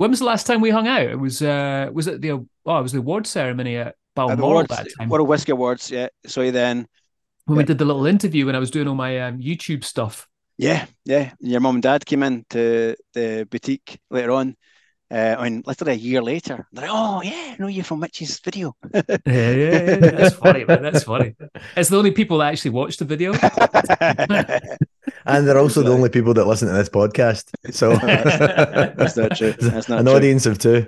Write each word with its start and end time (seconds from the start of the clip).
When 0.00 0.08
was 0.08 0.20
the 0.20 0.24
last 0.24 0.46
time 0.46 0.62
we 0.62 0.70
hung 0.70 0.88
out? 0.88 1.02
It 1.02 1.20
was 1.20 1.42
uh 1.42 1.90
was 1.92 2.06
it 2.06 2.22
the 2.22 2.30
oh 2.30 2.78
it 2.78 2.82
was 2.82 2.92
the 2.92 3.00
award 3.00 3.26
ceremony 3.26 3.76
at 3.76 3.96
Balmoral 4.14 4.40
awards, 4.40 4.68
that 4.70 4.86
time 4.98 5.10
World 5.10 5.28
Whiskey 5.28 5.52
Awards. 5.52 5.90
Yeah. 5.90 6.08
So 6.24 6.50
then, 6.50 6.86
when 7.44 7.58
we 7.58 7.64
did 7.64 7.76
the 7.76 7.84
little 7.84 8.06
interview 8.06 8.46
when 8.46 8.56
I 8.56 8.60
was 8.60 8.70
doing 8.70 8.88
all 8.88 8.94
my 8.94 9.20
um, 9.20 9.40
YouTube 9.40 9.84
stuff. 9.84 10.26
yeah, 10.56 10.86
yeah. 11.04 11.32
Your 11.40 11.60
mum 11.60 11.76
and 11.76 11.82
dad 11.82 12.06
came 12.06 12.22
in 12.22 12.46
to 12.48 12.96
the 13.12 13.46
boutique 13.50 13.98
later 14.10 14.30
on. 14.30 14.56
Uh, 15.10 15.34
I 15.38 15.44
mean, 15.44 15.62
literally 15.66 15.92
a 15.92 15.96
year 15.96 16.22
later. 16.22 16.68
They're 16.72 16.86
like, 16.86 16.94
oh 16.94 17.20
yeah, 17.22 17.54
I 17.54 17.56
know 17.58 17.66
you 17.66 17.82
from 17.82 18.00
Mitch's 18.00 18.38
video. 18.40 18.76
Yeah, 19.26 19.50
yeah, 19.50 19.82
yeah, 19.82 19.96
that's 19.96 20.34
funny, 20.36 20.64
man. 20.64 20.82
That's 20.82 21.04
funny. 21.04 21.34
It's 21.76 21.88
the 21.88 21.98
only 21.98 22.10
people 22.10 22.38
that 22.38 22.52
actually 22.52 22.70
watch 22.72 22.96
the 22.96 23.04
video. 23.04 23.32
And 25.26 25.46
they're 25.46 25.58
also 25.58 25.82
the 25.82 25.92
only 25.92 26.08
people 26.08 26.34
that 26.34 26.46
listen 26.46 26.68
to 26.68 26.74
this 26.74 26.88
podcast. 26.88 27.50
So 27.72 27.96
That's 28.96 29.16
not 29.16 29.36
true. 29.36 29.52
That's 29.52 29.88
not 29.88 30.00
an 30.00 30.06
true. 30.06 30.14
audience 30.14 30.46
of 30.46 30.58
two. 30.58 30.86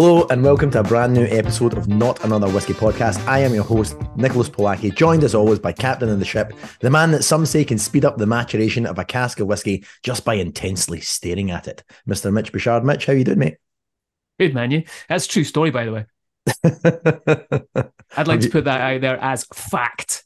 Hello 0.00 0.28
and 0.30 0.44
welcome 0.44 0.70
to 0.70 0.78
a 0.78 0.84
brand 0.84 1.12
new 1.12 1.24
episode 1.24 1.76
of 1.76 1.88
Not 1.88 2.24
Another 2.24 2.48
Whiskey 2.48 2.72
Podcast. 2.72 3.18
I 3.26 3.40
am 3.40 3.52
your 3.52 3.64
host, 3.64 3.96
Nicholas 4.14 4.48
Pollacchi, 4.48 4.94
joined 4.94 5.24
as 5.24 5.34
always 5.34 5.58
by 5.58 5.72
Captain 5.72 6.08
of 6.08 6.20
the 6.20 6.24
ship, 6.24 6.52
the 6.78 6.88
man 6.88 7.10
that 7.10 7.24
some 7.24 7.44
say 7.44 7.64
can 7.64 7.78
speed 7.78 8.04
up 8.04 8.16
the 8.16 8.24
maturation 8.24 8.86
of 8.86 9.00
a 9.00 9.04
cask 9.04 9.40
of 9.40 9.48
whiskey 9.48 9.84
just 10.04 10.24
by 10.24 10.34
intensely 10.34 11.00
staring 11.00 11.50
at 11.50 11.66
it. 11.66 11.82
Mr. 12.08 12.32
Mitch 12.32 12.52
Bouchard. 12.52 12.84
Mitch, 12.84 13.06
how 13.06 13.12
you 13.12 13.24
doing, 13.24 13.40
mate? 13.40 13.56
Good 14.38 14.54
man, 14.54 14.70
you. 14.70 14.84
That's 15.08 15.26
a 15.26 15.30
true 15.30 15.42
story, 15.42 15.72
by 15.72 15.84
the 15.84 15.92
way. 15.92 16.06
I'd 18.16 18.28
like 18.28 18.42
to 18.42 18.50
put 18.50 18.66
that 18.66 18.80
out 18.80 19.00
there 19.00 19.18
as 19.20 19.46
fact. 19.52 20.22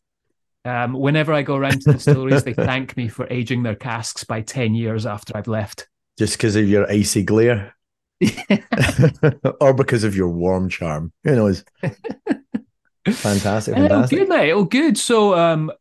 Um, 0.67 0.93
whenever 0.93 1.33
I 1.33 1.41
go 1.41 1.57
around 1.57 1.81
to 1.81 1.93
distilleries, 1.93 2.45
they 2.45 2.53
thank 2.53 2.95
me 2.99 3.09
for 3.09 3.27
aging 3.31 3.63
their 3.63 3.77
casks 3.77 4.23
by 4.23 4.43
10 4.43 4.75
years 4.75 5.07
after 5.07 5.35
I've 5.35 5.49
left. 5.49 5.89
just 6.19 6.37
because 6.37 6.57
of 6.57 6.69
your 6.69 6.93
icy 6.93 7.23
glare 7.23 7.75
or 9.61 9.75
because 9.75 10.05
of 10.05 10.15
your 10.17 10.29
warm 10.29 10.69
charm. 10.69 11.13
Who 11.25 11.35
knows? 11.37 11.65
Fantastic, 13.09 13.75
Oh, 13.77 13.89
fantastic. 13.89 14.19
good, 14.19 14.29
mate. 14.29 14.53
Oh, 14.53 14.65
good. 14.65 14.97
So, 14.97 15.35
um, 15.37 15.73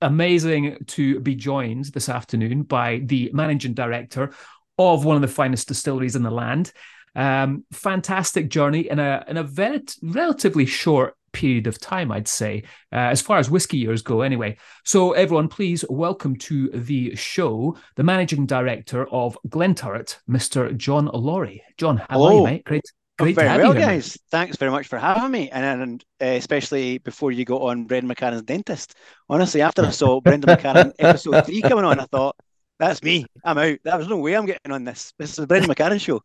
amazing 0.00 0.78
to 0.88 1.20
be 1.20 1.34
joined 1.34 1.86
this 1.86 2.08
afternoon 2.08 2.62
by 2.62 3.02
the 3.04 3.30
managing 3.34 3.74
director 3.74 4.32
of 4.78 5.04
one 5.04 5.16
of 5.16 5.22
the 5.22 5.28
finest 5.28 5.68
distilleries 5.68 6.16
in 6.16 6.22
the 6.22 6.30
land. 6.30 6.72
Um, 7.14 7.64
fantastic 7.72 8.48
journey 8.48 8.88
in 8.88 8.98
a 8.98 9.22
in 9.28 9.36
a 9.36 9.42
very 9.42 9.82
relatively 10.02 10.64
short 10.64 11.14
period 11.32 11.66
of 11.66 11.80
time, 11.80 12.12
I'd 12.12 12.28
say, 12.28 12.64
uh, 12.92 12.96
as 12.96 13.20
far 13.20 13.38
as 13.38 13.50
whiskey 13.50 13.78
years 13.78 14.02
go. 14.02 14.22
Anyway, 14.22 14.56
so 14.84 15.12
everyone, 15.12 15.48
please 15.48 15.84
welcome 15.88 16.36
to 16.36 16.68
the 16.70 17.14
show 17.16 17.76
the 17.96 18.02
managing 18.02 18.46
director 18.46 19.06
of 19.10 19.38
Glenturret, 19.48 20.18
Mr. 20.28 20.76
John 20.76 21.06
Laurie. 21.12 21.62
John, 21.78 21.98
how 22.08 22.22
are 22.22 22.32
you, 22.32 22.38
Hello. 22.38 22.44
mate? 22.44 22.64
Great, 22.64 22.82
Oh, 23.18 23.24
great 23.24 23.32
to 23.32 23.36
very 23.36 23.48
have 23.50 23.60
well, 23.60 23.74
you 23.74 23.78
here. 23.78 23.88
mate. 23.88 23.92
guys. 23.94 24.18
Thanks 24.30 24.56
very 24.56 24.70
much 24.70 24.86
for 24.88 24.98
having 24.98 25.30
me, 25.30 25.50
and, 25.50 25.82
and 25.82 26.04
uh, 26.20 26.24
especially 26.24 26.96
before 26.98 27.30
you 27.30 27.44
got 27.44 27.60
on 27.60 27.84
Brendan 27.84 28.12
McCarron's 28.12 28.42
dentist. 28.42 28.94
Honestly, 29.28 29.60
after 29.60 29.84
I 29.84 29.90
saw 29.90 30.20
Brendan 30.20 30.56
McCarran 30.56 30.92
episode 30.98 31.44
three 31.44 31.60
coming 31.60 31.84
on, 31.84 32.00
I 32.00 32.06
thought 32.06 32.36
that's 32.82 33.02
me. 33.02 33.24
I'm 33.44 33.58
out. 33.58 33.78
There 33.84 33.96
was 33.96 34.08
no 34.08 34.16
way 34.16 34.34
I'm 34.34 34.46
getting 34.46 34.72
on 34.72 34.82
this. 34.82 35.14
This 35.18 35.30
is 35.30 35.36
the 35.36 35.46
Brendan 35.46 35.70
McCarron 35.70 36.00
show. 36.00 36.20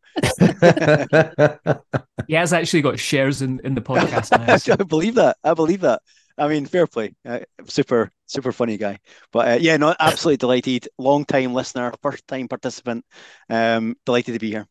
He 2.28 2.34
has 2.34 2.52
actually 2.52 2.82
got 2.82 3.00
shares 3.00 3.42
in, 3.42 3.62
in 3.64 3.74
the 3.74 3.82
podcast 3.82 4.32
now. 4.32 4.74
I 4.74 4.84
believe 4.84 5.16
that. 5.16 5.38
I 5.44 5.54
believe 5.54 5.82
that. 5.82 6.02
I 6.38 6.48
mean, 6.50 6.66
fair 6.66 6.86
play. 6.88 7.16
Uh, 7.26 7.40
super, 7.68 8.12
super 8.26 8.52
funny 8.52 8.78
guy. 8.78 9.00
But 9.32 9.48
uh, 9.48 9.58
yeah, 9.62 9.78
no, 9.78 9.96
absolutely 10.00 10.38
delighted. 10.38 10.90
Long 10.98 11.24
time 11.24 11.54
listener, 11.54 11.94
first 12.02 12.28
time 12.28 12.48
participant. 12.50 13.06
Um, 13.50 13.96
delighted 14.06 14.34
to 14.34 14.40
be 14.40 14.50
here. 14.50 14.68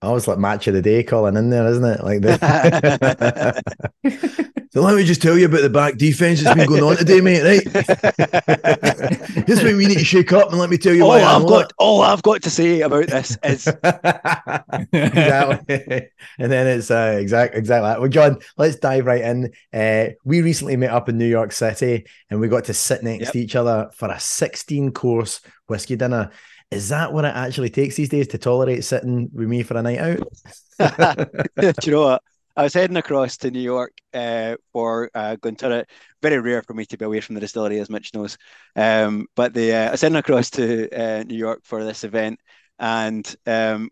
Always 0.00 0.28
like 0.28 0.38
match 0.38 0.68
of 0.68 0.74
the 0.74 0.82
day 0.82 1.02
calling 1.02 1.36
in 1.36 1.50
there, 1.50 1.66
isn't 1.66 1.84
it? 1.84 2.04
Like 2.04 2.20
the 2.20 3.62
So 4.70 4.82
let 4.82 4.94
me 4.96 5.02
just 5.02 5.20
tell 5.22 5.36
you 5.36 5.46
about 5.46 5.62
the 5.62 5.70
back 5.70 5.96
defense 5.96 6.42
that's 6.42 6.56
been 6.56 6.68
going 6.68 6.82
on 6.84 6.96
today, 6.96 7.20
mate, 7.20 7.42
right? 7.42 7.64
this 9.46 9.62
way 9.64 9.74
we 9.74 9.86
need 9.86 9.98
to 9.98 10.04
shake 10.04 10.32
up 10.32 10.50
and 10.50 10.58
let 10.58 10.68
me 10.70 10.76
tell 10.78 10.92
you 10.94 11.02
all 11.02 11.08
why 11.08 11.20
I 11.20 11.34
I've 11.34 11.42
know 11.42 11.48
got, 11.48 11.72
all 11.78 12.02
I've 12.02 12.22
got 12.22 12.42
to 12.42 12.50
say 12.50 12.82
about 12.82 13.06
this 13.08 13.36
is 13.42 13.66
exactly. 14.92 16.08
and 16.38 16.52
then 16.52 16.66
it's 16.66 16.90
uh, 16.90 17.16
exact, 17.18 17.54
exactly. 17.56 17.88
that. 17.88 18.00
Well, 18.00 18.10
John, 18.10 18.38
let's 18.56 18.76
dive 18.76 19.06
right 19.06 19.22
in. 19.22 19.52
Uh, 19.72 20.10
we 20.24 20.42
recently 20.42 20.76
met 20.76 20.90
up 20.90 21.08
in 21.08 21.18
New 21.18 21.26
York 21.26 21.52
City 21.52 22.06
and 22.30 22.38
we 22.38 22.48
got 22.48 22.66
to 22.66 22.74
sit 22.74 23.02
next 23.02 23.24
Yep. 23.24 23.32
to 23.32 23.38
each 23.40 23.56
other 23.56 23.90
for 23.94 24.08
a 24.10 24.20
16 24.20 24.92
course 24.92 25.40
whiskey 25.66 25.96
dinner. 25.96 26.30
Is 26.70 26.90
that 26.90 27.12
what 27.12 27.24
it 27.24 27.34
actually 27.34 27.70
takes 27.70 27.96
these 27.96 28.10
days 28.10 28.28
to 28.28 28.38
tolerate 28.38 28.84
sitting 28.84 29.30
with 29.32 29.48
me 29.48 29.62
for 29.62 29.76
a 29.76 29.82
night 29.82 29.98
out? 29.98 30.18
Do 31.56 31.72
you 31.82 31.92
know 31.92 32.02
what? 32.02 32.22
I 32.56 32.64
was 32.64 32.74
heading 32.74 32.96
across 32.96 33.36
to 33.38 33.50
New 33.50 33.60
York 33.60 33.92
uh, 34.12 34.56
for 34.72 35.10
uh. 35.14 35.36
Very 36.20 36.40
rare 36.40 36.62
for 36.62 36.74
me 36.74 36.84
to 36.86 36.98
be 36.98 37.04
away 37.04 37.20
from 37.20 37.36
the 37.36 37.40
distillery, 37.40 37.78
as 37.78 37.88
Mitch 37.88 38.12
knows. 38.12 38.36
Um, 38.74 39.26
but 39.36 39.54
the 39.54 39.72
uh, 39.72 39.88
I 39.88 39.90
was 39.92 40.00
heading 40.00 40.16
across 40.16 40.50
to 40.50 40.90
uh, 40.90 41.22
New 41.22 41.36
York 41.36 41.60
for 41.62 41.84
this 41.84 42.02
event, 42.02 42.40
and 42.80 43.24
um, 43.46 43.90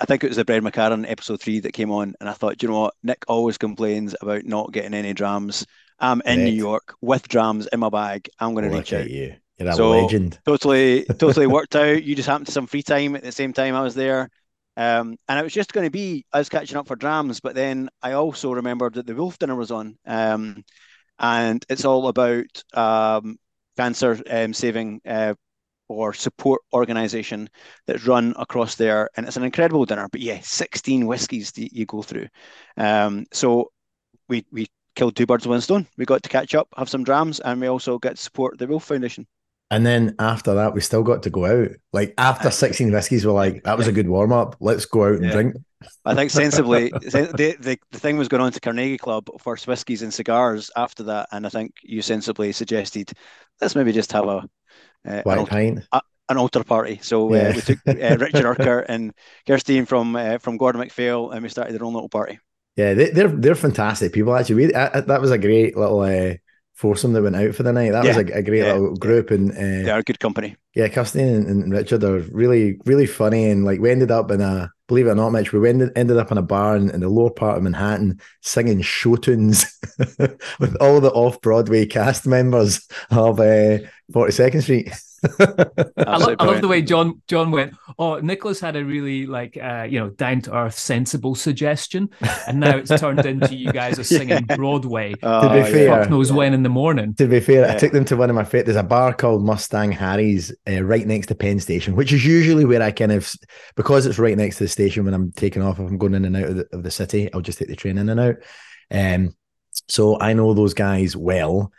I 0.00 0.04
think 0.06 0.22
it 0.22 0.28
was 0.28 0.36
the 0.36 0.44
Brad 0.44 0.62
McCarron 0.62 1.10
episode 1.10 1.40
three 1.40 1.58
that 1.60 1.72
came 1.72 1.90
on, 1.90 2.14
and 2.20 2.28
I 2.28 2.34
thought, 2.34 2.58
"Do 2.58 2.66
you 2.66 2.72
know 2.72 2.82
what? 2.82 2.94
Nick 3.02 3.24
always 3.26 3.58
complains 3.58 4.14
about 4.20 4.44
not 4.44 4.72
getting 4.72 4.94
any 4.94 5.12
drams. 5.12 5.66
I'm 5.98 6.22
in 6.24 6.44
New 6.44 6.52
York 6.52 6.94
with 7.00 7.26
drams 7.26 7.66
in 7.66 7.80
my 7.80 7.88
bag. 7.88 8.28
I'm 8.38 8.54
going 8.54 8.70
to 8.70 8.76
reach 8.76 8.92
out. 8.92 9.10
you. 9.10 9.34
You're 9.58 9.68
a 9.70 9.74
So- 9.74 9.90
legend. 9.90 10.38
totally 10.46 11.04
totally 11.04 11.46
worked 11.46 11.76
out. 11.76 12.02
You 12.02 12.14
just 12.14 12.28
happened 12.28 12.46
to 12.46 12.52
some 12.52 12.66
free 12.66 12.82
time 12.82 13.14
at 13.16 13.22
the 13.22 13.32
same 13.32 13.52
time 13.52 13.74
i 13.74 13.82
was 13.82 13.94
there. 13.94 14.28
Um, 14.76 15.16
and 15.28 15.38
it 15.38 15.44
was 15.44 15.52
just 15.52 15.72
going 15.72 15.86
to 15.86 15.90
be 15.90 16.24
i 16.32 16.38
was 16.38 16.48
catching 16.48 16.76
up 16.76 16.88
for 16.88 16.96
drams 16.96 17.38
but 17.38 17.54
then 17.54 17.88
i 18.02 18.12
also 18.12 18.52
remembered 18.52 18.94
that 18.94 19.06
the 19.06 19.14
wolf 19.14 19.38
dinner 19.38 19.54
was 19.54 19.70
on. 19.70 19.96
Um, 20.06 20.64
and 21.18 21.64
it's 21.68 21.84
all 21.84 22.08
about 22.08 22.46
um, 22.74 23.36
cancer 23.76 24.20
um, 24.28 24.52
saving 24.52 25.00
uh, 25.06 25.34
or 25.88 26.12
support 26.12 26.62
organization 26.72 27.48
that's 27.86 28.04
run 28.06 28.34
across 28.36 28.74
there. 28.74 29.10
And 29.16 29.26
it's 29.26 29.36
an 29.36 29.44
incredible 29.44 29.84
dinner 29.84 30.08
but 30.10 30.20
yeah 30.20 30.40
16 30.42 31.06
whiskies 31.06 31.52
that 31.52 31.72
you 31.72 31.86
go 31.86 32.02
through. 32.02 32.26
Um, 32.76 33.26
so 33.32 33.70
we 34.28 34.44
we 34.50 34.66
killed 34.96 35.14
two 35.14 35.26
birds 35.26 35.46
with 35.46 35.50
one 35.50 35.60
stone. 35.60 35.86
We 35.96 36.04
got 36.04 36.24
to 36.24 36.28
catch 36.28 36.54
up 36.56 36.66
have 36.76 36.88
some 36.88 37.04
drams 37.04 37.38
and 37.38 37.60
we 37.60 37.68
also 37.68 37.98
get 38.00 38.16
to 38.16 38.22
support 38.22 38.58
the 38.58 38.66
wolf 38.66 38.84
foundation 38.84 39.26
And 39.70 39.84
then 39.84 40.14
after 40.18 40.54
that, 40.54 40.74
we 40.74 40.80
still 40.80 41.02
got 41.02 41.22
to 41.24 41.30
go 41.30 41.46
out. 41.46 41.70
Like 41.92 42.14
after 42.18 42.50
16 42.50 42.92
whiskeys, 42.92 43.26
we're 43.26 43.32
like, 43.32 43.64
that 43.64 43.78
was 43.78 43.86
a 43.88 43.92
good 43.92 44.08
warm 44.08 44.32
up. 44.32 44.56
Let's 44.60 44.84
go 44.84 45.04
out 45.04 45.14
and 45.14 45.24
Yeah. 45.24 45.32
drink. 45.32 45.56
I 46.04 46.14
think 46.14 46.30
sensibly, 46.30 46.90
the, 46.90 47.56
the 47.58 47.78
the 47.90 47.98
thing 47.98 48.16
was 48.16 48.28
going 48.28 48.42
on 48.42 48.52
to 48.52 48.60
Carnegie 48.60 48.98
Club 48.98 49.28
for 49.40 49.56
whiskies 49.56 50.02
and 50.02 50.12
cigars 50.12 50.70
after 50.76 51.02
that, 51.04 51.28
and 51.32 51.46
I 51.46 51.48
think 51.48 51.72
you 51.82 52.02
sensibly 52.02 52.52
suggested 52.52 53.12
let's 53.60 53.74
maybe 53.74 53.92
just 53.92 54.12
have 54.12 54.24
a 54.26 54.36
uh, 54.38 54.44
an, 55.04 55.22
White 55.22 55.38
altar, 55.38 55.50
pint. 55.50 55.88
an 56.28 56.36
altar 56.38 56.64
party. 56.64 57.00
So 57.02 57.32
uh, 57.34 57.36
Yeah. 57.36 57.54
we 57.54 57.60
took 57.62 57.78
uh, 57.86 58.16
Richard 58.20 58.44
Urquhart 58.46 58.86
and 58.88 59.12
Kirstine 59.46 59.86
from 59.86 60.16
uh, 60.16 60.38
from 60.38 60.56
Gordon 60.56 60.80
MacPhail, 60.80 61.30
and 61.30 61.42
we 61.42 61.48
started 61.48 61.78
our 61.80 61.86
own 61.86 61.94
little 61.94 62.08
party. 62.08 62.38
Yeah, 62.76 62.94
they, 62.94 63.10
they're 63.10 63.28
they're 63.28 63.54
fantastic 63.54 64.12
people. 64.12 64.34
Actually, 64.34 64.66
we, 64.66 64.74
uh, 64.74 65.00
that 65.02 65.20
was 65.20 65.30
a 65.30 65.38
great 65.38 65.76
little 65.76 66.00
uh, 66.00 66.34
foursome 66.74 67.12
that 67.12 67.22
went 67.22 67.36
out 67.36 67.54
for 67.54 67.62
the 67.62 67.72
night. 67.72 67.92
That 67.92 68.04
was 68.04 68.16
Yeah. 68.16 68.34
a, 68.34 68.38
a 68.38 68.42
great 68.42 68.58
Yeah. 68.64 68.72
little 68.74 68.96
group, 68.96 69.30
and 69.30 69.50
They 69.52 69.90
uh, 69.90 69.96
are 69.98 70.02
good 70.02 70.18
company. 70.20 70.56
yeah, 70.74 70.88
Kirsten 70.88 71.20
and, 71.26 71.46
and 71.46 71.72
Richard 71.72 72.04
are 72.04 72.18
really 72.32 72.78
really 72.84 73.06
funny, 73.06 73.50
and 73.50 73.64
like 73.64 73.80
we 73.80 73.90
ended 73.90 74.10
up 74.10 74.30
in 74.30 74.40
a 74.40 74.70
believe 74.86 75.06
it 75.06 75.10
or 75.10 75.14
not, 75.14 75.30
Mitch, 75.30 75.52
we 75.52 75.68
ended 75.68 75.90
ended 75.96 76.16
up 76.18 76.30
in 76.30 76.36
a 76.38 76.42
bar 76.42 76.76
in, 76.76 76.90
in 76.90 77.00
the 77.00 77.08
lower 77.08 77.30
part 77.30 77.56
of 77.56 77.62
Manhattan 77.62 78.20
singing 78.42 78.82
show 78.82 79.16
tunes 79.16 79.64
with 80.18 80.76
all 80.80 81.00
the 81.00 81.10
off 81.12 81.40
Broadway 81.40 81.86
cast 81.86 82.26
members 82.26 82.86
of 83.10 83.38
Forty 84.12 84.32
Second 84.32 84.62
Street. 84.62 84.92
I, 85.96 86.16
lo- 86.16 86.36
I 86.38 86.44
love 86.44 86.60
the 86.60 86.68
way. 86.68 86.82
John 86.82 87.22
John 87.28 87.50
went. 87.50 87.74
Oh, 87.98 88.18
Nicholas 88.18 88.60
had 88.60 88.76
a 88.76 88.84
really 88.84 89.26
like 89.26 89.56
uh, 89.56 89.86
you 89.88 89.98
know 90.00 90.10
down 90.10 90.40
to 90.42 90.54
earth, 90.56 90.78
sensible 90.78 91.34
suggestion, 91.34 92.10
and 92.46 92.60
now 92.60 92.76
it's 92.76 92.90
turned 93.00 93.24
into 93.24 93.54
you 93.54 93.72
guys 93.72 93.98
are 93.98 94.04
singing 94.04 94.44
Broadway. 94.44 95.14
Oh, 95.22 95.48
be 95.48 95.56
yeah. 95.56 95.64
fair- 95.64 96.00
Fuck 96.02 96.10
knows 96.10 96.32
when 96.32 96.54
in 96.54 96.62
the 96.62 96.68
morning. 96.68 97.14
To 97.14 97.26
be 97.26 97.40
fair, 97.40 97.68
I 97.70 97.76
took 97.76 97.92
them 97.92 98.04
to 98.06 98.16
one 98.16 98.30
of 98.30 98.36
my 98.36 98.44
favorite. 98.44 98.66
There's 98.66 98.76
a 98.76 98.82
bar 98.82 99.14
called 99.14 99.44
Mustang 99.44 99.92
Harry's 99.92 100.54
uh, 100.68 100.82
right 100.82 101.06
next 101.06 101.28
to 101.28 101.34
Penn 101.34 101.60
Station, 101.60 101.96
which 101.96 102.12
is 102.12 102.24
usually 102.24 102.64
where 102.64 102.82
I 102.82 102.90
kind 102.90 103.12
of, 103.12 103.32
because 103.76 104.06
it's 104.06 104.18
right 104.18 104.36
next 104.36 104.58
to 104.58 104.64
the 104.64 104.68
station 104.68 105.04
when 105.04 105.14
I'm 105.14 105.32
taking 105.32 105.62
off, 105.62 105.78
if 105.78 105.88
I'm 105.88 105.98
going 105.98 106.14
in 106.14 106.24
and 106.24 106.36
out 106.36 106.44
of 106.44 106.56
the, 106.56 106.66
of 106.72 106.82
the 106.82 106.90
city, 106.90 107.32
I'll 107.32 107.40
just 107.40 107.58
take 107.58 107.68
the 107.68 107.76
train 107.76 107.98
in 107.98 108.08
and 108.08 108.20
out. 108.20 108.36
Um, 108.90 109.34
so 109.88 110.20
I 110.20 110.32
know 110.34 110.54
those 110.54 110.74
guys 110.74 111.16
well. 111.16 111.72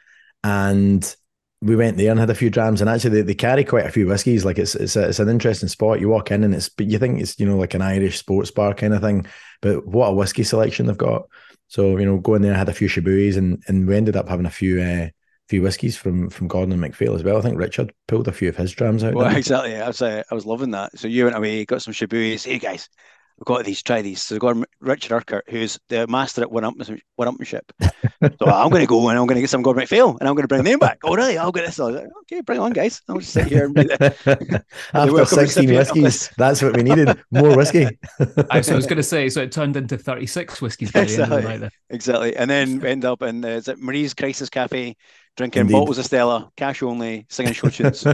And 0.44 1.16
we 1.62 1.76
went 1.76 1.98
there 1.98 2.12
and 2.12 2.20
had 2.20 2.30
a 2.30 2.36
few 2.36 2.50
drams, 2.50 2.82
and 2.82 2.90
actually 2.90 3.12
they, 3.12 3.22
they 3.22 3.34
carry 3.34 3.64
quite 3.64 3.86
a 3.86 3.92
few 3.92 4.08
whiskies. 4.08 4.46
Like 4.46 4.60
it's 4.60 4.76
it's 4.76 4.96
a, 4.96 5.10
it's 5.10 5.20
an 5.20 5.30
interesting 5.30 5.70
spot. 5.70 6.00
You 6.00 6.10
walk 6.10 6.32
in 6.32 6.44
and 6.44 6.54
it's 6.54 6.70
but 6.70 6.88
you 6.88 7.00
think 7.00 7.22
it's 7.22 7.40
you 7.40 7.46
know 7.46 7.58
like 7.58 7.74
an 7.74 7.82
Irish 7.82 8.20
sports 8.20 8.52
bar 8.52 8.74
kind 8.74 8.94
of 8.94 9.02
thing, 9.02 9.26
but 9.62 9.86
what 9.86 10.08
a 10.08 10.14
whiskey 10.14 10.44
selection 10.44 10.86
they've 10.86 10.98
got. 10.98 11.28
So 11.68 11.98
you 11.98 12.06
know, 12.06 12.18
going 12.18 12.42
there, 12.42 12.54
I 12.54 12.58
had 12.58 12.70
a 12.70 12.74
few 12.74 12.88
Shibuis, 12.88 13.38
and 13.38 13.64
and 13.68 13.88
we 13.88 13.96
ended 13.96 14.16
up 14.16 14.30
having 14.30 14.46
a 14.46 14.52
few 14.52 14.82
uh, 14.82 15.10
few 15.50 15.62
whiskies 15.62 15.98
from 15.98 16.30
from 16.30 16.48
Gordon 16.48 16.74
and 16.74 16.82
MacPhail 16.82 17.16
as 17.16 17.24
well. 17.24 17.38
I 17.38 17.42
think 17.42 17.58
Richard 17.58 17.94
pulled 18.08 18.28
a 18.28 18.32
few 18.32 18.50
of 18.50 18.58
his 18.58 18.72
drams 18.72 19.04
out. 19.04 19.14
Well, 19.14 19.36
exactly. 19.36 19.76
I 19.76 19.88
was 19.88 20.02
uh, 20.02 20.24
I 20.30 20.36
was 20.36 20.46
loving 20.46 20.72
that. 20.72 20.98
So 20.98 21.08
you 21.08 21.26
went 21.26 21.38
away, 21.38 21.66
got 21.66 21.82
some 21.82 21.94
Shibuis. 21.94 22.46
Hey 22.46 22.60
guys, 22.60 22.90
we've 23.38 23.46
got 23.46 23.66
these, 23.66 23.84
try 23.84 24.02
these. 24.02 24.24
So 24.24 24.36
we've 24.36 24.42
got 24.42 24.58
Richard 24.80 25.12
Urquhart, 25.12 25.46
who's 25.50 25.80
the 25.90 26.08
master 26.08 26.42
at 26.42 26.52
one 26.52 26.64
upmanship. 26.64 27.00
One 27.16 27.28
upmanship. 27.28 27.62
so 27.82 28.46
I'm 28.46 28.70
going 28.70 28.82
to 28.82 28.88
go 28.88 29.10
and 29.10 29.18
I'm 29.18 29.26
going 29.26 29.36
to 29.36 29.42
get 29.42 29.50
some 29.50 29.62
Gordon 29.62 29.82
MacPhail 29.82 30.18
and 30.20 30.28
I'm 30.28 30.36
going 30.36 30.44
to 30.44 30.48
bring 30.48 30.64
them 30.64 30.80
back. 30.80 31.00
Oh, 31.04 31.16
really? 31.16 31.38
I'll 31.38 31.52
get 31.52 31.66
this. 31.66 31.80
Like, 31.80 32.06
okay, 32.24 32.42
bring 32.42 32.60
on, 32.60 32.74
guys. 32.74 33.02
I'll 33.08 33.20
just 33.20 33.34
sit 33.34 33.48
here 33.48 33.66
and 33.66 33.74
be 33.74 33.84
the, 33.84 34.64
After 34.94 35.26
16 35.26 35.70
whiskies, 35.70 36.30
that's 36.38 36.62
what 36.62 36.76
we 36.76 36.84
needed. 36.84 37.18
More 37.32 37.56
whiskey. 37.56 37.88
I, 38.50 38.62
so 38.62 38.74
I 38.74 38.76
was 38.76 38.86
going 38.86 38.98
to 38.98 39.04
say, 39.04 39.30
so 39.30 39.42
it 39.42 39.52
turned 39.52 39.76
into 39.76 39.98
36 39.98 40.62
whiskies 40.62 40.92
by 40.92 41.02
exactly. 41.02 41.28
the 41.28 41.36
end 41.36 41.46
of 41.46 41.60
the 41.60 41.66
night. 41.66 41.74
Exactly. 41.90 42.36
And 42.36 42.50
then 42.50 42.86
end 42.86 43.06
up 43.06 43.22
in, 43.22 43.44
uh, 43.44 43.50
is 43.50 43.68
it 43.68 43.80
Marie's 43.80 44.14
Crisis 44.14 44.50
Cafe, 44.50 44.96
drinking 45.36 45.62
Indeed. 45.62 45.74
bottles 45.74 45.98
of 45.98 46.06
Stella, 46.06 46.50
cash 46.56 46.82
only, 46.84 47.26
singing 47.30 47.54
show 47.54 47.70
tunes. 47.70 48.06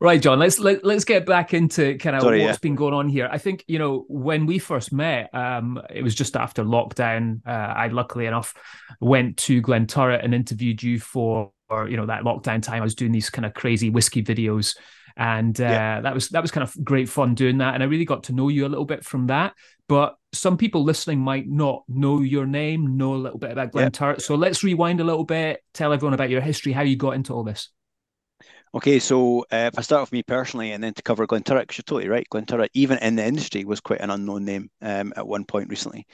Right, 0.00 0.20
John. 0.20 0.38
Let's 0.38 0.58
let, 0.58 0.84
let's 0.84 1.04
get 1.04 1.26
back 1.26 1.54
into 1.54 1.96
kind 1.98 2.16
of 2.16 2.22
Sorry, 2.22 2.40
what's 2.40 2.56
yeah. 2.56 2.60
been 2.60 2.74
going 2.74 2.94
on 2.94 3.08
here. 3.08 3.28
I 3.30 3.38
think 3.38 3.64
you 3.66 3.78
know 3.78 4.04
when 4.08 4.46
we 4.46 4.58
first 4.58 4.92
met, 4.92 5.34
um, 5.34 5.80
it 5.90 6.02
was 6.02 6.14
just 6.14 6.36
after 6.36 6.64
lockdown. 6.64 7.40
Uh, 7.46 7.50
I 7.50 7.88
luckily 7.88 8.26
enough 8.26 8.54
went 9.00 9.36
to 9.38 9.60
Glenturret 9.62 10.24
and 10.24 10.34
interviewed 10.34 10.82
you 10.82 10.98
for 11.00 11.52
you 11.70 11.96
know 11.96 12.06
that 12.06 12.22
lockdown 12.22 12.62
time. 12.62 12.82
I 12.82 12.84
was 12.84 12.94
doing 12.94 13.12
these 13.12 13.30
kind 13.30 13.46
of 13.46 13.54
crazy 13.54 13.90
whiskey 13.90 14.22
videos, 14.22 14.76
and 15.16 15.58
uh, 15.60 15.64
yeah. 15.64 16.00
that 16.00 16.14
was 16.14 16.28
that 16.30 16.42
was 16.42 16.50
kind 16.50 16.66
of 16.66 16.84
great 16.84 17.08
fun 17.08 17.34
doing 17.34 17.58
that. 17.58 17.74
And 17.74 17.82
I 17.82 17.86
really 17.86 18.04
got 18.04 18.24
to 18.24 18.32
know 18.32 18.48
you 18.48 18.66
a 18.66 18.68
little 18.68 18.84
bit 18.84 19.04
from 19.04 19.28
that. 19.28 19.54
But 19.88 20.14
some 20.32 20.56
people 20.56 20.84
listening 20.84 21.18
might 21.18 21.48
not 21.48 21.82
know 21.88 22.20
your 22.20 22.46
name, 22.46 22.96
know 22.96 23.14
a 23.14 23.16
little 23.16 23.38
bit 23.38 23.50
about 23.50 23.72
Glenturret. 23.72 24.18
Yep. 24.18 24.20
So 24.20 24.36
let's 24.36 24.62
rewind 24.62 25.00
a 25.00 25.04
little 25.04 25.24
bit. 25.24 25.64
Tell 25.74 25.92
everyone 25.92 26.14
about 26.14 26.30
your 26.30 26.40
history, 26.40 26.70
how 26.70 26.82
you 26.82 26.94
got 26.94 27.16
into 27.16 27.34
all 27.34 27.42
this. 27.42 27.70
Okay, 28.72 29.00
so 29.00 29.40
uh, 29.52 29.68
if 29.72 29.78
I 29.78 29.82
start 29.82 30.02
with 30.02 30.12
me 30.12 30.22
personally 30.22 30.70
and 30.70 30.82
then 30.82 30.94
to 30.94 31.02
cover 31.02 31.26
Glenturret, 31.26 31.62
because 31.62 31.78
you're 31.78 31.82
totally 31.82 32.08
right, 32.08 32.26
Glenturret, 32.32 32.68
even 32.72 32.98
in 32.98 33.16
the 33.16 33.26
industry, 33.26 33.64
was 33.64 33.80
quite 33.80 34.00
an 34.00 34.10
unknown 34.10 34.44
name 34.44 34.70
um, 34.80 35.12
at 35.16 35.26
one 35.26 35.44
point 35.44 35.68
recently. 35.68 36.06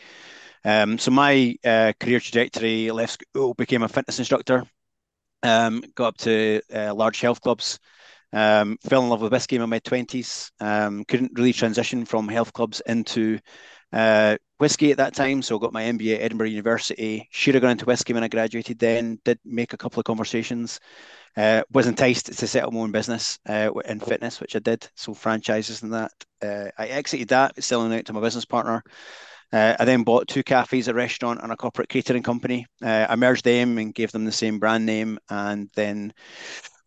Um, 0.64 0.98
so 0.98 1.10
my 1.10 1.56
uh, 1.64 1.92
career 2.00 2.20
trajectory 2.20 2.90
left 2.90 3.22
school, 3.22 3.54
became 3.54 3.82
a 3.82 3.88
fitness 3.88 4.18
instructor, 4.18 4.64
um, 5.42 5.82
got 5.94 6.08
up 6.08 6.16
to 6.18 6.62
uh, 6.74 6.94
large 6.94 7.20
health 7.20 7.42
clubs, 7.42 7.78
um, 8.32 8.78
fell 8.82 9.02
in 9.02 9.10
love 9.10 9.22
with 9.22 9.32
whiskey 9.32 9.56
in 9.56 9.68
my 9.68 9.80
20s, 9.80 10.50
um, 10.60 11.04
couldn't 11.04 11.32
really 11.38 11.52
transition 11.52 12.04
from 12.06 12.28
health 12.28 12.52
clubs 12.54 12.82
into 12.86 13.38
uh, 13.92 14.36
whiskey 14.58 14.90
at 14.92 14.98
that 14.98 15.14
time. 15.14 15.42
So 15.42 15.58
got 15.58 15.72
my 15.72 15.84
MBA 15.84 16.16
at 16.16 16.22
Edinburgh 16.22 16.48
University. 16.48 17.28
Should 17.32 17.54
have 17.54 17.62
gone 17.62 17.72
into 17.72 17.84
whiskey 17.84 18.12
when 18.12 18.24
I 18.24 18.28
graduated 18.28 18.78
then, 18.78 19.18
did 19.24 19.38
make 19.44 19.72
a 19.72 19.76
couple 19.78 20.00
of 20.00 20.04
conversations. 20.04 20.80
Uh, 21.36 21.62
was 21.72 21.86
enticed 21.86 22.26
to 22.26 22.46
set 22.46 22.64
up 22.64 22.72
my 22.72 22.80
own 22.80 22.92
business 22.92 23.38
uh, 23.48 23.70
in 23.84 24.00
fitness, 24.00 24.40
which 24.40 24.56
I 24.56 24.58
did. 24.60 24.88
So 24.94 25.12
franchises 25.12 25.82
and 25.82 25.92
that. 25.92 26.12
Uh, 26.42 26.70
I 26.78 26.86
exited 26.86 27.28
that, 27.28 27.62
selling 27.62 27.92
out 27.92 28.06
to 28.06 28.12
my 28.12 28.20
business 28.20 28.44
partner. 28.44 28.82
Uh, 29.52 29.76
I 29.78 29.84
then 29.84 30.02
bought 30.02 30.28
two 30.28 30.42
cafes, 30.42 30.88
a 30.88 30.94
restaurant, 30.94 31.40
and 31.42 31.52
a 31.52 31.56
corporate 31.56 31.88
catering 31.88 32.22
company. 32.22 32.66
Uh, 32.82 33.06
I 33.08 33.16
merged 33.16 33.44
them 33.44 33.78
and 33.78 33.94
gave 33.94 34.12
them 34.12 34.24
the 34.24 34.32
same 34.32 34.58
brand 34.58 34.86
name, 34.86 35.18
and 35.30 35.70
then 35.76 36.12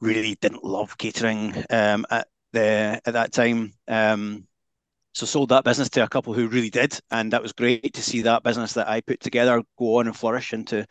really 0.02 0.36
didn't 0.36 0.64
love 0.64 0.98
catering 0.98 1.54
um, 1.70 2.06
at 2.10 2.28
the 2.52 3.02
at 3.06 3.14
that 3.14 3.32
time. 3.32 3.74
Um, 3.88 4.46
so 5.14 5.26
sold 5.26 5.50
that 5.50 5.64
business 5.64 5.90
to 5.90 6.04
a 6.04 6.08
couple 6.08 6.34
who 6.34 6.48
really 6.48 6.70
did, 6.70 7.00
and 7.12 7.34
that 7.34 7.42
was 7.42 7.54
great 7.54 7.94
to 7.94 8.02
see 8.02 8.22
that 8.24 8.44
business 8.44 8.74
that 8.74 8.88
I 8.88 9.02
put 9.02 9.20
together 9.20 9.64
go 9.78 9.98
on 9.98 10.08
and 10.08 10.16
flourish 10.16 10.54
into 10.54 10.86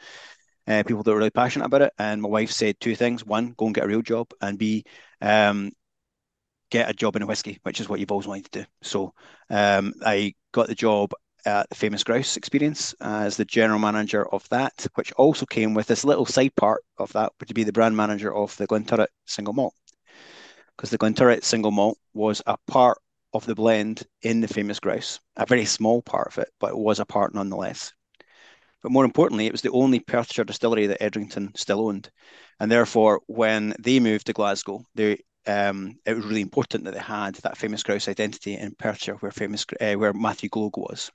uh, 0.69 0.83
people 0.85 1.03
that 1.03 1.11
were 1.11 1.19
really 1.19 1.31
passionate 1.31 1.67
about 1.67 1.83
it. 1.83 1.93
And 1.99 2.23
my 2.23 2.29
wife 2.29 2.51
said 2.51 2.79
two 2.79 2.95
things: 2.95 3.25
one, 3.25 3.55
go 3.57 3.67
and 3.67 3.75
get 3.75 3.85
a 3.85 3.89
real 3.89 4.03
job, 4.03 4.31
and 4.41 4.59
B, 4.59 4.85
um, 5.21 5.73
get 6.71 6.91
a 6.91 6.95
job 6.95 7.17
in 7.17 7.23
a 7.23 7.27
whiskey, 7.27 7.59
which 7.63 7.81
is 7.81 7.89
what 7.89 7.99
you've 7.99 8.13
always 8.13 8.27
wanted 8.27 8.53
to 8.53 8.61
do. 8.61 8.67
So 8.83 9.15
um, 9.51 9.95
I 10.05 10.35
got 10.53 10.69
the 10.69 10.75
job 10.75 11.13
at 11.47 11.69
the 11.69 11.75
Famous 11.75 12.05
Grouse 12.05 12.37
Experience 12.37 12.95
as 13.01 13.37
the 13.37 13.45
general 13.45 13.79
manager 13.79 14.29
of 14.35 14.47
that, 14.51 14.87
which 14.97 15.13
also 15.13 15.47
came 15.47 15.73
with 15.73 15.87
this 15.87 16.05
little 16.05 16.27
side 16.27 16.55
part 16.57 16.83
of 16.99 17.13
that, 17.13 17.33
to 17.47 17.55
be 17.55 17.65
the 17.65 17.73
brand 17.73 17.97
manager 17.97 18.35
of 18.35 18.57
the 18.57 18.67
Glenturret 18.67 19.09
single 19.25 19.55
malt. 19.55 19.75
Because 20.77 20.91
the 20.91 20.99
Glenturret 20.99 21.45
single 21.45 21.71
malt 21.71 21.99
was 22.13 22.43
a 22.47 22.57
part 22.67 22.99
of 23.33 23.47
the 23.47 23.55
blend 23.55 24.03
in 24.23 24.41
the 24.41 24.49
Famous 24.49 24.81
Grouse, 24.81 25.21
a 25.37 25.47
very 25.47 25.65
small 25.65 26.03
part 26.03 26.29
of 26.29 26.39
it, 26.39 26.49
but 26.61 26.71
it 26.71 26.79
was 26.79 27.01
a 27.01 27.07
part 27.07 27.35
nonetheless. 27.35 27.93
But 28.83 28.93
more 28.93 29.05
importantly, 29.05 29.47
it 29.47 29.53
was 29.53 29.63
the 29.63 29.73
only 29.73 30.01
Perthshire 30.01 30.45
distillery 30.45 30.87
that 30.87 31.03
Edrington 31.03 31.57
still 31.57 31.87
owned. 31.87 32.11
And 32.61 32.71
therefore, 32.71 33.21
when 33.27 33.75
they 33.79 34.01
moved 34.01 34.27
to 34.27 34.33
Glasgow, 34.33 34.85
they, 34.95 35.19
um, 35.47 35.99
it 36.07 36.15
was 36.15 36.25
really 36.25 36.43
important 36.43 36.85
that 36.85 36.95
they 36.95 37.01
had 37.01 37.35
that 37.37 37.57
famous 37.57 37.83
grouse 37.83 38.09
identity 38.09 38.55
in 38.55 38.75
Perthshire, 38.79 39.17
where 39.17 39.33
famous 39.33 39.65
uh, 39.81 39.95
where 39.95 40.13
Matthew 40.13 40.49
Gloag 40.49 40.77
was. 40.77 41.11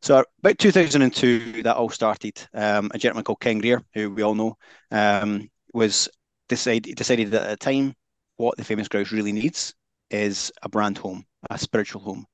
So 0.00 0.24
about 0.38 0.58
2002, 0.58 1.62
that 1.64 1.76
all 1.76 1.90
started. 1.90 2.40
Um, 2.54 2.90
a 2.94 2.98
gentleman 2.98 3.24
called 3.24 3.40
Ken 3.40 3.58
Grier, 3.58 3.82
who 3.94 4.10
we 4.10 4.22
all 4.22 4.34
know, 4.34 4.56
um, 4.90 5.48
was 5.74 6.08
decided 6.48 6.96
decided 6.96 7.34
at 7.34 7.48
the 7.48 7.56
time 7.56 7.94
what 8.36 8.56
the 8.56 8.64
famous 8.64 8.88
grouse 8.88 9.12
really 9.12 9.32
needs 9.32 9.74
is 10.10 10.52
a 10.62 10.68
brand 10.68 10.98
home, 10.98 11.24
a 11.50 11.58
spiritual 11.58 12.00
home. 12.00 12.24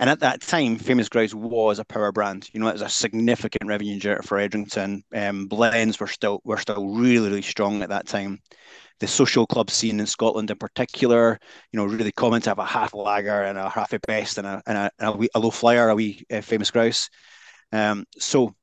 And 0.00 0.10
at 0.10 0.20
that 0.20 0.40
time, 0.40 0.76
Famous 0.76 1.08
Grouse 1.08 1.34
was 1.34 1.78
a 1.78 1.84
power 1.84 2.10
brand. 2.12 2.48
You 2.52 2.60
know, 2.60 2.68
it 2.68 2.72
was 2.72 2.82
a 2.82 2.88
significant 2.88 3.68
revenue 3.68 3.98
generator 3.98 4.22
for 4.22 4.38
Edrington. 4.38 5.02
Um, 5.14 5.46
blends 5.46 6.00
were 6.00 6.06
still 6.08 6.40
were 6.44 6.58
still 6.58 6.88
really 6.88 7.28
really 7.28 7.42
strong 7.42 7.82
at 7.82 7.90
that 7.90 8.06
time. 8.06 8.40
The 9.00 9.06
social 9.06 9.46
club 9.46 9.70
scene 9.70 10.00
in 10.00 10.06
Scotland, 10.06 10.50
in 10.50 10.56
particular, 10.56 11.38
you 11.72 11.78
know, 11.78 11.86
really 11.86 12.12
common 12.12 12.40
to 12.42 12.50
have 12.50 12.58
a 12.58 12.64
half 12.64 12.94
lager 12.94 13.42
and 13.42 13.58
a 13.58 13.68
half 13.68 13.92
a 13.92 13.98
best 14.00 14.38
and 14.38 14.46
a 14.46 14.62
and 14.66 14.78
a, 14.78 14.90
and 14.98 15.08
a, 15.08 15.12
wee, 15.12 15.28
a 15.34 15.38
low 15.40 15.50
flyer, 15.50 15.88
a 15.88 15.94
wee 15.94 16.24
uh, 16.32 16.40
Famous 16.40 16.70
Grouse. 16.70 17.08
Um, 17.72 18.04
so 18.18 18.54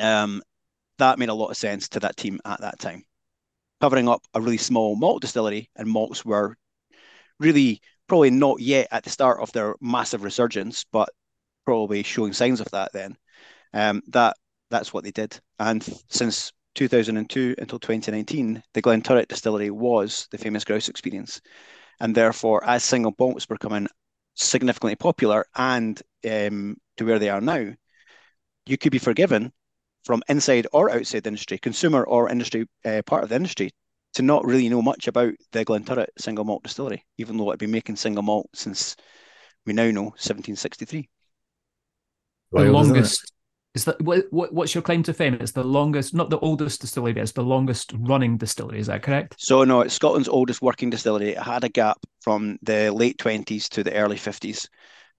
um, 0.00 0.42
that 0.98 1.18
made 1.18 1.28
a 1.28 1.34
lot 1.34 1.50
of 1.50 1.56
sense 1.56 1.88
to 1.90 2.00
that 2.00 2.16
team 2.16 2.40
at 2.44 2.60
that 2.60 2.78
time. 2.78 3.04
Covering 3.80 4.08
up 4.08 4.22
a 4.34 4.40
really 4.40 4.56
small 4.56 4.96
malt 4.96 5.20
distillery, 5.20 5.70
and 5.76 5.88
malts 5.88 6.24
were 6.24 6.56
really 7.40 7.80
probably 8.06 8.30
not 8.30 8.60
yet 8.60 8.88
at 8.90 9.04
the 9.04 9.10
start 9.10 9.40
of 9.40 9.52
their 9.52 9.74
massive 9.80 10.22
resurgence, 10.22 10.84
but 10.92 11.08
probably 11.64 12.02
showing 12.02 12.32
signs 12.32 12.60
of 12.60 12.70
that 12.70 12.92
then. 12.92 13.16
Um, 13.72 14.02
that 14.08 14.36
that's 14.70 14.92
what 14.92 15.04
they 15.04 15.10
did. 15.10 15.38
And 15.58 15.82
since 16.08 16.52
2002 16.74 17.54
until 17.58 17.78
2019, 17.78 18.62
the 18.72 18.82
Glenturret 18.82 19.28
distillery 19.28 19.70
was 19.70 20.28
the 20.30 20.38
famous 20.38 20.64
grouse 20.64 20.88
experience. 20.88 21.40
And 22.00 22.14
therefore, 22.14 22.64
as 22.64 22.84
single 22.84 23.14
malts 23.18 23.48
were 23.48 23.56
becoming 23.56 23.88
significantly 24.34 24.96
popular 24.96 25.46
and 25.54 26.00
um, 26.28 26.76
to 26.96 27.04
where 27.04 27.18
they 27.18 27.30
are 27.30 27.40
now, 27.40 27.72
you 28.66 28.78
could 28.78 28.92
be 28.92 28.98
forgiven 28.98 29.52
from 30.04 30.22
inside 30.28 30.66
or 30.72 30.90
outside 30.90 31.22
the 31.22 31.28
industry, 31.28 31.58
consumer 31.58 32.04
or 32.04 32.30
industry 32.30 32.66
uh, 32.84 33.02
part 33.06 33.22
of 33.22 33.28
the 33.28 33.36
industry, 33.36 33.70
to 34.14 34.22
not 34.22 34.44
really 34.44 34.68
know 34.68 34.82
much 34.82 35.08
about 35.08 35.34
the 35.52 35.64
Glenturret 35.64 36.06
single 36.18 36.44
malt 36.44 36.62
distillery, 36.62 37.04
even 37.18 37.36
though 37.36 37.50
it 37.50 37.54
had 37.54 37.58
been 37.60 37.70
making 37.70 37.96
single 37.96 38.22
malt 38.22 38.48
since 38.54 38.96
we 39.66 39.72
now 39.72 39.90
know 39.90 40.04
1763. 40.04 41.08
The 42.52 42.64
longest 42.64 43.32
is 43.74 43.84
that 43.86 44.00
what, 44.00 44.26
what's 44.30 44.72
your 44.72 44.82
claim 44.82 45.02
to 45.02 45.12
fame? 45.12 45.34
It's 45.34 45.50
the 45.50 45.64
longest, 45.64 46.14
not 46.14 46.30
the 46.30 46.38
oldest 46.38 46.80
distillery, 46.80 47.12
but 47.12 47.22
it's 47.22 47.32
the 47.32 47.42
longest 47.42 47.92
running 47.98 48.36
distillery. 48.36 48.78
Is 48.78 48.86
that 48.86 49.02
correct? 49.02 49.34
So 49.38 49.64
no, 49.64 49.80
it's 49.80 49.94
Scotland's 49.94 50.28
oldest 50.28 50.62
working 50.62 50.90
distillery. 50.90 51.30
It 51.30 51.42
had 51.42 51.64
a 51.64 51.68
gap 51.68 51.98
from 52.20 52.56
the 52.62 52.90
late 52.90 53.18
twenties 53.18 53.68
to 53.70 53.82
the 53.82 53.94
early 53.94 54.16
fifties. 54.16 54.68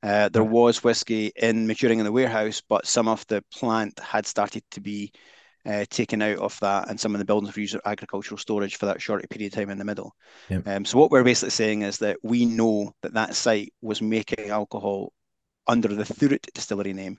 Uh, 0.02 0.30
there 0.30 0.44
was 0.44 0.84
whiskey 0.84 1.34
in 1.36 1.68
maturing 1.68 2.00
in 2.00 2.06
the 2.06 2.12
warehouse, 2.12 2.62
but 2.70 2.88
some 2.88 3.10
of 3.10 3.26
the 3.28 3.44
plant 3.52 4.00
had 4.00 4.26
started 4.26 4.64
to 4.72 4.80
be 4.80 5.12
uh, 5.66 5.86
taken 5.90 6.22
out 6.22 6.38
of 6.40 6.60
that, 6.60 6.90
and 6.90 7.00
some 7.00 7.16
of 7.16 7.20
the 7.20 7.26
buildings 7.26 7.56
were 7.56 7.62
used 7.62 7.74
for 7.74 7.88
agricultural 7.88 8.38
storage 8.38 8.76
for 8.78 8.86
that 8.86 9.02
short 9.02 9.28
period 9.30 9.52
of 9.52 9.58
time 9.58 9.70
in 9.70 9.78
the 9.78 9.86
middle. 9.86 10.16
Yep. 10.50 10.68
Um, 10.68 10.86
so 10.86 10.98
what 10.98 11.12
we're 11.12 11.24
basically 11.24 11.52
saying 11.52 11.82
is 11.82 11.98
that 12.00 12.18
we 12.24 12.46
know 12.46 12.94
that 13.02 13.14
that 13.14 13.36
site 13.36 13.74
was 13.82 14.02
making 14.02 14.50
alcohol 14.50 15.12
under 15.68 15.88
the 15.88 16.04
Thuret 16.04 16.48
distillery 16.54 16.94
name 16.94 17.18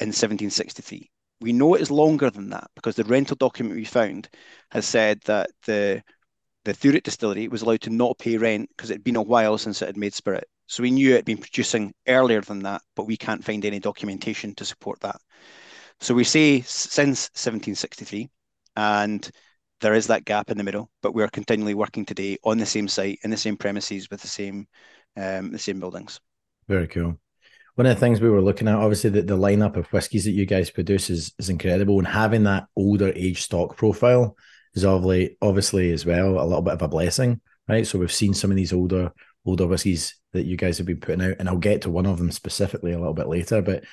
in 0.00 0.08
1763. 0.08 1.10
We 1.40 1.52
know 1.52 1.74
it 1.74 1.82
is 1.82 1.90
longer 1.90 2.30
than 2.30 2.50
that 2.50 2.68
because 2.74 2.96
the 2.96 3.04
rental 3.04 3.36
document 3.36 3.76
we 3.76 3.84
found 3.84 4.28
has 4.70 4.86
said 4.86 5.20
that 5.26 5.50
the 5.66 6.02
the 6.64 6.74
Thuret 6.74 7.04
distillery 7.04 7.48
was 7.48 7.62
allowed 7.62 7.80
to 7.82 7.90
not 7.90 8.18
pay 8.18 8.36
rent 8.36 8.68
because 8.76 8.90
it 8.90 8.94
had 8.94 9.04
been 9.04 9.16
a 9.16 9.22
while 9.22 9.56
since 9.56 9.80
it 9.80 9.86
had 9.86 9.96
made 9.96 10.12
spirit. 10.12 10.46
So 10.66 10.82
we 10.82 10.90
knew 10.90 11.12
it 11.12 11.16
had 11.16 11.24
been 11.24 11.38
producing 11.38 11.94
earlier 12.06 12.42
than 12.42 12.64
that, 12.64 12.82
but 12.94 13.06
we 13.06 13.16
can't 13.16 13.42
find 13.42 13.64
any 13.64 13.78
documentation 13.78 14.54
to 14.56 14.66
support 14.66 15.00
that. 15.00 15.16
So 16.00 16.14
we 16.14 16.24
say 16.24 16.60
since 16.62 17.30
1763, 17.34 18.28
And 18.76 19.28
there 19.80 19.94
is 19.94 20.06
that 20.08 20.24
gap 20.24 20.50
in 20.50 20.58
the 20.58 20.64
middle, 20.64 20.90
but 21.02 21.14
we're 21.14 21.28
continually 21.28 21.74
working 21.74 22.04
today 22.04 22.38
on 22.44 22.58
the 22.58 22.66
same 22.66 22.88
site, 22.88 23.18
in 23.22 23.30
the 23.30 23.36
same 23.36 23.56
premises, 23.56 24.08
with 24.10 24.20
the 24.20 24.28
same 24.28 24.66
um, 25.16 25.50
the 25.50 25.58
same 25.58 25.80
buildings. 25.80 26.20
Very 26.68 26.86
cool. 26.86 27.18
One 27.74 27.86
of 27.86 27.94
the 27.94 28.00
things 28.00 28.20
we 28.20 28.30
were 28.30 28.42
looking 28.42 28.68
at, 28.68 28.74
obviously, 28.74 29.10
the, 29.10 29.22
the 29.22 29.36
lineup 29.36 29.76
of 29.76 29.86
whiskies 29.92 30.24
that 30.24 30.32
you 30.32 30.46
guys 30.46 30.70
produce 30.70 31.10
is, 31.10 31.32
is 31.38 31.48
incredible, 31.48 31.98
and 31.98 32.06
having 32.06 32.44
that 32.44 32.66
older 32.76 33.12
age 33.14 33.42
stock 33.42 33.76
profile 33.76 34.36
is 34.74 34.84
obviously 34.84 35.36
obviously 35.40 35.92
as 35.92 36.04
well 36.04 36.40
a 36.40 36.44
little 36.44 36.62
bit 36.62 36.74
of 36.74 36.82
a 36.82 36.88
blessing, 36.88 37.40
right? 37.68 37.86
So 37.86 37.98
we've 37.98 38.12
seen 38.12 38.34
some 38.34 38.50
of 38.50 38.56
these 38.56 38.72
older 38.72 39.12
older 39.46 39.66
whiskies 39.66 40.16
that 40.32 40.44
you 40.44 40.56
guys 40.56 40.78
have 40.78 40.86
been 40.86 41.00
putting 41.00 41.22
out, 41.22 41.36
and 41.38 41.48
I'll 41.48 41.56
get 41.56 41.82
to 41.82 41.90
one 41.90 42.06
of 42.06 42.18
them 42.18 42.30
specifically 42.30 42.92
a 42.92 42.98
little 42.98 43.14
bit 43.14 43.28
later. 43.28 43.62
But 43.62 43.84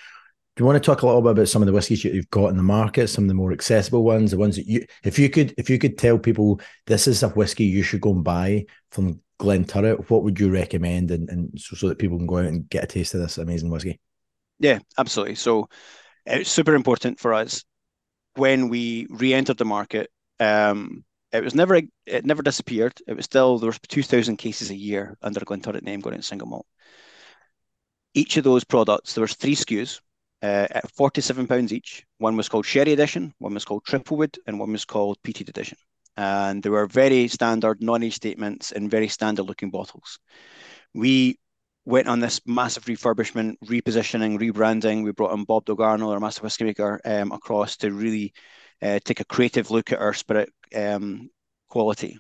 do 0.56 0.62
you 0.62 0.66
want 0.66 0.82
to 0.82 0.86
talk 0.86 1.02
a 1.02 1.06
little 1.06 1.22
bit 1.22 1.32
about 1.32 1.50
some 1.50 1.62
of 1.62 1.66
the 1.66 1.74
whiskies 1.74 2.02
that 2.04 2.14
you've 2.14 2.30
got 2.30 2.48
in 2.48 2.56
the 2.56 2.64
market, 2.64 3.10
some 3.10 3.26
of 3.26 3.28
the 3.28 3.34
more 3.34 3.52
accessible 3.52 4.04
ones, 4.04 4.32
the 4.32 4.38
ones 4.38 4.56
that 4.56 4.66
you, 4.66 4.86
if 5.04 5.20
you 5.20 5.30
could, 5.30 5.54
if 5.58 5.70
you 5.70 5.78
could 5.78 5.98
tell 5.98 6.18
people 6.18 6.62
this 6.86 7.08
is 7.08 7.24
a 7.24 7.30
whiskey 7.30 7.66
you 7.66 7.84
should 7.84 8.00
go 8.00 8.14
and 8.14 8.24
buy 8.24 8.66
from 8.92 9.20
Glenturret, 9.38 10.10
what 10.10 10.24
would 10.24 10.40
you 10.40 10.50
recommend, 10.50 11.12
and, 11.12 11.30
and 11.30 11.60
so, 11.60 11.76
so 11.76 11.90
that 11.90 12.00
people 12.00 12.18
can 12.18 12.26
go 12.28 12.38
out 12.38 12.46
and 12.46 12.70
get 12.70 12.86
a 12.86 12.88
taste 12.88 13.14
of 13.14 13.20
this 13.20 13.38
amazing 13.38 13.70
whiskey? 13.70 14.00
Yeah, 14.60 14.80
absolutely. 14.98 15.36
So 15.36 15.68
it's 16.26 16.50
super 16.50 16.74
important 16.74 17.20
for 17.20 17.34
us 17.34 17.66
when 18.36 18.70
we 18.70 19.08
re-entered 19.10 19.58
the 19.58 19.66
market. 19.66 20.10
Um, 20.40 21.04
it 21.34 21.44
was 21.44 21.54
never 21.54 21.82
it 22.06 22.26
never 22.26 22.42
disappeared. 22.42 22.94
It 23.08 23.16
was 23.16 23.26
still 23.26 23.60
there 23.60 23.68
was 23.68 23.80
two 23.90 24.04
thousand 24.04 24.38
cases 24.38 24.70
a 24.70 24.76
year 24.76 25.18
under 25.22 25.42
a 25.42 25.46
Glenturret 25.46 25.84
name 25.84 26.00
going 26.00 26.16
in 26.16 26.22
single 26.22 26.48
malt. 26.48 26.66
Each 28.14 28.38
of 28.38 28.46
those 28.46 28.64
products, 28.64 29.14
there 29.14 29.22
was 29.22 29.36
three 29.36 29.56
SKUs 29.56 30.00
uh, 30.42 30.68
at 30.70 30.92
forty-seven 30.92 31.48
pounds 31.48 31.72
each. 31.72 32.06
One 32.18 32.38
was 32.38 32.50
called 32.50 32.66
Sherry 32.66 32.94
Edition, 32.94 33.34
one 33.40 33.54
was 33.54 33.66
called 33.66 33.86
Triplewood, 33.86 34.38
and 34.46 34.60
one 34.60 34.72
was 34.72 34.86
called 34.86 35.18
Peated 35.24 35.50
Edition. 35.50 35.78
And 36.18 36.64
they 36.64 36.70
were 36.70 36.88
very 36.88 37.28
standard 37.28 37.82
non-age 37.82 38.16
statements 38.16 38.72
and 38.72 38.90
very 38.90 39.10
standard-looking 39.10 39.70
bottles. 39.70 40.18
We 40.94 41.38
went 41.84 42.08
on 42.08 42.20
this 42.20 42.40
massive 42.46 42.86
refurbishment, 42.86 43.56
repositioning, 43.66 44.40
rebranding. 44.40 45.04
We 45.04 45.12
brought 45.12 45.38
in 45.38 45.44
Bob 45.44 45.66
Dalgarno, 45.66 46.12
our 46.12 46.20
master 46.20 46.42
whiskey 46.42 46.64
maker, 46.64 47.02
um, 47.06 47.32
across 47.32 47.78
to 47.78 47.92
really 47.92 48.34
uh, 48.82 49.00
take 49.04 49.20
a 49.20 49.26
creative 49.26 49.72
look 49.72 49.92
at 49.92 50.00
our 50.00 50.14
spirit 50.14 50.50
um, 50.74 51.30
quality. 51.70 52.18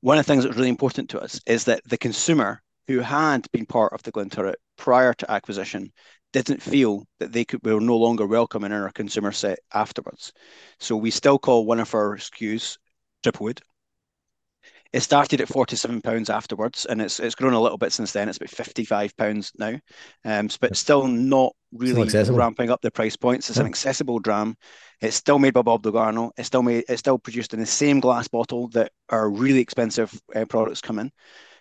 One 0.00 0.18
of 0.18 0.24
the 0.26 0.32
things 0.32 0.42
that 0.42 0.48
was 0.48 0.56
really 0.56 0.70
important 0.70 1.10
to 1.10 1.20
us 1.20 1.40
is 1.46 1.64
that 1.64 1.82
the 1.84 1.98
consumer 1.98 2.62
who 2.86 3.00
had 3.00 3.50
been 3.52 3.66
part 3.66 3.92
of 3.92 4.02
the 4.02 4.12
Glenturret 4.12 4.54
prior 4.76 5.14
to 5.14 5.30
acquisition 5.30 5.92
didn't 6.32 6.62
feel 6.62 7.04
that 7.20 7.32
they 7.32 7.44
could 7.44 7.60
we 7.62 7.72
were 7.72 7.80
no 7.80 7.96
longer 7.96 8.26
welcome 8.26 8.64
in 8.64 8.72
our 8.72 8.90
consumer 8.90 9.32
set 9.32 9.58
afterwards. 9.72 10.32
So 10.80 10.96
we 10.96 11.10
still 11.10 11.38
call 11.38 11.64
one 11.64 11.80
of 11.80 11.94
our 11.94 12.16
SKUs 12.16 12.78
Triplewood, 13.22 13.60
it 14.94 15.02
started 15.02 15.40
at 15.40 15.48
forty-seven 15.48 16.02
pounds 16.02 16.30
afterwards, 16.30 16.86
and 16.86 17.02
it's 17.02 17.18
it's 17.18 17.34
grown 17.34 17.52
a 17.52 17.60
little 17.60 17.76
bit 17.76 17.92
since 17.92 18.12
then. 18.12 18.28
It's 18.28 18.38
about 18.38 18.50
fifty-five 18.50 19.16
pounds 19.16 19.50
now, 19.58 19.76
um, 20.24 20.48
but 20.60 20.76
still 20.76 21.08
not 21.08 21.52
really 21.72 22.08
ramping 22.30 22.70
up 22.70 22.80
the 22.80 22.92
price 22.92 23.16
points. 23.16 23.48
It's 23.48 23.56
yeah. 23.56 23.64
an 23.64 23.68
accessible 23.68 24.20
dram. 24.20 24.56
It's 25.00 25.16
still 25.16 25.40
made 25.40 25.52
by 25.52 25.62
Bob 25.62 25.82
Dalgarno. 25.82 26.30
It's 26.36 26.46
still 26.46 26.62
made. 26.62 26.84
It's 26.88 27.00
still 27.00 27.18
produced 27.18 27.54
in 27.54 27.58
the 27.58 27.66
same 27.66 27.98
glass 27.98 28.28
bottle 28.28 28.68
that 28.68 28.92
our 29.08 29.28
really 29.28 29.58
expensive 29.58 30.16
uh, 30.32 30.44
products 30.44 30.80
come 30.80 31.00
in. 31.00 31.10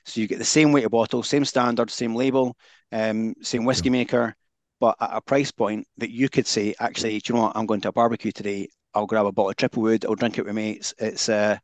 So 0.05 0.21
you 0.21 0.27
get 0.27 0.39
the 0.39 0.45
same 0.45 0.71
weight 0.71 0.85
of 0.85 0.91
bottle, 0.91 1.23
same 1.23 1.45
standard, 1.45 1.89
same 1.89 2.15
label, 2.15 2.55
um, 2.91 3.33
same 3.41 3.65
whiskey 3.65 3.89
maker, 3.89 4.35
but 4.79 4.95
at 4.99 5.11
a 5.13 5.21
price 5.21 5.51
point 5.51 5.87
that 5.97 6.11
you 6.11 6.29
could 6.29 6.47
say, 6.47 6.75
actually, 6.79 7.19
do 7.19 7.33
you 7.33 7.35
know 7.37 7.45
what? 7.45 7.55
I'm 7.55 7.65
going 7.65 7.81
to 7.81 7.89
a 7.89 7.93
barbecue 7.93 8.31
today. 8.31 8.69
I'll 8.93 9.07
grab 9.07 9.25
a 9.25 9.31
bottle 9.31 9.51
of 9.51 9.55
triple 9.55 9.83
wood. 9.83 10.05
I'll 10.05 10.15
drink 10.15 10.37
it 10.37 10.45
with 10.45 10.55
mates. 10.55 10.93
It's 10.99 11.29
uh, 11.29 11.57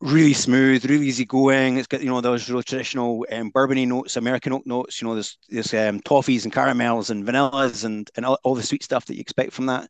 really 0.00 0.32
smooth, 0.32 0.88
really 0.88 1.06
easy 1.06 1.24
going. 1.24 1.76
It's 1.76 1.86
got 1.86 2.00
you 2.00 2.08
know 2.08 2.20
those 2.20 2.48
really 2.48 2.62
traditional 2.62 3.26
um, 3.30 3.52
bourbony 3.52 3.86
notes, 3.86 4.16
American 4.16 4.52
oak 4.52 4.66
notes. 4.66 5.00
You 5.00 5.08
know, 5.08 5.14
there's 5.14 5.38
there's 5.48 5.74
um, 5.74 6.00
toffees 6.00 6.44
and 6.44 6.52
caramels 6.52 7.10
and 7.10 7.26
vanillas 7.26 7.84
and 7.84 8.10
and 8.16 8.24
all, 8.24 8.38
all, 8.42 8.54
the 8.54 8.62
sweet 8.62 8.82
stuff 8.82 9.04
that 9.06 9.14
you 9.14 9.20
expect 9.20 9.52
from 9.52 9.66
that. 9.66 9.88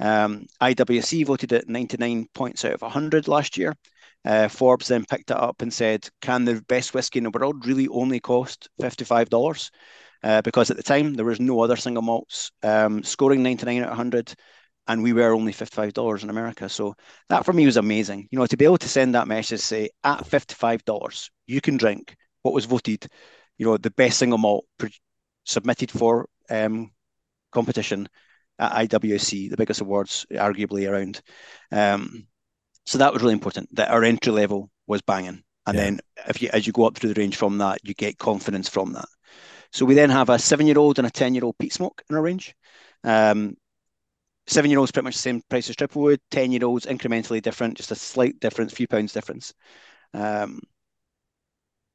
Um, 0.00 0.46
IWC 0.62 1.26
voted 1.26 1.52
it 1.52 1.68
99 1.68 2.28
points 2.32 2.64
out 2.64 2.72
of 2.72 2.82
100 2.82 3.26
last 3.26 3.56
year. 3.56 3.74
Uh, 4.24 4.48
Forbes 4.48 4.88
then 4.88 5.04
picked 5.04 5.30
it 5.30 5.36
up 5.36 5.62
and 5.62 5.72
said, 5.72 6.08
"Can 6.20 6.44
the 6.44 6.62
best 6.68 6.94
whiskey 6.94 7.18
in 7.18 7.24
the 7.24 7.30
world 7.30 7.66
really 7.66 7.88
only 7.88 8.20
cost 8.20 8.68
$55?" 8.80 9.70
Uh, 10.22 10.42
because 10.42 10.70
at 10.70 10.76
the 10.76 10.82
time 10.82 11.14
there 11.14 11.24
was 11.24 11.40
no 11.40 11.60
other 11.60 11.76
single 11.76 12.02
malts 12.02 12.50
um, 12.62 13.02
scoring 13.04 13.42
99 13.42 13.78
out 13.78 13.84
of 13.84 13.90
100 13.90 14.34
and 14.88 15.02
we 15.02 15.12
were 15.12 15.32
only 15.32 15.52
$55 15.52 16.22
in 16.22 16.30
America. 16.30 16.68
So 16.68 16.94
that 17.28 17.44
for 17.44 17.52
me 17.52 17.66
was 17.66 17.76
amazing. 17.76 18.26
You 18.30 18.38
know, 18.38 18.46
to 18.46 18.56
be 18.56 18.64
able 18.64 18.78
to 18.78 18.88
send 18.88 19.14
that 19.14 19.28
message, 19.28 19.60
say 19.60 19.90
at 20.02 20.26
$55, 20.26 21.30
you 21.46 21.60
can 21.60 21.76
drink 21.76 22.16
what 22.42 22.54
was 22.54 22.64
voted, 22.64 23.06
you 23.58 23.66
know, 23.66 23.76
the 23.76 23.90
best 23.90 24.18
single 24.18 24.38
malt 24.38 24.64
submitted 25.44 25.90
for 25.90 26.28
um, 26.50 26.90
competition 27.52 28.08
at 28.58 28.88
IWC, 28.88 29.50
the 29.50 29.56
biggest 29.56 29.82
awards 29.82 30.26
arguably 30.32 30.90
around. 30.90 31.20
Um, 31.70 32.26
so 32.88 32.98
that 32.98 33.12
was 33.12 33.22
really 33.22 33.34
important 33.34 33.74
that 33.76 33.90
our 33.90 34.02
entry 34.02 34.32
level 34.32 34.70
was 34.86 35.02
banging. 35.02 35.42
And 35.66 35.76
yeah. 35.76 35.84
then 35.84 36.00
if 36.26 36.40
you 36.40 36.48
as 36.52 36.66
you 36.66 36.72
go 36.72 36.86
up 36.86 36.96
through 36.96 37.12
the 37.12 37.20
range 37.20 37.36
from 37.36 37.58
that, 37.58 37.80
you 37.82 37.94
get 37.94 38.18
confidence 38.18 38.68
from 38.68 38.94
that. 38.94 39.08
So 39.72 39.84
we 39.84 39.94
then 39.94 40.10
have 40.10 40.30
a 40.30 40.38
seven 40.38 40.66
year 40.66 40.78
old 40.78 40.98
and 40.98 41.06
a 41.06 41.10
10 41.10 41.34
year 41.34 41.44
old 41.44 41.58
peat 41.58 41.72
smoke 41.72 42.02
in 42.08 42.16
our 42.16 42.22
range. 42.22 42.54
Um, 43.04 43.56
Seven 44.48 44.70
year 44.70 44.80
olds 44.80 44.90
pretty 44.90 45.04
much 45.04 45.14
the 45.14 45.20
same 45.20 45.42
price 45.50 45.68
as 45.68 45.76
triple 45.76 46.00
wood. 46.00 46.20
Ten 46.30 46.50
year 46.50 46.64
olds 46.64 46.86
incrementally 46.86 47.42
different, 47.42 47.76
just 47.76 47.90
a 47.90 47.94
slight 47.94 48.40
difference, 48.40 48.72
few 48.72 48.88
pounds 48.88 49.12
difference. 49.12 49.52
Um, 50.14 50.60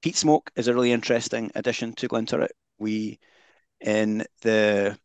peat 0.03 0.15
smoke 0.15 0.51
is 0.55 0.67
a 0.67 0.73
really 0.75 0.91
interesting 0.91 1.50
addition 1.55 1.93
to 1.93 2.07
Glen 2.07 2.27
Glenturret. 2.27 2.51
We 2.77 3.19
in 3.81 4.23
the 4.43 5.00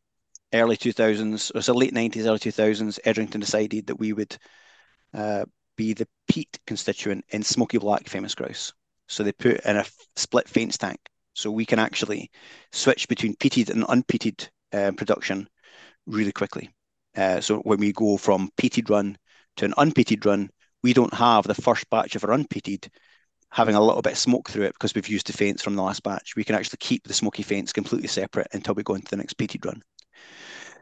early 0.52 0.76
2000s, 0.76 1.54
or 1.54 1.62
so 1.62 1.72
late 1.72 1.94
90s, 1.94 2.26
early 2.26 2.38
2000s, 2.38 2.98
Edrington 3.06 3.40
decided 3.40 3.86
that 3.86 3.98
we 3.98 4.12
would 4.12 4.36
uh, 5.14 5.46
be 5.78 5.94
the 5.94 6.08
peat 6.28 6.58
constituent 6.66 7.24
in 7.30 7.42
Smoky 7.42 7.78
Black 7.78 8.06
Famous 8.08 8.34
Grouse. 8.34 8.74
So 9.06 9.22
they 9.22 9.32
put 9.32 9.60
in 9.60 9.76
a 9.76 9.86
split 10.16 10.48
faints 10.48 10.76
tank. 10.76 10.98
So 11.34 11.50
we 11.50 11.64
can 11.64 11.78
actually 11.78 12.30
switch 12.72 13.08
between 13.08 13.36
peated 13.36 13.70
and 13.70 13.84
unpeated 13.84 14.48
uh, 14.72 14.90
production 14.96 15.48
really 16.06 16.32
quickly. 16.32 16.68
Uh, 17.16 17.40
so 17.40 17.60
when 17.60 17.78
we 17.78 17.92
go 17.92 18.16
from 18.16 18.50
peated 18.60 18.90
run 18.90 19.16
to 19.56 19.64
an 19.64 19.74
unpeated 19.78 20.26
run, 20.26 20.50
we 20.82 20.92
don't 20.92 21.14
have 21.14 21.46
the 21.46 21.54
first 21.54 21.88
batch 21.90 22.16
of 22.16 22.24
our 22.24 22.36
unpeated 22.36 22.88
having 23.50 23.74
a 23.74 23.80
little 23.80 24.02
bit 24.02 24.12
of 24.12 24.18
smoke 24.18 24.50
through 24.50 24.64
it 24.64 24.74
because 24.74 24.94
we've 24.94 25.08
used 25.08 25.26
the 25.26 25.32
faints 25.32 25.62
from 25.62 25.74
the 25.74 25.82
last 25.82 26.02
batch. 26.02 26.36
We 26.36 26.44
can 26.44 26.54
actually 26.54 26.78
keep 26.80 27.06
the 27.06 27.14
smoky 27.14 27.42
faints 27.42 27.72
completely 27.72 28.08
separate 28.08 28.48
until 28.52 28.74
we 28.74 28.82
go 28.82 28.94
into 28.94 29.08
the 29.08 29.16
next 29.16 29.38
peated 29.38 29.64
run. 29.64 29.80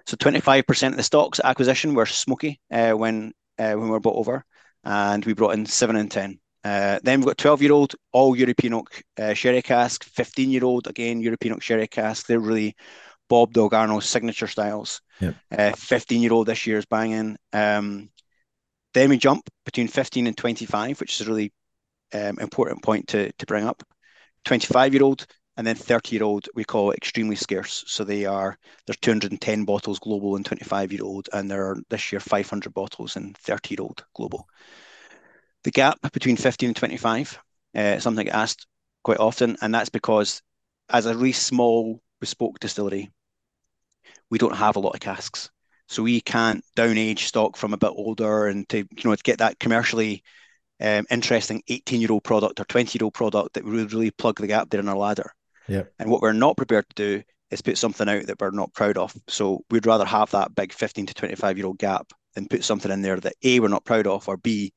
So 0.06 0.16
25% 0.16 0.88
of 0.88 0.96
the 0.96 1.02
stocks 1.02 1.40
acquisition 1.42 1.94
were 1.94 2.06
smoky 2.06 2.60
uh, 2.72 2.92
when 2.92 3.32
uh, 3.58 3.72
when 3.72 3.84
we 3.84 3.90
were 3.90 4.00
bought 4.00 4.16
over, 4.16 4.44
and 4.86 5.24
we 5.24 5.34
brought 5.34 5.54
in 5.54 5.66
seven 5.66 5.96
and 5.96 6.10
ten. 6.10 6.38
Uh, 6.64 6.98
then 7.02 7.20
we've 7.20 7.26
got 7.26 7.38
12 7.38 7.62
year 7.62 7.72
old, 7.72 7.94
all 8.12 8.34
European 8.34 8.74
oak 8.74 9.02
uh, 9.20 9.34
sherry 9.34 9.62
cask, 9.62 10.04
15 10.04 10.50
year 10.50 10.64
old, 10.64 10.86
again, 10.86 11.20
European 11.20 11.54
oak 11.54 11.62
sherry 11.62 11.86
cask. 11.86 12.26
They're 12.26 12.40
really 12.40 12.74
Bob 13.28 13.52
Dalgarno's 13.52 14.06
signature 14.06 14.46
styles. 14.46 15.00
Uh, 15.56 15.72
15 15.72 16.22
year 16.22 16.32
old 16.32 16.46
this 16.46 16.66
year 16.66 16.78
is 16.78 16.86
banging. 16.86 17.36
Um, 17.52 18.10
then 18.94 19.10
we 19.10 19.18
jump 19.18 19.48
between 19.64 19.88
15 19.88 20.26
and 20.26 20.36
25, 20.36 21.00
which 21.00 21.20
is 21.20 21.26
a 21.26 21.30
really 21.30 21.52
um, 22.14 22.38
important 22.40 22.82
point 22.82 23.08
to, 23.08 23.30
to 23.32 23.46
bring 23.46 23.66
up. 23.66 23.82
25 24.44 24.94
year 24.94 25.02
old 25.02 25.26
and 25.56 25.66
then 25.66 25.76
30 25.76 26.14
year 26.16 26.24
old 26.24 26.48
we 26.54 26.64
call 26.64 26.92
extremely 26.92 27.36
scarce. 27.36 27.84
So 27.86 28.04
they 28.04 28.24
are 28.26 28.58
there's 28.86 28.98
210 28.98 29.64
bottles 29.64 29.98
global 29.98 30.36
in 30.36 30.44
25 30.44 30.92
year 30.92 31.02
old, 31.04 31.28
and 31.32 31.50
there 31.50 31.66
are 31.66 31.76
this 31.88 32.12
year 32.12 32.20
500 32.20 32.72
bottles 32.74 33.16
in 33.16 33.34
30 33.34 33.74
year 33.74 33.82
old 33.82 34.04
global. 34.14 34.46
The 35.64 35.70
gap 35.70 35.98
between 36.12 36.36
15 36.36 36.68
and 36.70 36.76
25 36.76 37.38
uh, 37.76 37.98
something 37.98 38.28
asked 38.28 38.66
quite 39.02 39.18
often, 39.18 39.56
and 39.60 39.74
that's 39.74 39.90
because 39.90 40.42
as 40.88 41.06
a 41.06 41.14
really 41.14 41.32
small 41.32 42.00
bespoke 42.20 42.58
distillery, 42.60 43.10
we 44.30 44.38
don't 44.38 44.56
have 44.56 44.76
a 44.76 44.80
lot 44.80 44.94
of 44.94 45.00
casks. 45.00 45.50
So 45.88 46.02
we 46.02 46.20
can't 46.20 46.64
down 46.74 46.98
age 46.98 47.26
stock 47.26 47.56
from 47.56 47.72
a 47.72 47.76
bit 47.78 47.92
older 47.94 48.46
and 48.46 48.68
to 48.70 48.78
you 48.78 48.86
know 49.04 49.14
to 49.14 49.22
get 49.22 49.38
that 49.38 49.58
commercially 49.58 50.22
um, 50.80 51.06
interesting 51.10 51.62
18 51.68 52.00
year 52.00 52.12
old 52.12 52.24
product 52.24 52.60
or 52.60 52.64
20 52.64 52.98
year 52.98 53.04
old 53.04 53.14
product 53.14 53.54
that 53.54 53.64
would 53.64 53.92
really 53.92 54.10
plug 54.10 54.40
the 54.40 54.46
gap 54.46 54.70
there 54.70 54.80
in 54.80 54.88
our 54.88 54.96
ladder. 54.96 55.32
Yeah. 55.68 55.84
And 55.98 56.10
what 56.10 56.22
we're 56.22 56.32
not 56.32 56.56
prepared 56.56 56.88
to 56.90 56.94
do 56.94 57.22
is 57.50 57.62
put 57.62 57.78
something 57.78 58.08
out 58.08 58.26
that 58.26 58.40
we're 58.40 58.50
not 58.50 58.74
proud 58.74 58.98
of. 58.98 59.14
So 59.28 59.64
we'd 59.70 59.86
rather 59.86 60.04
have 60.04 60.30
that 60.32 60.54
big 60.54 60.72
15 60.72 61.06
to 61.06 61.14
25 61.14 61.56
year 61.56 61.66
old 61.66 61.78
gap 61.78 62.12
than 62.34 62.48
put 62.48 62.64
something 62.64 62.90
in 62.90 63.02
there 63.02 63.18
that 63.20 63.34
A, 63.42 63.60
we're 63.60 63.68
not 63.68 63.84
proud 63.84 64.06
of, 64.06 64.28
or 64.28 64.36
B, 64.36 64.72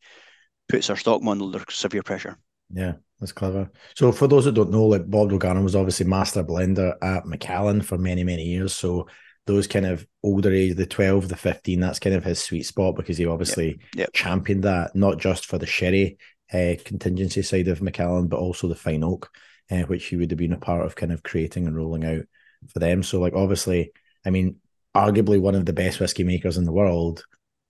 puts 0.67 0.89
our 0.89 0.95
stock 0.95 1.21
model 1.21 1.47
under 1.47 1.63
severe 1.69 2.03
pressure. 2.03 2.37
Yeah, 2.71 2.93
that's 3.19 3.31
clever. 3.31 3.71
So 3.95 4.11
for 4.11 4.27
those 4.27 4.45
that 4.45 4.53
don't 4.53 4.71
know, 4.71 4.85
like 4.85 5.09
Bob 5.09 5.31
Dalgarno 5.31 5.63
was 5.63 5.75
obviously 5.75 6.05
master 6.05 6.43
blender 6.43 6.95
at 7.01 7.25
Macallan 7.25 7.81
for 7.81 7.97
many, 7.97 8.23
many 8.23 8.43
years. 8.43 8.75
So 8.75 9.07
those 9.47 9.67
kind 9.67 9.87
of 9.87 10.05
older 10.23 10.51
age, 10.51 10.75
the 10.75 10.85
12, 10.85 11.27
the 11.27 11.35
15, 11.35 11.79
that's 11.79 11.99
kind 11.99 12.15
of 12.15 12.23
his 12.23 12.39
sweet 12.39 12.63
spot 12.63 12.95
because 12.95 13.17
he 13.17 13.25
obviously 13.25 13.67
yep. 13.67 13.79
Yep. 13.95 14.09
championed 14.13 14.63
that, 14.63 14.95
not 14.95 15.17
just 15.17 15.47
for 15.47 15.57
the 15.57 15.65
sherry 15.65 16.17
uh, 16.53 16.75
contingency 16.85 17.41
side 17.41 17.67
of 17.67 17.81
Macallan, 17.81 18.27
but 18.27 18.39
also 18.39 18.67
the 18.67 18.75
fine 18.75 19.03
oak, 19.03 19.31
uh, 19.71 19.81
which 19.83 20.05
he 20.05 20.15
would 20.15 20.31
have 20.31 20.37
been 20.37 20.53
a 20.53 20.57
part 20.57 20.85
of 20.85 20.95
kind 20.95 21.11
of 21.11 21.23
creating 21.23 21.67
and 21.67 21.75
rolling 21.75 22.05
out 22.05 22.25
for 22.71 22.79
them. 22.79 23.03
So, 23.03 23.19
like, 23.19 23.33
obviously, 23.33 23.91
I 24.25 24.29
mean, 24.29 24.57
arguably 24.95 25.39
one 25.39 25.55
of 25.55 25.65
the 25.65 25.73
best 25.73 25.99
whiskey 25.99 26.23
makers 26.23 26.57
in 26.57 26.65
the 26.65 26.71
world 26.71 27.23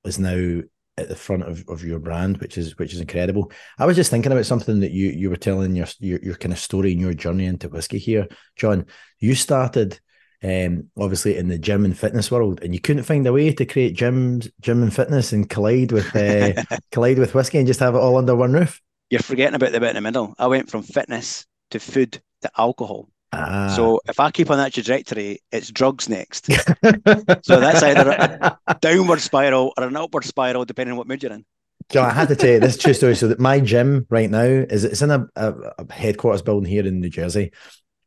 is 0.05 0.19
now 0.19 0.61
at 0.97 1.07
the 1.07 1.15
front 1.15 1.43
of, 1.43 1.63
of 1.67 1.83
your 1.83 1.99
brand, 1.99 2.37
which 2.37 2.57
is 2.57 2.77
which 2.77 2.93
is 2.93 2.99
incredible. 2.99 3.51
I 3.77 3.85
was 3.85 3.95
just 3.95 4.11
thinking 4.11 4.31
about 4.31 4.45
something 4.45 4.81
that 4.81 4.91
you 4.91 5.09
you 5.09 5.29
were 5.29 5.37
telling 5.37 5.75
your 5.75 5.87
your, 5.99 6.19
your 6.19 6.35
kind 6.35 6.53
of 6.53 6.59
story 6.59 6.91
and 6.91 7.01
your 7.01 7.13
journey 7.13 7.45
into 7.45 7.69
whiskey 7.69 7.97
here, 7.97 8.27
John. 8.55 8.85
You 9.19 9.35
started 9.35 9.99
um, 10.43 10.89
obviously 10.97 11.37
in 11.37 11.47
the 11.47 11.57
gym 11.57 11.85
and 11.85 11.97
fitness 11.97 12.31
world, 12.31 12.61
and 12.61 12.73
you 12.73 12.79
couldn't 12.79 13.03
find 13.03 13.25
a 13.27 13.33
way 13.33 13.53
to 13.53 13.65
create 13.65 13.97
gyms, 13.97 14.49
gym 14.61 14.83
and 14.83 14.93
fitness, 14.93 15.31
and 15.31 15.49
collide 15.49 15.91
with 15.91 16.15
uh, 16.15 16.63
collide 16.91 17.19
with 17.19 17.33
whiskey 17.33 17.57
and 17.57 17.67
just 17.67 17.79
have 17.79 17.95
it 17.95 17.99
all 17.99 18.17
under 18.17 18.35
one 18.35 18.53
roof. 18.53 18.81
You're 19.09 19.21
forgetting 19.21 19.55
about 19.55 19.71
the 19.71 19.79
bit 19.79 19.89
in 19.89 19.95
the 19.95 20.01
middle. 20.01 20.35
I 20.37 20.47
went 20.47 20.69
from 20.69 20.83
fitness 20.83 21.45
to 21.71 21.79
food 21.79 22.21
to 22.41 22.51
alcohol. 22.57 23.09
Ah. 23.31 23.73
So 23.75 24.01
if 24.07 24.19
I 24.19 24.31
keep 24.31 24.49
on 24.49 24.57
that 24.57 24.73
trajectory, 24.73 25.41
it's 25.51 25.69
drugs 25.71 26.09
next. 26.09 26.45
so 27.43 27.59
that's 27.59 27.83
either 27.83 28.09
a 28.09 28.77
downward 28.81 29.21
spiral 29.21 29.73
or 29.77 29.83
an 29.83 29.95
upward 29.95 30.25
spiral, 30.25 30.65
depending 30.65 30.93
on 30.93 30.97
what 30.97 31.07
mood 31.07 31.21
you're 31.21 31.33
in. 31.33 31.45
John, 31.89 32.09
I 32.09 32.13
had 32.13 32.27
to 32.27 32.35
tell 32.35 32.49
you 32.49 32.59
this 32.59 32.77
true 32.77 32.93
story. 32.93 33.15
So 33.15 33.27
that 33.27 33.39
my 33.39 33.59
gym 33.59 34.05
right 34.09 34.29
now 34.29 34.43
is 34.43 34.83
it's 34.83 35.01
in 35.01 35.11
a, 35.11 35.27
a, 35.35 35.53
a 35.79 35.93
headquarters 35.93 36.41
building 36.41 36.69
here 36.69 36.85
in 36.85 36.99
New 36.99 37.09
Jersey, 37.09 37.51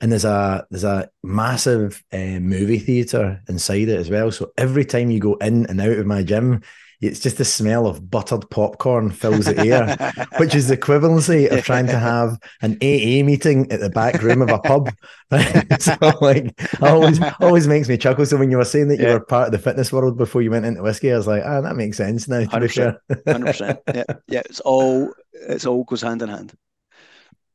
and 0.01 0.13
there's 0.13 0.25
a 0.25 0.67
there's 0.71 0.85
a 0.85 1.09
massive 1.23 2.03
uh, 2.13 2.39
movie 2.41 2.79
theater 2.79 3.43
inside 3.49 3.89
it 3.89 3.99
as 3.99 4.11
well. 4.11 4.31
So 4.31 4.53
every 4.57 4.85
time 4.85 5.11
you 5.11 5.19
go 5.21 5.35
in 5.35 5.67
and 5.67 5.81
out 5.81 5.99
of 5.99 6.07
my 6.07 6.23
gym, 6.23 6.63
it's 7.03 7.19
just 7.21 7.39
the 7.39 7.45
smell 7.45 7.87
of 7.87 8.11
buttered 8.11 8.49
popcorn 8.49 9.11
fills 9.11 9.47
the 9.47 9.59
air, 9.59 10.27
which 10.39 10.55
is 10.55 10.69
the 10.69 10.77
equivalency 10.77 11.51
of 11.51 11.65
trying 11.65 11.87
to 11.87 11.99
have 11.99 12.39
an 12.63 12.75
AA 12.81 13.25
meeting 13.25 13.71
at 13.73 13.81
the 13.81 13.91
back 13.91 14.23
room 14.23 14.41
of 14.41 14.51
a 14.51 14.59
pub. 14.61 14.91
so 15.81 15.97
like 16.21 16.55
always 16.81 17.21
always 17.41 17.67
makes 17.67 17.89
me 17.89 17.97
chuckle. 17.99 18.25
So 18.25 18.37
when 18.37 18.51
you 18.51 18.57
were 18.57 18.65
saying 18.65 18.89
that 18.89 19.01
you 19.01 19.09
were 19.09 19.21
part 19.21 19.47
of 19.47 19.53
the 19.53 19.59
fitness 19.59 19.93
world 19.93 20.17
before 20.17 20.43
you 20.43 20.51
went 20.51 20.65
into 20.65 20.83
whiskey, 20.83 21.13
I 21.13 21.17
was 21.17 21.27
like, 21.27 21.43
ah, 21.45 21.61
that 21.61 21.77
makes 21.77 21.97
sense 21.97 22.29
now. 22.29 22.45
Hundred 22.45 22.69
percent, 22.69 22.97
hundred 23.27 23.47
percent. 23.47 23.81
Yeah, 23.93 24.05
yeah. 24.29 24.43
It's 24.45 24.61
all 24.61 25.13
it's 25.33 25.67
all 25.67 25.85
goes 25.85 26.03
hand 26.03 26.23
in 26.23 26.29
hand. 26.29 26.55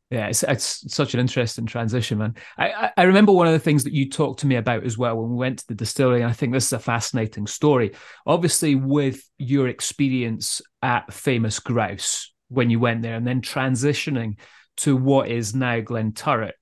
Yeah, 0.10 0.28
it's, 0.28 0.42
it's 0.44 0.94
such 0.94 1.14
an 1.14 1.20
interesting 1.20 1.66
transition, 1.66 2.20
man. 2.20 2.36
I, 2.58 2.92
I 2.96 3.04
remember 3.04 3.34
one 3.34 3.48
of 3.48 3.54
the 3.54 3.60
things 3.60 3.84
that 3.84 3.94
you 3.94 4.10
talked 4.10 4.40
to 4.40 4.48
me 4.48 4.56
about 4.56 4.86
as 4.86 4.98
well 4.98 5.18
when 5.18 5.32
we 5.32 5.36
went 5.36 5.60
to 5.60 5.68
the 5.68 5.76
distillery, 5.76 6.22
and 6.22 6.30
I 6.30 6.34
think 6.34 6.54
this 6.54 6.68
is 6.68 6.74
a 6.74 6.80
fascinating 6.80 7.46
story. 7.46 7.94
Obviously, 8.26 8.76
with 8.76 9.22
your 9.38 9.68
experience 9.68 10.62
at 10.82 11.14
Famous 11.14 11.60
Grouse 11.60 12.32
when 12.48 12.70
you 12.70 12.80
went 12.80 13.02
there, 13.02 13.16
and 13.16 13.28
then 13.28 13.42
transitioning 13.42 14.38
to 14.78 14.96
what 14.96 15.30
is 15.30 15.54
now 15.54 15.82
Glenturret, 15.82 16.54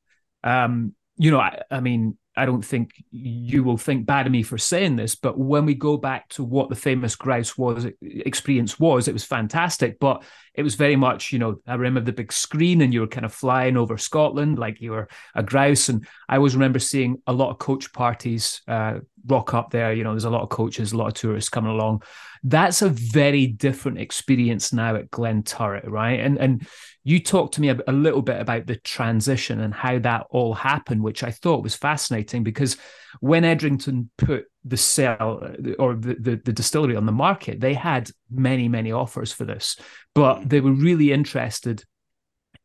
um, 0.44 0.96
you 1.18 1.30
know, 1.30 1.40
I, 1.40 1.62
I 1.70 1.82
mean, 1.82 2.18
I 2.38 2.46
don't 2.46 2.64
think 2.64 2.92
you 3.12 3.64
will 3.64 3.78
think 3.78 4.06
bad 4.06 4.26
of 4.26 4.32
me 4.32 4.44
for 4.44 4.58
saying 4.58 4.98
this, 4.98 5.16
but 5.16 5.38
when 5.38 5.66
we 5.66 5.74
go 5.74 5.96
back 5.96 6.28
to 6.30 6.44
what 6.44 6.70
the 6.70 6.76
famous 6.76 7.16
grouse 7.16 7.58
was 7.58 7.88
experience 8.02 8.80
was, 8.80 9.08
it 9.08 9.14
was 9.14 9.24
fantastic. 9.24 10.00
But 10.00 10.24
it 10.54 10.64
was 10.64 10.76
very 10.76 10.96
much, 10.96 11.32
you 11.32 11.40
know, 11.40 11.58
I 11.68 11.76
remember 11.76 12.02
the 12.02 12.12
big 12.12 12.32
screen 12.32 12.82
and 12.82 12.94
you 12.94 13.02
were 13.02 13.08
kind 13.08 13.26
of 13.26 13.34
flying 13.34 13.78
over 13.78 13.98
Scotland 13.98 14.60
like 14.60 14.82
you 14.82 14.92
were 14.92 15.08
a 15.34 15.44
grouse. 15.44 15.90
And 15.90 16.06
I 16.28 16.38
always 16.38 16.56
remember 16.56 16.80
seeing 16.80 17.22
a 17.28 17.34
lot 17.34 17.52
of 17.52 17.60
coach 17.60 17.92
parties 17.94 18.62
uh, 18.68 19.00
rock 19.28 19.54
up 19.54 19.72
there. 19.72 19.94
You 19.94 20.04
know, 20.04 20.12
there's 20.12 20.26
a 20.26 20.30
lot 20.30 20.44
of 20.44 20.50
coaches, 20.50 20.92
a 20.92 20.98
lot 20.98 21.08
of 21.08 21.14
tourists 21.14 21.50
coming 21.50 21.72
along. 21.72 22.04
That's 22.48 22.84
a 22.84 22.90
very 22.90 23.48
different 23.48 23.98
experience 23.98 24.72
now 24.72 24.96
at 24.96 25.10
Glenturret, 25.10 25.90
right? 25.90 26.20
And 26.20 26.38
and 26.38 26.68
you 27.04 27.20
talked 27.20 27.56
to 27.56 27.62
me 27.62 27.70
a, 27.70 27.78
a, 27.88 27.92
little 27.92 28.22
bit 28.22 28.42
about 28.42 28.66
the 28.66 28.78
transition 28.78 29.62
and 29.62 29.74
how 29.74 30.00
that 30.00 30.26
all 30.32 30.56
happened, 30.56 31.04
which 31.04 31.24
I 31.24 31.30
thought 31.30 31.64
was 31.64 31.76
fascinating 31.76 32.44
because 32.44 32.78
when 33.20 33.44
Edrington 33.44 34.10
put 34.18 34.46
the 34.64 34.78
cell 34.78 35.44
uh, 35.44 35.74
or 35.78 35.94
the, 35.96 36.16
the, 36.20 36.42
the, 36.44 36.52
distillery 36.52 36.96
on 36.96 37.06
the 37.06 37.12
market, 37.12 37.60
they 37.60 37.76
had 37.76 38.10
many, 38.32 38.68
many 38.68 38.92
offers 38.92 39.32
for 39.32 39.46
this, 39.46 39.78
but 40.16 40.50
they 40.50 40.62
were 40.62 40.72
really 40.72 41.12
interested 41.12 41.84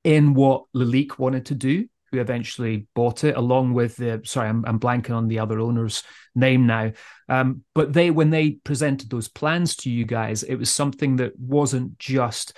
in 0.04 0.32
what 0.32 0.64
Lalique 0.74 1.18
wanted 1.18 1.46
to 1.46 1.54
do, 1.54 1.86
who 2.10 2.20
eventually 2.20 2.86
bought 2.94 3.24
it, 3.24 3.36
along 3.36 3.74
with 3.74 3.96
the 3.96 4.20
sorry, 4.24 4.48
I'm, 4.48 4.64
I'm 4.66 4.80
blanking 4.80 5.16
on 5.16 5.28
the 5.28 5.38
other 5.38 5.60
owner's 5.60 6.02
name 6.34 6.66
now. 6.66 6.92
Um, 7.28 7.64
but 7.74 7.92
they, 7.92 8.10
when 8.10 8.30
they 8.30 8.52
presented 8.52 9.10
those 9.10 9.28
plans 9.28 9.76
to 9.76 9.90
you 9.90 10.04
guys, 10.04 10.42
it 10.42 10.56
was 10.56 10.70
something 10.70 11.16
that 11.16 11.38
wasn't 11.38 11.98
just 11.98 12.56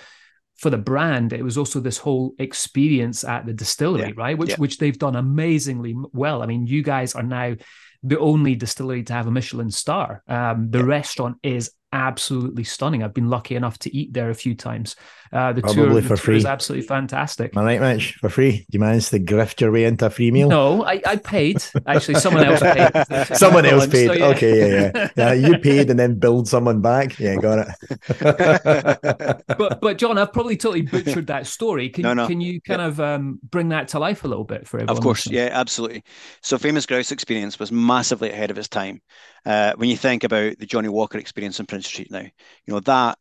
for 0.55 0.69
the 0.69 0.77
brand, 0.77 1.33
it 1.33 1.43
was 1.43 1.57
also 1.57 1.79
this 1.79 1.97
whole 1.97 2.33
experience 2.39 3.23
at 3.23 3.45
the 3.45 3.53
distillery, 3.53 4.09
yeah. 4.09 4.13
right? 4.15 4.37
Which 4.37 4.51
yeah. 4.51 4.55
which 4.55 4.77
they've 4.77 4.97
done 4.97 5.15
amazingly 5.15 5.95
well. 6.13 6.41
I 6.41 6.45
mean, 6.45 6.67
you 6.67 6.83
guys 6.83 7.15
are 7.15 7.23
now 7.23 7.55
the 8.03 8.19
only 8.19 8.55
distillery 8.55 9.03
to 9.03 9.13
have 9.13 9.27
a 9.27 9.31
Michelin 9.31 9.71
star. 9.71 10.23
Um, 10.27 10.69
the 10.69 10.79
yeah. 10.79 10.85
restaurant 10.85 11.37
is 11.43 11.71
absolutely 11.93 12.65
stunning. 12.65 13.03
I've 13.03 13.13
been 13.13 13.29
lucky 13.29 13.55
enough 13.55 13.77
to 13.79 13.95
eat 13.95 14.11
there 14.13 14.29
a 14.29 14.35
few 14.35 14.55
times. 14.55 14.95
Uh, 15.31 15.51
the 15.51 15.61
Probably 15.61 15.83
tour, 15.83 15.93
the 15.95 16.01
for 16.01 16.07
tour 16.09 16.17
free. 16.17 16.37
is 16.37 16.45
absolutely 16.45 16.85
fantastic. 16.85 17.57
All 17.57 17.63
right, 17.63 17.79
Mitch, 17.79 18.13
for 18.15 18.29
free. 18.29 18.51
Do 18.51 18.65
you 18.71 18.79
manage 18.79 19.09
to 19.09 19.19
grift 19.19 19.61
your 19.61 19.71
way 19.71 19.85
into 19.85 20.05
a 20.05 20.09
free 20.11 20.29
meal? 20.29 20.47
No, 20.47 20.83
I, 20.83 21.01
I 21.07 21.15
paid. 21.15 21.63
Actually, 21.87 22.15
someone 22.15 22.45
else 22.45 22.59
paid. 22.59 23.27
someone 23.37 23.65
else 23.65 23.87
paid. 23.87 24.07
So, 24.07 24.13
yeah. 24.13 24.25
Okay, 24.27 24.59
yeah, 24.59 24.91
yeah, 24.93 25.09
yeah. 25.15 25.33
You 25.33 25.57
paid 25.57 25.89
and 25.89 25.99
then 25.99 26.19
billed 26.19 26.47
someone 26.47 26.81
back. 26.81 27.17
Yeah, 27.17 27.37
got 27.37 27.67
it. 27.67 29.43
but 29.57 29.81
but 29.81 29.97
John, 29.97 30.19
I've 30.19 30.33
probably 30.33 30.57
totally 30.57 30.83
butchered 30.83 31.27
that 31.27 31.47
story. 31.47 31.89
Can 31.89 32.03
no, 32.03 32.13
no. 32.13 32.27
can 32.27 32.39
you 32.39 32.61
kind 32.61 32.81
yeah. 32.81 32.87
of 32.87 32.99
um, 32.99 33.39
bring 33.49 33.69
that 33.69 33.87
to 33.89 33.99
life 33.99 34.23
a 34.23 34.27
little 34.27 34.43
bit 34.43 34.67
for 34.67 34.77
everyone? 34.77 34.95
Of 34.95 35.03
course, 35.03 35.25
yeah, 35.25 35.49
absolutely. 35.51 36.03
So, 36.41 36.59
famous 36.59 36.85
grouse 36.85 37.11
experience 37.11 37.57
was 37.57 37.71
massively 37.71 38.29
ahead 38.29 38.51
of 38.51 38.59
its 38.59 38.67
time. 38.67 39.01
Uh, 39.45 39.73
when 39.75 39.89
you 39.89 39.97
think 39.97 40.23
about 40.23 40.57
the 40.59 40.65
Johnnie 40.65 40.89
Walker 40.89 41.17
experience 41.17 41.59
in 41.59 41.65
Prince 41.65 41.82
Street 41.83 42.11
now, 42.11 42.21
you 42.21 42.73
know 42.73 42.79
that 42.81 43.17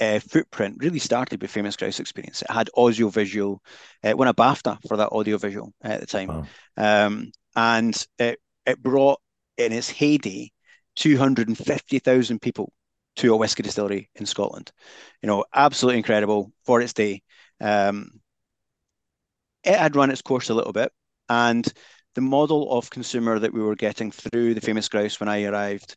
uh, 0.00 0.18
footprint 0.20 0.76
really 0.78 0.98
started 0.98 1.40
with 1.40 1.50
Famous 1.50 1.76
Grouse 1.76 2.00
Experience. 2.00 2.42
It 2.42 2.50
had 2.50 2.70
audiovisual, 2.76 3.62
it 4.02 4.16
won 4.16 4.28
a 4.28 4.34
BAFTA 4.34 4.78
for 4.86 4.96
that 4.96 5.10
audiovisual 5.10 5.72
at 5.82 6.00
the 6.00 6.06
time, 6.06 6.28
wow. 6.28 6.46
um, 6.76 7.32
and 7.54 8.06
it 8.18 8.40
it 8.66 8.82
brought 8.82 9.20
in 9.56 9.72
its 9.72 9.88
heyday 9.88 10.50
250,000 10.96 12.40
people 12.40 12.72
to 13.16 13.32
a 13.32 13.36
whiskey 13.36 13.62
distillery 13.62 14.10
in 14.14 14.26
Scotland. 14.26 14.70
You 15.22 15.26
know, 15.26 15.44
absolutely 15.54 15.98
incredible 15.98 16.52
for 16.64 16.80
its 16.80 16.92
day. 16.92 17.22
Um, 17.60 18.20
it 19.64 19.76
had 19.76 19.96
run 19.96 20.10
its 20.10 20.22
course 20.22 20.50
a 20.50 20.54
little 20.54 20.72
bit, 20.72 20.92
and 21.28 21.66
the 22.14 22.20
model 22.20 22.72
of 22.72 22.90
consumer 22.90 23.38
that 23.38 23.52
we 23.52 23.60
were 23.60 23.76
getting 23.76 24.10
through 24.10 24.54
the 24.54 24.60
famous 24.60 24.88
grouse 24.88 25.20
when 25.20 25.28
I 25.28 25.44
arrived 25.44 25.96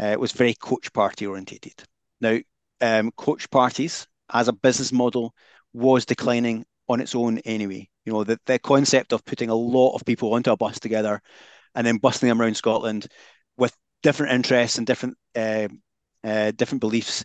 uh, 0.00 0.16
was 0.18 0.32
very 0.32 0.54
coach 0.54 0.92
party 0.92 1.26
orientated. 1.26 1.74
Now, 2.20 2.38
um, 2.80 3.12
coach 3.12 3.50
parties 3.50 4.06
as 4.32 4.48
a 4.48 4.52
business 4.52 4.92
model 4.92 5.34
was 5.72 6.06
declining 6.06 6.64
on 6.88 7.00
its 7.00 7.14
own 7.14 7.38
anyway. 7.38 7.88
You 8.04 8.12
know, 8.12 8.24
the, 8.24 8.40
the 8.46 8.58
concept 8.58 9.12
of 9.12 9.24
putting 9.24 9.50
a 9.50 9.54
lot 9.54 9.94
of 9.94 10.04
people 10.04 10.32
onto 10.34 10.50
a 10.50 10.56
bus 10.56 10.80
together 10.80 11.20
and 11.74 11.86
then 11.86 11.98
busting 11.98 12.28
them 12.28 12.40
around 12.40 12.56
Scotland 12.56 13.06
with 13.56 13.76
different 14.02 14.32
interests 14.32 14.78
and 14.78 14.86
different 14.86 15.16
uh, 15.36 15.68
uh, 16.24 16.50
different 16.52 16.80
beliefs 16.80 17.24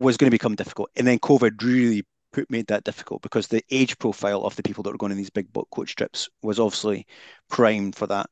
was 0.00 0.16
going 0.16 0.28
to 0.28 0.34
become 0.34 0.54
difficult. 0.54 0.90
And 0.96 1.06
then 1.06 1.18
COVID 1.18 1.62
really 1.62 2.04
put 2.32 2.50
made 2.50 2.66
that 2.66 2.84
difficult 2.84 3.22
because 3.22 3.46
the 3.46 3.62
age 3.70 3.96
profile 3.98 4.44
of 4.44 4.56
the 4.56 4.62
people 4.62 4.82
that 4.82 4.90
were 4.90 4.98
going 4.98 5.12
on 5.12 5.18
these 5.18 5.30
big 5.30 5.52
boat 5.52 5.68
coach 5.70 5.94
trips 5.94 6.28
was 6.42 6.58
obviously 6.58 7.06
primed 7.48 7.94
for 7.94 8.06
that. 8.08 8.28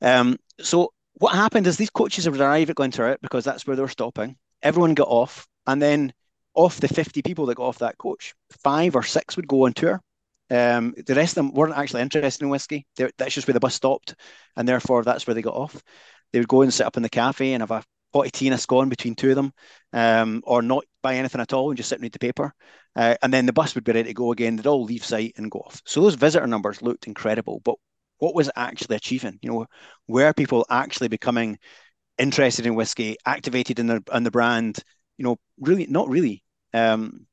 Um, 0.00 0.36
so 0.60 0.92
what 1.18 1.34
happened 1.34 1.66
is 1.66 1.76
these 1.76 1.90
coaches 1.90 2.26
arrive 2.26 2.70
at 2.70 2.76
Glenturret 2.76 3.18
because 3.22 3.44
that's 3.44 3.66
where 3.66 3.74
they 3.74 3.82
were 3.82 3.88
stopping. 3.88 4.36
Everyone 4.62 4.94
got 4.94 5.08
off, 5.08 5.46
and 5.66 5.80
then 5.80 6.12
off 6.54 6.80
the 6.80 6.88
50 6.88 7.22
people 7.22 7.46
that 7.46 7.56
got 7.56 7.66
off 7.66 7.78
that 7.78 7.98
coach, 7.98 8.34
five 8.62 8.94
or 8.94 9.02
six 9.02 9.36
would 9.36 9.48
go 9.48 9.66
on 9.66 9.72
tour. 9.72 10.00
Um, 10.50 10.94
the 11.06 11.14
rest 11.14 11.36
of 11.36 11.46
them 11.46 11.54
weren't 11.54 11.76
actually 11.76 12.02
interested 12.02 12.44
in 12.44 12.50
whiskey. 12.50 12.86
They're, 12.96 13.10
that's 13.18 13.34
just 13.34 13.46
where 13.46 13.54
the 13.54 13.60
bus 13.60 13.74
stopped, 13.74 14.14
and 14.56 14.68
therefore 14.68 15.04
that's 15.04 15.26
where 15.26 15.34
they 15.34 15.42
got 15.42 15.54
off. 15.54 15.82
They 16.32 16.38
would 16.38 16.48
go 16.48 16.62
and 16.62 16.72
sit 16.72 16.86
up 16.86 16.96
in 16.96 17.02
the 17.02 17.08
cafe 17.08 17.52
and 17.52 17.62
have 17.62 17.70
a 17.70 17.82
40 18.12 18.30
Tina 18.30 18.58
scone 18.58 18.88
between 18.88 19.14
two 19.14 19.30
of 19.30 19.36
them, 19.36 19.52
um, 19.92 20.42
or 20.46 20.62
not 20.62 20.84
buy 21.02 21.16
anything 21.16 21.40
at 21.40 21.52
all 21.52 21.70
and 21.70 21.76
just 21.76 21.88
sit 21.88 21.96
and 21.96 22.02
read 22.02 22.12
the 22.12 22.18
paper. 22.18 22.52
Uh, 22.94 23.14
and 23.22 23.32
then 23.32 23.46
the 23.46 23.52
bus 23.52 23.74
would 23.74 23.84
be 23.84 23.92
ready 23.92 24.08
to 24.08 24.14
go 24.14 24.32
again. 24.32 24.56
They'd 24.56 24.66
all 24.66 24.84
leave 24.84 25.04
site 25.04 25.34
and 25.36 25.50
go 25.50 25.60
off. 25.60 25.82
So 25.84 26.02
those 26.02 26.14
visitor 26.14 26.46
numbers 26.46 26.82
looked 26.82 27.06
incredible. 27.06 27.60
But 27.64 27.76
what 28.18 28.34
was 28.34 28.50
actually 28.56 28.96
achieving? 28.96 29.38
You 29.42 29.50
know, 29.50 29.66
were 30.08 30.32
people 30.32 30.66
actually 30.70 31.08
becoming 31.08 31.58
interested 32.18 32.66
in 32.66 32.74
whiskey, 32.76 33.16
activated 33.26 33.78
in 33.78 33.86
the 33.88 34.02
in 34.14 34.24
the 34.24 34.30
brand? 34.32 34.78
You 35.18 35.24
know, 35.24 35.36
really, 35.60 35.86
not 35.88 36.08
really. 36.08 36.44
Um, 36.74 37.26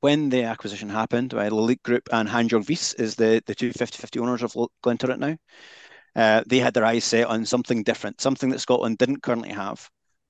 when 0.00 0.28
the 0.30 0.44
acquisition 0.44 0.88
happened, 0.88 1.32
right, 1.32 1.52
Lalique 1.52 1.82
Group 1.82 2.08
and 2.12 2.28
Hansjörg 2.28 2.68
Wyss 2.68 2.94
is 2.94 3.16
the, 3.16 3.42
the 3.46 3.54
two 3.54 3.72
50-50 3.72 4.20
owners 4.20 4.42
of 4.42 4.54
Glenturret 4.84 5.18
now. 5.18 5.36
uh, 6.14 6.42
they 6.46 6.58
had 6.58 6.74
their 6.74 6.84
eyes 6.84 7.04
set 7.04 7.26
on 7.26 7.44
something 7.44 7.82
different, 7.82 8.20
something 8.20 8.50
that 8.50 8.60
Scotland 8.60 8.98
didn't 8.98 9.22
currently 9.22 9.50
have, 9.50 9.88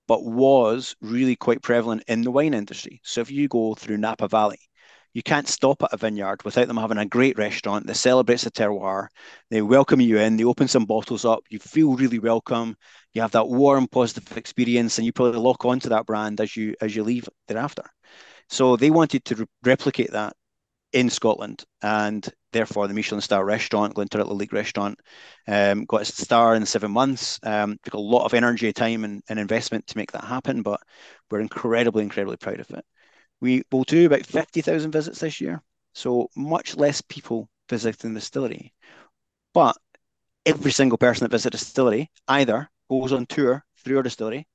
but 0.09 0.25
was 0.25 0.97
really 1.01 1.37
quite 1.37 1.63
prevalent 1.63 2.03
in 2.09 2.23
the 2.23 2.31
wine 2.31 2.55
industry. 2.55 3.01
So 3.05 3.21
if 3.21 3.31
you 3.31 3.49
go 3.49 3.75
through 3.75 3.99
Napa 3.99 4.29
Valley, 4.29 4.59
you 5.17 5.23
can't 5.23 5.49
stop 5.49 5.83
at 5.83 5.95
a 5.95 5.97
vineyard 5.97 6.45
without 6.45 6.69
them 6.69 6.77
having 6.77 6.99
a 6.99 7.07
great 7.07 7.39
restaurant 7.39 7.87
that 7.87 7.95
celebrates 7.95 8.45
the 8.45 8.51
terroir. 8.51 9.07
They 9.49 9.63
welcome 9.63 9.99
you 9.99 10.19
in, 10.19 10.37
they 10.37 10.45
open 10.45 10.69
some 10.69 10.85
bottles 10.85 11.25
up, 11.25 11.41
you 11.49 11.59
feel 11.59 11.97
really 11.97 12.19
welcome, 12.19 12.77
you 13.15 13.23
have 13.23 13.31
that 13.31 13.49
warm, 13.49 13.89
positive 13.89 14.37
experience, 14.37 14.99
and 14.99 15.07
you 15.07 15.15
probably 15.15 15.41
lock 15.41 15.65
onto 15.65 15.89
that 15.89 16.05
brand 16.05 16.39
as 16.43 16.55
you 16.55 16.75
as 16.83 16.95
you 16.95 17.03
leave 17.03 17.27
thereafter. 17.49 17.85
So 18.51 18.77
they 18.77 18.91
wanted 18.91 19.25
to 19.25 19.37
re- 19.37 19.47
replicate 19.65 20.13
that 20.13 20.35
in 20.93 21.09
Scotland, 21.09 21.65
and 21.81 22.29
therefore 22.53 22.87
the 22.87 22.93
Michelin 22.93 23.23
star 23.23 23.43
restaurant, 23.43 23.95
Glenturret 23.95 24.29
Lalique 24.29 24.53
restaurant, 24.53 25.01
um, 25.49 25.87
got 25.87 26.03
its 26.03 26.23
star 26.23 26.55
in 26.57 26.67
seven 26.67 26.91
months. 26.91 27.41
Um, 27.43 27.79
took 27.85 27.95
a 27.95 27.99
lot 27.99 28.27
of 28.27 28.35
energy, 28.35 28.71
time, 28.71 29.03
and, 29.03 29.23
and 29.31 29.39
investment 29.39 29.87
to 29.87 29.97
make 29.97 30.13
that 30.13 30.25
happen, 30.25 30.61
but 30.61 30.83
we're 31.31 31.41
incredibly, 31.41 32.03
incredibly 32.03 32.37
proud 32.37 32.61
of 32.61 32.71
it. 32.73 32.85
We 33.41 33.63
will 33.71 33.85
do 33.85 34.07
about 34.07 34.27
50,000 34.27 34.93
visits 34.93 35.21
this 35.21 35.41
year. 35.41 35.63
So 35.95 36.29
much 36.37 36.77
less 36.77 37.01
people 37.03 37.49
visiting 37.69 38.15
the 38.15 38.21
distillery. 38.21 38.73
But 39.55 39.77
every 40.47 40.73
single 40.73 40.99
person 40.99 41.25
that 41.25 41.31
visits 41.31 41.47
a 41.47 41.51
distillery 41.51 42.11
either 42.29 42.71
goes 42.91 43.13
on 43.13 43.27
tour 43.27 43.65
through 43.85 43.99
our 43.99 44.03
distillery 44.03 44.47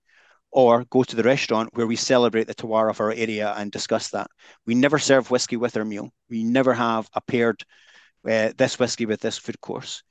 or 0.52 0.86
go 0.86 1.04
to 1.04 1.16
the 1.16 1.24
restaurant 1.24 1.70
where 1.74 1.88
we 1.88 1.96
celebrate 1.96 2.48
the 2.48 2.56
terroir 2.56 2.90
of 2.90 3.00
our 3.02 3.12
area 3.12 3.54
and 3.58 3.72
discuss 3.72 4.10
that. 4.10 4.28
We 4.66 4.76
never 4.76 5.00
serve 5.00 5.32
whiskey 5.32 5.58
with 5.58 5.78
our 5.78 5.86
meal. 5.86 6.12
We 6.30 6.44
never 6.44 6.74
have 6.74 7.10
a 7.14 7.22
paired 7.22 7.64
uh, 8.30 8.52
this 8.58 8.80
whiskey 8.80 9.06
with 9.06 9.22
this 9.22 9.38
food 9.38 9.60
course. 9.62 10.04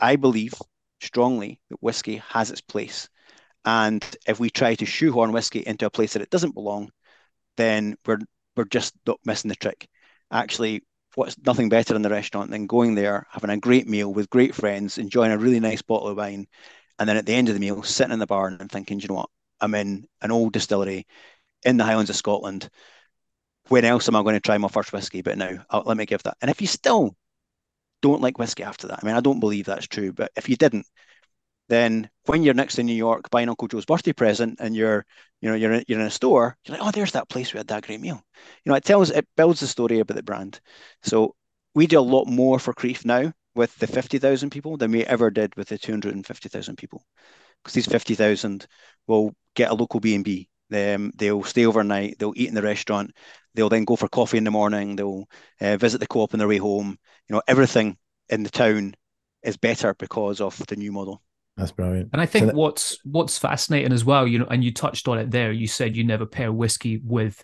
I 0.00 0.16
believe 0.16 0.54
strongly 1.00 1.60
that 1.70 1.82
whiskey 1.82 2.16
has 2.28 2.50
its 2.50 2.60
place. 2.60 3.08
And 3.64 4.04
if 4.26 4.40
we 4.40 4.50
try 4.50 4.74
to 4.76 4.86
shoehorn 4.86 5.32
whiskey 5.32 5.60
into 5.66 5.86
a 5.86 5.90
place 5.90 6.14
that 6.14 6.22
it 6.22 6.30
doesn't 6.30 6.54
belong, 6.54 6.90
then 7.60 7.96
we're 8.06 8.18
we're 8.56 8.64
just 8.64 8.94
missing 9.24 9.48
the 9.48 9.56
trick. 9.56 9.88
Actually, 10.30 10.82
what's 11.14 11.36
nothing 11.44 11.68
better 11.68 11.94
in 11.94 12.02
the 12.02 12.10
restaurant 12.10 12.50
than 12.50 12.66
going 12.66 12.94
there, 12.94 13.26
having 13.30 13.50
a 13.50 13.56
great 13.56 13.88
meal 13.88 14.12
with 14.12 14.30
great 14.30 14.54
friends, 14.54 14.98
enjoying 14.98 15.32
a 15.32 15.38
really 15.38 15.60
nice 15.60 15.82
bottle 15.82 16.08
of 16.08 16.16
wine, 16.16 16.46
and 16.98 17.08
then 17.08 17.16
at 17.16 17.26
the 17.26 17.34
end 17.34 17.48
of 17.48 17.54
the 17.54 17.60
meal, 17.60 17.82
sitting 17.82 18.12
in 18.12 18.18
the 18.18 18.26
bar 18.26 18.48
and 18.48 18.70
thinking, 18.70 19.00
you 19.00 19.08
know 19.08 19.14
what, 19.14 19.30
I'm 19.60 19.74
in 19.74 20.06
an 20.22 20.30
old 20.30 20.52
distillery 20.52 21.06
in 21.64 21.76
the 21.76 21.84
Highlands 21.84 22.10
of 22.10 22.16
Scotland. 22.16 22.68
When 23.68 23.84
else 23.84 24.08
am 24.08 24.16
I 24.16 24.22
going 24.22 24.34
to 24.34 24.40
try 24.40 24.58
my 24.58 24.68
first 24.68 24.92
whiskey? 24.92 25.22
But 25.22 25.38
now, 25.38 25.64
I'll, 25.70 25.82
let 25.86 25.96
me 25.96 26.06
give 26.06 26.22
that. 26.24 26.36
And 26.40 26.50
if 26.50 26.60
you 26.60 26.66
still 26.66 27.14
don't 28.02 28.22
like 28.22 28.38
whiskey 28.38 28.62
after 28.64 28.88
that, 28.88 29.00
I 29.02 29.06
mean, 29.06 29.16
I 29.16 29.20
don't 29.20 29.40
believe 29.40 29.66
that's 29.66 29.86
true, 29.86 30.12
but 30.12 30.32
if 30.36 30.48
you 30.48 30.56
didn't, 30.56 30.86
then 31.70 32.10
when 32.26 32.42
you're 32.42 32.54
next 32.54 32.74
to 32.74 32.82
New 32.82 32.94
York 32.94 33.30
buying 33.30 33.48
Uncle 33.48 33.68
Joe's 33.68 33.84
birthday 33.86 34.12
present 34.12 34.58
and 34.60 34.74
you're, 34.74 35.06
you 35.40 35.48
know, 35.48 35.54
you're 35.54 35.72
in, 35.72 35.84
you're 35.88 36.00
in 36.00 36.06
a 36.06 36.10
store, 36.10 36.56
you're 36.64 36.76
like, 36.76 36.86
oh, 36.86 36.90
there's 36.90 37.12
that 37.12 37.28
place 37.28 37.52
we 37.52 37.58
had 37.58 37.68
that 37.68 37.86
great 37.86 38.00
meal. 38.00 38.22
You 38.64 38.70
know, 38.70 38.76
it 38.76 38.84
tells, 38.84 39.10
it 39.10 39.26
builds 39.36 39.60
the 39.60 39.68
story 39.68 40.00
about 40.00 40.16
the 40.16 40.22
brand. 40.22 40.60
So 41.02 41.36
we 41.74 41.86
do 41.86 42.00
a 42.00 42.02
lot 42.02 42.26
more 42.26 42.58
for 42.58 42.74
Crieff 42.74 43.04
now 43.04 43.32
with 43.54 43.76
the 43.78 43.86
50,000 43.86 44.50
people 44.50 44.76
than 44.76 44.90
we 44.90 45.04
ever 45.04 45.30
did 45.30 45.54
with 45.56 45.68
the 45.68 45.78
250,000 45.78 46.76
people. 46.76 47.04
Because 47.62 47.74
these 47.74 47.86
50,000 47.86 48.66
will 49.06 49.34
get 49.54 49.70
a 49.70 49.74
local 49.74 50.00
B&B. 50.00 50.48
Um, 50.72 51.12
they'll 51.16 51.44
stay 51.44 51.66
overnight, 51.66 52.18
they'll 52.18 52.34
eat 52.36 52.48
in 52.48 52.54
the 52.54 52.62
restaurant, 52.62 53.12
they'll 53.54 53.68
then 53.68 53.84
go 53.84 53.96
for 53.96 54.08
coffee 54.08 54.38
in 54.38 54.44
the 54.44 54.52
morning, 54.52 54.94
they'll 54.94 55.28
uh, 55.60 55.76
visit 55.76 55.98
the 55.98 56.06
co-op 56.06 56.32
on 56.32 56.38
their 56.38 56.48
way 56.48 56.58
home. 56.58 56.96
You 57.28 57.34
know, 57.34 57.42
everything 57.46 57.96
in 58.28 58.44
the 58.44 58.50
town 58.50 58.94
is 59.42 59.56
better 59.56 59.94
because 59.94 60.40
of 60.40 60.56
the 60.68 60.76
new 60.76 60.92
model. 60.92 61.22
That's 61.56 61.72
brilliant. 61.72 62.10
And 62.12 62.22
I 62.22 62.26
think 62.26 62.44
so 62.44 62.46
that- 62.46 62.54
what's 62.54 62.98
what's 63.04 63.38
fascinating 63.38 63.92
as 63.92 64.04
well, 64.04 64.26
you 64.26 64.38
know, 64.38 64.46
and 64.46 64.64
you 64.64 64.72
touched 64.72 65.08
on 65.08 65.18
it 65.18 65.30
there. 65.30 65.52
You 65.52 65.66
said 65.66 65.96
you 65.96 66.04
never 66.04 66.26
pair 66.26 66.52
whiskey 66.52 67.00
with 67.04 67.42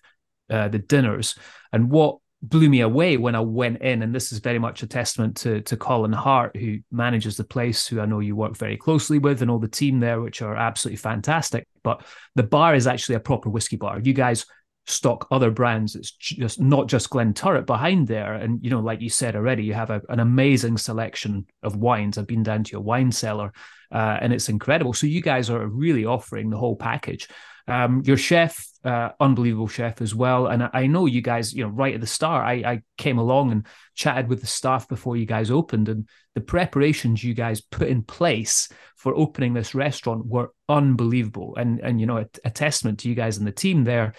uh, 0.48 0.68
the 0.68 0.78
dinners, 0.78 1.34
and 1.72 1.90
what 1.90 2.18
blew 2.42 2.68
me 2.68 2.80
away 2.80 3.16
when 3.16 3.34
I 3.34 3.40
went 3.40 3.80
in, 3.82 4.02
and 4.02 4.14
this 4.14 4.30
is 4.30 4.38
very 4.38 4.58
much 4.58 4.82
a 4.82 4.86
testament 4.86 5.36
to 5.38 5.60
to 5.62 5.76
Colin 5.76 6.12
Hart, 6.12 6.56
who 6.56 6.78
manages 6.90 7.36
the 7.36 7.44
place, 7.44 7.86
who 7.86 8.00
I 8.00 8.06
know 8.06 8.20
you 8.20 8.36
work 8.36 8.56
very 8.56 8.76
closely 8.76 9.18
with, 9.18 9.42
and 9.42 9.50
all 9.50 9.58
the 9.58 9.68
team 9.68 10.00
there, 10.00 10.20
which 10.20 10.40
are 10.42 10.56
absolutely 10.56 10.98
fantastic. 10.98 11.66
But 11.82 12.04
the 12.36 12.42
bar 12.42 12.74
is 12.74 12.86
actually 12.86 13.16
a 13.16 13.20
proper 13.20 13.50
whiskey 13.50 13.76
bar. 13.76 14.00
You 14.00 14.12
guys 14.12 14.46
stock 14.86 15.26
other 15.32 15.50
brands. 15.50 15.96
It's 15.96 16.12
just 16.12 16.60
not 16.60 16.86
just 16.86 17.10
Glenturret 17.10 17.66
behind 17.66 18.06
there. 18.06 18.34
And 18.34 18.62
you 18.62 18.70
know, 18.70 18.80
like 18.80 19.00
you 19.00 19.10
said 19.10 19.34
already, 19.34 19.64
you 19.64 19.74
have 19.74 19.90
a, 19.90 20.00
an 20.08 20.20
amazing 20.20 20.78
selection 20.78 21.46
of 21.62 21.76
wines. 21.76 22.16
I've 22.16 22.28
been 22.28 22.44
down 22.44 22.62
to 22.64 22.72
your 22.72 22.82
wine 22.82 23.10
cellar, 23.10 23.52
uh, 23.92 24.18
and 24.20 24.32
it's 24.32 24.48
incredible. 24.48 24.92
So 24.92 25.06
you 25.06 25.22
guys 25.22 25.50
are 25.50 25.66
really 25.66 26.04
offering 26.04 26.50
the 26.50 26.58
whole 26.58 26.76
package. 26.76 27.28
Um, 27.68 28.02
your 28.04 28.16
chef, 28.16 28.64
uh, 28.84 29.10
unbelievable 29.18 29.66
chef 29.66 30.00
as 30.00 30.14
well. 30.14 30.46
And 30.46 30.70
I, 30.72 30.86
know 30.86 31.06
you 31.06 31.20
guys, 31.20 31.52
you 31.52 31.64
know, 31.64 31.70
right 31.70 31.94
at 31.94 32.00
the 32.00 32.06
start, 32.06 32.46
I, 32.46 32.52
I 32.70 32.82
came 32.96 33.18
along 33.18 33.50
and 33.50 33.66
chatted 33.96 34.28
with 34.28 34.40
the 34.40 34.46
staff 34.46 34.86
before 34.86 35.16
you 35.16 35.26
guys 35.26 35.50
opened, 35.50 35.88
and 35.88 36.08
the 36.36 36.40
preparations 36.40 37.24
you 37.24 37.34
guys 37.34 37.60
put 37.60 37.88
in 37.88 38.02
place 38.02 38.68
for 38.94 39.16
opening 39.16 39.52
this 39.52 39.74
restaurant 39.74 40.26
were 40.26 40.52
unbelievable. 40.68 41.56
And 41.56 41.80
and 41.80 42.00
you 42.00 42.06
know, 42.06 42.18
a, 42.18 42.26
a 42.44 42.50
testament 42.50 43.00
to 43.00 43.08
you 43.08 43.16
guys 43.16 43.36
and 43.36 43.46
the 43.46 43.52
team 43.52 43.82
there 43.82 44.14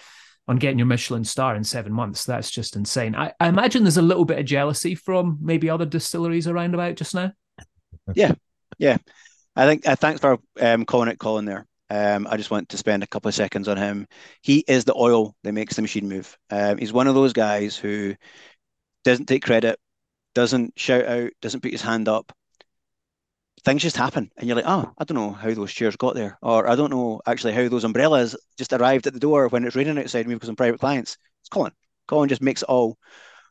on 0.47 0.57
getting 0.57 0.79
your 0.79 0.87
Michelin 0.87 1.23
star 1.23 1.55
in 1.55 1.63
seven 1.63 1.91
months. 1.91 2.25
That's 2.25 2.49
just 2.49 2.75
insane. 2.75 3.15
I, 3.15 3.33
I 3.39 3.47
imagine 3.47 3.83
there's 3.83 3.97
a 3.97 4.01
little 4.01 4.25
bit 4.25 4.39
of 4.39 4.45
jealousy 4.45 4.95
from 4.95 5.37
maybe 5.41 5.69
other 5.69 5.85
distilleries 5.85 6.47
around 6.47 6.73
about 6.73 6.95
just 6.95 7.13
now. 7.13 7.31
Yeah, 8.13 8.33
yeah. 8.77 8.97
I 9.57 9.65
think 9.65 9.87
uh, 9.87 9.95
thanks 9.95 10.21
for 10.21 10.37
um, 10.61 10.85
calling 10.85 11.09
it 11.09 11.17
Colin 11.17 11.45
there. 11.45 11.65
Um, 11.89 12.27
I 12.29 12.37
just 12.37 12.51
want 12.51 12.69
to 12.69 12.77
spend 12.77 13.01
a 13.01 13.07
couple 13.07 13.27
of 13.29 13.33
seconds 13.33 13.67
on 13.67 13.75
him. 13.75 14.07
He 14.43 14.63
is 14.67 14.85
the 14.85 14.93
oil 14.93 15.35
that 15.43 15.53
makes 15.53 15.75
the 15.75 15.81
machine 15.81 16.07
move. 16.07 16.37
Um, 16.51 16.77
he's 16.77 16.93
one 16.93 17.07
of 17.07 17.15
those 17.15 17.33
guys 17.33 17.75
who 17.75 18.13
doesn't 19.03 19.25
take 19.25 19.43
credit, 19.43 19.79
doesn't 20.35 20.77
shout 20.77 21.05
out, 21.05 21.31
doesn't 21.41 21.61
put 21.61 21.71
his 21.71 21.81
hand 21.81 22.07
up. 22.07 22.31
Things 23.65 23.81
just 23.81 23.97
happen, 23.97 24.29
and 24.37 24.47
you're 24.47 24.55
like, 24.55 24.65
oh, 24.67 24.93
I 24.95 25.03
don't 25.03 25.17
know 25.17 25.31
how 25.31 25.51
those 25.51 25.73
chairs 25.73 25.95
got 25.95 26.13
there, 26.13 26.37
or 26.43 26.69
I 26.69 26.75
don't 26.75 26.91
know 26.91 27.21
actually 27.25 27.53
how 27.53 27.67
those 27.67 27.83
umbrellas 27.83 28.35
just 28.59 28.73
arrived 28.73 29.07
at 29.07 29.13
the 29.13 29.19
door 29.19 29.47
when 29.47 29.65
it's 29.65 29.75
raining 29.75 29.97
outside 29.97 30.27
me 30.27 30.35
because 30.35 30.49
I'm 30.49 30.55
private 30.55 30.79
clients. 30.79 31.17
It's 31.41 31.49
Colin. 31.49 31.73
Colin 32.07 32.29
just 32.29 32.43
makes 32.43 32.61
it 32.61 32.69
all 32.69 32.99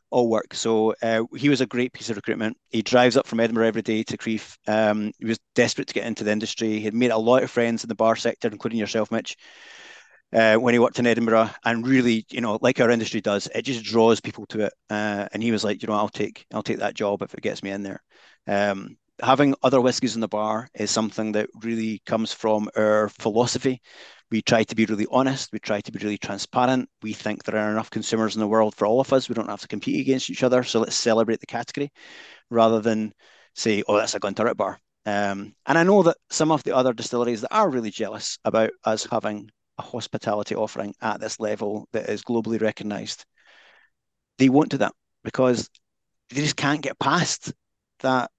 all 0.09 0.29
work. 0.29 0.53
So 0.53 0.95
uh, 1.01 1.23
he 1.35 1.49
was 1.49 1.61
a 1.61 1.65
great 1.65 1.93
piece 1.93 2.09
of 2.09 2.15
recruitment. 2.15 2.57
He 2.69 2.81
drives 2.81 3.17
up 3.17 3.27
from 3.27 3.39
Edinburgh 3.39 3.67
every 3.67 3.81
day 3.81 4.03
to 4.03 4.17
Crieff. 4.17 4.57
Um, 4.67 5.11
he 5.19 5.25
was 5.25 5.39
desperate 5.55 5.87
to 5.87 5.93
get 5.93 6.05
into 6.05 6.23
the 6.23 6.31
industry. 6.31 6.79
He 6.79 6.81
had 6.81 6.93
made 6.93 7.11
a 7.11 7.17
lot 7.17 7.43
of 7.43 7.51
friends 7.51 7.83
in 7.83 7.89
the 7.89 7.95
bar 7.95 8.15
sector, 8.15 8.47
including 8.47 8.79
yourself, 8.79 9.11
Mitch. 9.11 9.35
Uh, 10.33 10.55
when 10.55 10.73
he 10.73 10.79
worked 10.79 10.99
in 10.99 11.07
Edinburgh, 11.07 11.49
and 11.63 11.87
really, 11.87 12.25
you 12.29 12.41
know, 12.41 12.59
like 12.61 12.81
our 12.81 12.89
industry 12.89 13.21
does, 13.21 13.47
it 13.55 13.61
just 13.61 13.85
draws 13.85 14.19
people 14.19 14.45
to 14.47 14.65
it. 14.65 14.73
Uh, 14.89 15.27
and 15.31 15.41
he 15.41 15.53
was 15.53 15.63
like, 15.63 15.81
you 15.81 15.87
know, 15.87 15.93
I'll 15.93 16.09
take, 16.09 16.45
I'll 16.53 16.63
take 16.63 16.79
that 16.79 16.95
job 16.95 17.21
if 17.21 17.33
it 17.33 17.41
gets 17.41 17.63
me 17.63 17.71
in 17.71 17.83
there. 17.83 18.03
Um, 18.45 18.97
having 19.21 19.55
other 19.63 19.79
whiskies 19.79 20.15
in 20.15 20.21
the 20.21 20.27
bar 20.27 20.67
is 20.73 20.91
something 20.91 21.31
that 21.31 21.49
really 21.61 22.01
comes 22.05 22.33
from 22.33 22.69
our 22.75 23.09
philosophy. 23.09 23.81
We 24.29 24.41
try 24.41 24.63
to 24.63 24.75
be 24.75 24.85
really 24.85 25.07
honest. 25.09 25.51
We 25.53 25.59
try 25.59 25.81
to 25.81 25.91
be 25.91 25.99
really 25.99 26.17
transparent. 26.17 26.89
We 27.01 27.13
think 27.13 27.43
there 27.43 27.57
are 27.57 27.71
enough 27.71 27.89
consumers 27.89 28.35
in 28.35 28.41
the 28.41 28.47
world 28.47 28.75
for 28.75 28.85
all 28.85 28.99
of 28.99 29.13
us. 29.13 29.29
We 29.29 29.35
don't 29.35 29.49
have 29.49 29.61
to 29.61 29.67
compete 29.67 30.01
against 30.01 30.29
each 30.29 30.43
other. 30.43 30.63
So 30.63 30.81
let's 30.81 30.95
celebrate 30.95 31.39
the 31.39 31.45
category 31.45 31.91
rather 32.49 32.81
than 32.81 33.13
say, 33.55 33.83
oh, 33.87 33.97
that's 33.97 34.15
a 34.15 34.19
Glenturret 34.19 34.57
bar. 34.57 34.79
Um, 35.05 35.55
and 35.65 35.77
I 35.77 35.83
know 35.83 36.03
that 36.03 36.17
some 36.29 36.51
of 36.51 36.63
the 36.63 36.75
other 36.75 36.91
distilleries 36.93 37.41
that 37.41 37.53
are 37.53 37.69
really 37.69 37.91
jealous 37.91 38.37
about 38.43 38.71
us 38.83 39.07
having 39.09 39.49
a 39.77 39.81
hospitality 39.81 40.55
offering 40.55 40.93
at 41.01 41.21
this 41.21 41.39
level 41.39 41.87
that 41.93 42.09
is 42.09 42.23
globally 42.23 42.59
recognized, 42.59 43.25
they 44.37 44.49
won't 44.49 44.69
do 44.69 44.77
that 44.77 44.93
because 45.23 45.69
they 46.29 46.41
just 46.41 46.57
can't 46.57 46.81
get 46.81 46.99
past 46.99 47.53
that 47.99 48.29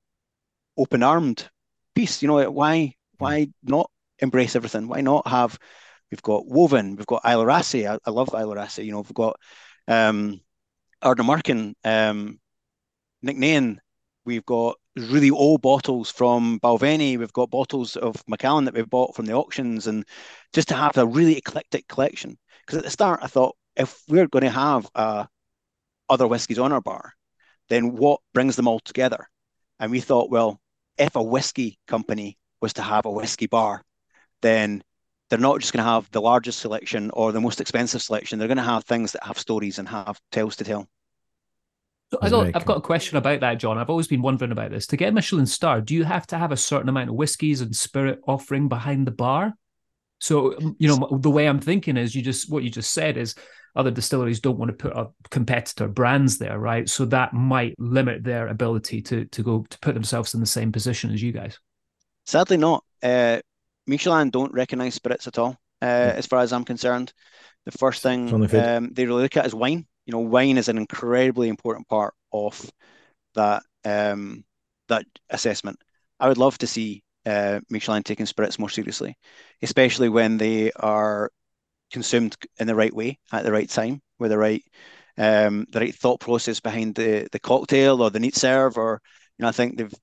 open 0.77 1.03
armed 1.03 1.49
piece. 1.95 2.23
You 2.23 2.29
know, 2.29 2.51
why 2.51 2.95
why 3.17 3.49
not 3.63 3.91
embrace 4.21 4.57
everything? 4.57 4.89
Why 4.89 5.01
not 5.01 5.27
have? 5.27 5.59
We've 6.11 6.23
got 6.23 6.47
Woven, 6.47 6.97
we've 6.97 7.07
got 7.07 7.21
Isle 7.25 7.43
of 7.43 7.49
Raasay. 7.49 7.91
I, 7.91 7.99
I 8.05 8.11
love 8.11 8.35
Isle 8.35 8.53
of 8.53 8.59
Raasay. 8.59 8.85
You 8.85 8.93
know, 8.93 9.01
we've 9.01 9.13
got 9.13 9.39
um, 9.87 10.41
Ardnamurchan, 11.03 11.75
um, 11.85 12.41
Nc'nean. 13.25 13.79
We've 14.25 14.47
got 14.47 14.77
really 14.97 15.31
old 15.31 15.63
bottles 15.63 16.11
from 16.11 16.61
Balvenie. 16.61 17.19
We've 17.19 17.33
got 17.33 17.51
bottles 17.51 17.97
of 17.97 18.23
Macallan 18.27 18.65
that 18.65 18.75
we've 18.75 18.89
bought 18.89 19.15
from 19.15 19.27
the 19.27 19.35
auctions, 19.35 19.87
and 19.87 20.05
just 20.53 20.69
to 20.69 20.75
have 20.75 20.97
a 20.97 21.07
really 21.07 21.37
eclectic 21.37 21.87
collection. 21.89 22.39
Because 22.67 22.79
at 22.79 22.85
the 22.85 22.91
start, 22.91 23.21
I 23.23 23.27
thought 23.27 23.57
if 23.77 24.03
we're 24.09 24.27
going 24.27 24.45
to 24.45 24.51
have 24.51 24.89
uh, 24.95 25.25
other 26.09 26.27
whiskies 26.27 26.59
on 26.59 26.73
our 26.73 26.81
bar, 26.81 27.13
then 27.69 27.97
what 27.97 28.21
brings 28.35 28.57
them 28.57 28.69
all 28.69 28.81
together? 28.81 29.29
And 29.79 29.91
we 29.91 30.01
thought, 30.01 30.31
well, 30.31 30.61
if 30.97 31.17
a 31.17 31.23
whiskey 31.23 31.79
company 31.87 32.39
was 32.61 32.73
to 32.75 32.83
have 32.83 33.07
a 33.07 33.11
whiskey 33.11 33.47
bar, 33.47 33.83
then 34.43 34.83
they're 35.29 35.39
not 35.39 35.61
just 35.61 35.73
going 35.73 35.85
to 35.85 35.91
have 35.91 36.11
the 36.11 36.21
largest 36.21 36.61
selection 36.61 37.11
or 37.13 37.33
the 37.33 37.41
most 37.41 37.61
expensive 37.61 38.03
selection. 38.03 38.39
They're 38.39 38.49
going 38.49 38.57
to 38.57 38.63
have 38.63 38.85
things 38.85 39.13
that 39.13 39.25
have 39.25 39.39
stories 39.39 39.79
and 39.79 39.89
have 39.89 40.21
tales 40.33 40.57
to 40.57 40.65
tell. 40.65 40.89
So 42.11 42.19
I 42.23 42.51
have 42.55 42.65
got 42.65 42.79
a 42.79 42.83
question 42.83 43.19
about 43.19 43.41
that, 43.41 43.59
John. 43.59 43.77
I've 43.77 43.91
always 43.91 44.07
been 44.07 44.23
wondering 44.23 44.53
about 44.53 44.71
this. 44.71 44.87
To 44.87 44.97
get 44.97 45.11
a 45.11 45.13
Michelin 45.13 45.45
star, 45.45 45.83
do 45.83 45.95
you 45.95 46.05
have 46.05 46.27
to 46.29 46.39
have 46.39 46.53
a 46.53 46.57
certain 46.57 46.89
amount 46.89 47.11
of 47.11 47.17
whiskies 47.17 47.61
and 47.61 47.77
spirit 47.77 48.21
offering 48.27 48.69
behind 48.69 49.07
the 49.07 49.11
bar? 49.11 49.53
So 50.19 50.59
you 50.79 50.89
know 50.89 51.19
the 51.21 51.31
way 51.31 51.47
I'm 51.47 51.61
thinking 51.61 51.97
is 51.97 52.15
you 52.15 52.23
just 52.23 52.51
what 52.51 52.65
you 52.65 52.71
just 52.71 52.93
said 52.93 53.17
is 53.17 53.35
other 53.77 53.91
distilleries 53.91 54.41
don't 54.41 54.59
want 54.59 54.71
to 54.71 54.77
put 54.77 54.97
up 54.97 55.15
competitor 55.31 55.87
brands 55.87 56.39
there, 56.39 56.59
right? 56.59 56.89
So 56.89 57.05
that 57.07 57.35
might 57.35 57.75
limit 57.79 58.25
their 58.25 58.49
ability 58.49 59.03
to 59.03 59.27
to 59.27 59.43
go 59.43 59.67
to 59.69 59.79
put 59.81 59.95
themselves 59.95 60.33
in 60.35 60.41
the 60.41 60.47
same 60.47 60.73
position 60.73 61.13
as 61.13 61.23
you 61.23 61.31
guys. 61.31 61.59
Sadly, 62.25 62.57
not. 62.57 62.85
Uh, 63.03 63.41
Michelin 63.89 64.31
don't 64.31 64.53
recognise 64.53 64.95
spirits 64.95 65.27
at 65.27 65.39
all, 65.39 65.57
uh, 65.83 65.87
yeah. 65.87 66.15
as 66.17 66.27
far 66.27 66.41
as 66.41 66.53
I'm 66.53 66.65
concerned. 66.65 67.13
The 67.65 67.73
first 67.73 68.03
thing 68.03 68.33
um, 68.55 68.91
they 68.93 69.07
really 69.07 69.23
look 69.23 69.37
at 69.37 69.47
is 69.47 69.55
wine 69.55 69.87
you 70.09 70.13
know, 70.13 70.21
wine 70.21 70.57
is 70.57 70.69
an 70.69 70.79
incredibly 70.79 71.49
important 71.49 71.87
part 71.87 72.15
of 72.33 72.73
that 73.35 73.63
um, 73.85 74.43
that 74.89 75.05
assessment. 75.29 75.79
I 76.19 76.29
would 76.29 76.39
love 76.39 76.57
to 76.59 76.67
see 76.67 77.05
uh, 77.27 77.61
Michelin 77.69 78.03
taking 78.03 78.25
spirits 78.25 78.59
more 78.59 78.71
seriously, 78.71 79.19
especially 79.61 80.09
when 80.09 80.39
they 80.39 80.73
are 80.73 81.31
consumed 81.93 82.37
in 82.59 82.67
the 82.67 82.75
right 82.75 82.95
way 82.95 83.19
at 83.33 83.45
the 83.45 83.53
right 83.53 83.69
time 83.69 84.01
with 84.19 84.31
the 84.31 84.39
right 84.39 84.65
um, 85.19 85.67
the 85.73 85.81
right 85.81 85.95
thought 85.95 86.21
process 86.21 86.59
behind 86.59 86.95
the 86.95 87.29
the 87.31 87.39
cocktail 87.39 88.01
or 88.01 88.09
the 88.09 88.19
neat 88.19 88.35
serve. 88.35 88.79
Or 88.79 89.03
you 89.39 89.43
know, 89.43 89.49
I 89.49 89.53
think 89.53 89.77
they've 89.77 89.95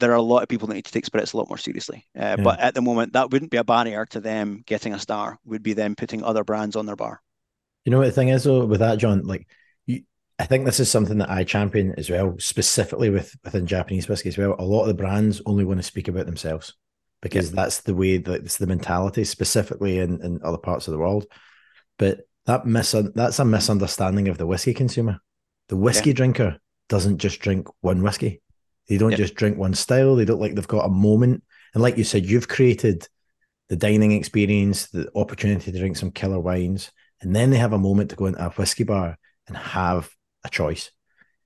there 0.00 0.12
are 0.12 0.16
a 0.16 0.22
lot 0.22 0.42
of 0.42 0.48
people 0.48 0.68
that 0.68 0.74
need 0.74 0.84
to 0.84 0.92
take 0.92 1.06
spirits 1.06 1.32
a 1.32 1.36
lot 1.36 1.48
more 1.48 1.58
seriously. 1.58 2.06
Uh, 2.16 2.36
yeah. 2.36 2.36
But 2.36 2.60
at 2.60 2.74
the 2.74 2.82
moment, 2.82 3.12
that 3.14 3.30
wouldn't 3.30 3.50
be 3.50 3.56
a 3.56 3.64
barrier 3.64 4.06
to 4.06 4.20
them 4.20 4.62
getting 4.66 4.94
a 4.94 4.98
star. 4.98 5.38
Would 5.44 5.62
be 5.62 5.72
them 5.72 5.96
putting 5.96 6.22
other 6.22 6.44
brands 6.44 6.76
on 6.76 6.86
their 6.86 6.96
bar. 6.96 7.20
You 7.84 7.90
know 7.90 7.98
what 7.98 8.06
the 8.06 8.12
thing 8.12 8.28
is 8.28 8.44
though 8.44 8.64
with 8.64 8.80
that, 8.80 8.98
John? 8.98 9.22
Like, 9.22 9.48
you, 9.86 10.02
I 10.38 10.46
think 10.46 10.64
this 10.64 10.80
is 10.80 10.90
something 10.90 11.18
that 11.18 11.30
I 11.30 11.44
champion 11.44 11.94
as 11.96 12.10
well, 12.10 12.36
specifically 12.38 13.10
with 13.10 13.34
within 13.44 13.66
Japanese 13.66 14.08
whiskey 14.08 14.28
as 14.28 14.38
well. 14.38 14.54
A 14.58 14.64
lot 14.64 14.82
of 14.82 14.88
the 14.88 14.94
brands 14.94 15.40
only 15.46 15.64
want 15.64 15.78
to 15.78 15.84
speak 15.84 16.08
about 16.08 16.26
themselves 16.26 16.74
because 17.20 17.50
that's 17.50 17.80
the 17.80 17.94
way 17.94 18.18
that 18.18 18.42
it's 18.42 18.58
the 18.58 18.66
mentality, 18.66 19.24
specifically 19.24 19.98
in, 19.98 20.22
in 20.22 20.40
other 20.44 20.58
parts 20.58 20.86
of 20.86 20.92
the 20.92 20.98
world. 20.98 21.26
But 21.98 22.20
that 22.46 22.64
mis 22.64 22.94
that's 23.14 23.38
a 23.38 23.44
misunderstanding 23.44 24.28
of 24.28 24.38
the 24.38 24.46
whiskey 24.46 24.74
consumer. 24.74 25.20
The 25.68 25.76
whiskey 25.76 26.10
yeah. 26.10 26.16
drinker 26.16 26.58
doesn't 26.88 27.18
just 27.18 27.40
drink 27.40 27.68
one 27.80 28.02
whiskey. 28.02 28.40
They 28.88 28.98
don't 28.98 29.16
just 29.16 29.34
drink 29.34 29.58
one 29.58 29.74
style. 29.74 30.16
They 30.16 30.24
don't 30.24 30.40
like 30.40 30.54
they've 30.54 30.66
got 30.66 30.86
a 30.86 30.90
moment. 30.90 31.44
And 31.74 31.82
like 31.82 31.98
you 31.98 32.04
said, 32.04 32.24
you've 32.24 32.48
created 32.48 33.06
the 33.68 33.76
dining 33.76 34.12
experience, 34.12 34.88
the 34.88 35.10
opportunity 35.14 35.70
to 35.70 35.78
drink 35.78 35.96
some 35.96 36.10
killer 36.10 36.40
wines 36.40 36.90
and 37.20 37.34
then 37.34 37.50
they 37.50 37.56
have 37.56 37.72
a 37.72 37.78
moment 37.78 38.10
to 38.10 38.16
go 38.16 38.26
into 38.26 38.44
a 38.44 38.50
whiskey 38.50 38.84
bar 38.84 39.18
and 39.46 39.56
have 39.56 40.10
a 40.44 40.48
choice. 40.48 40.90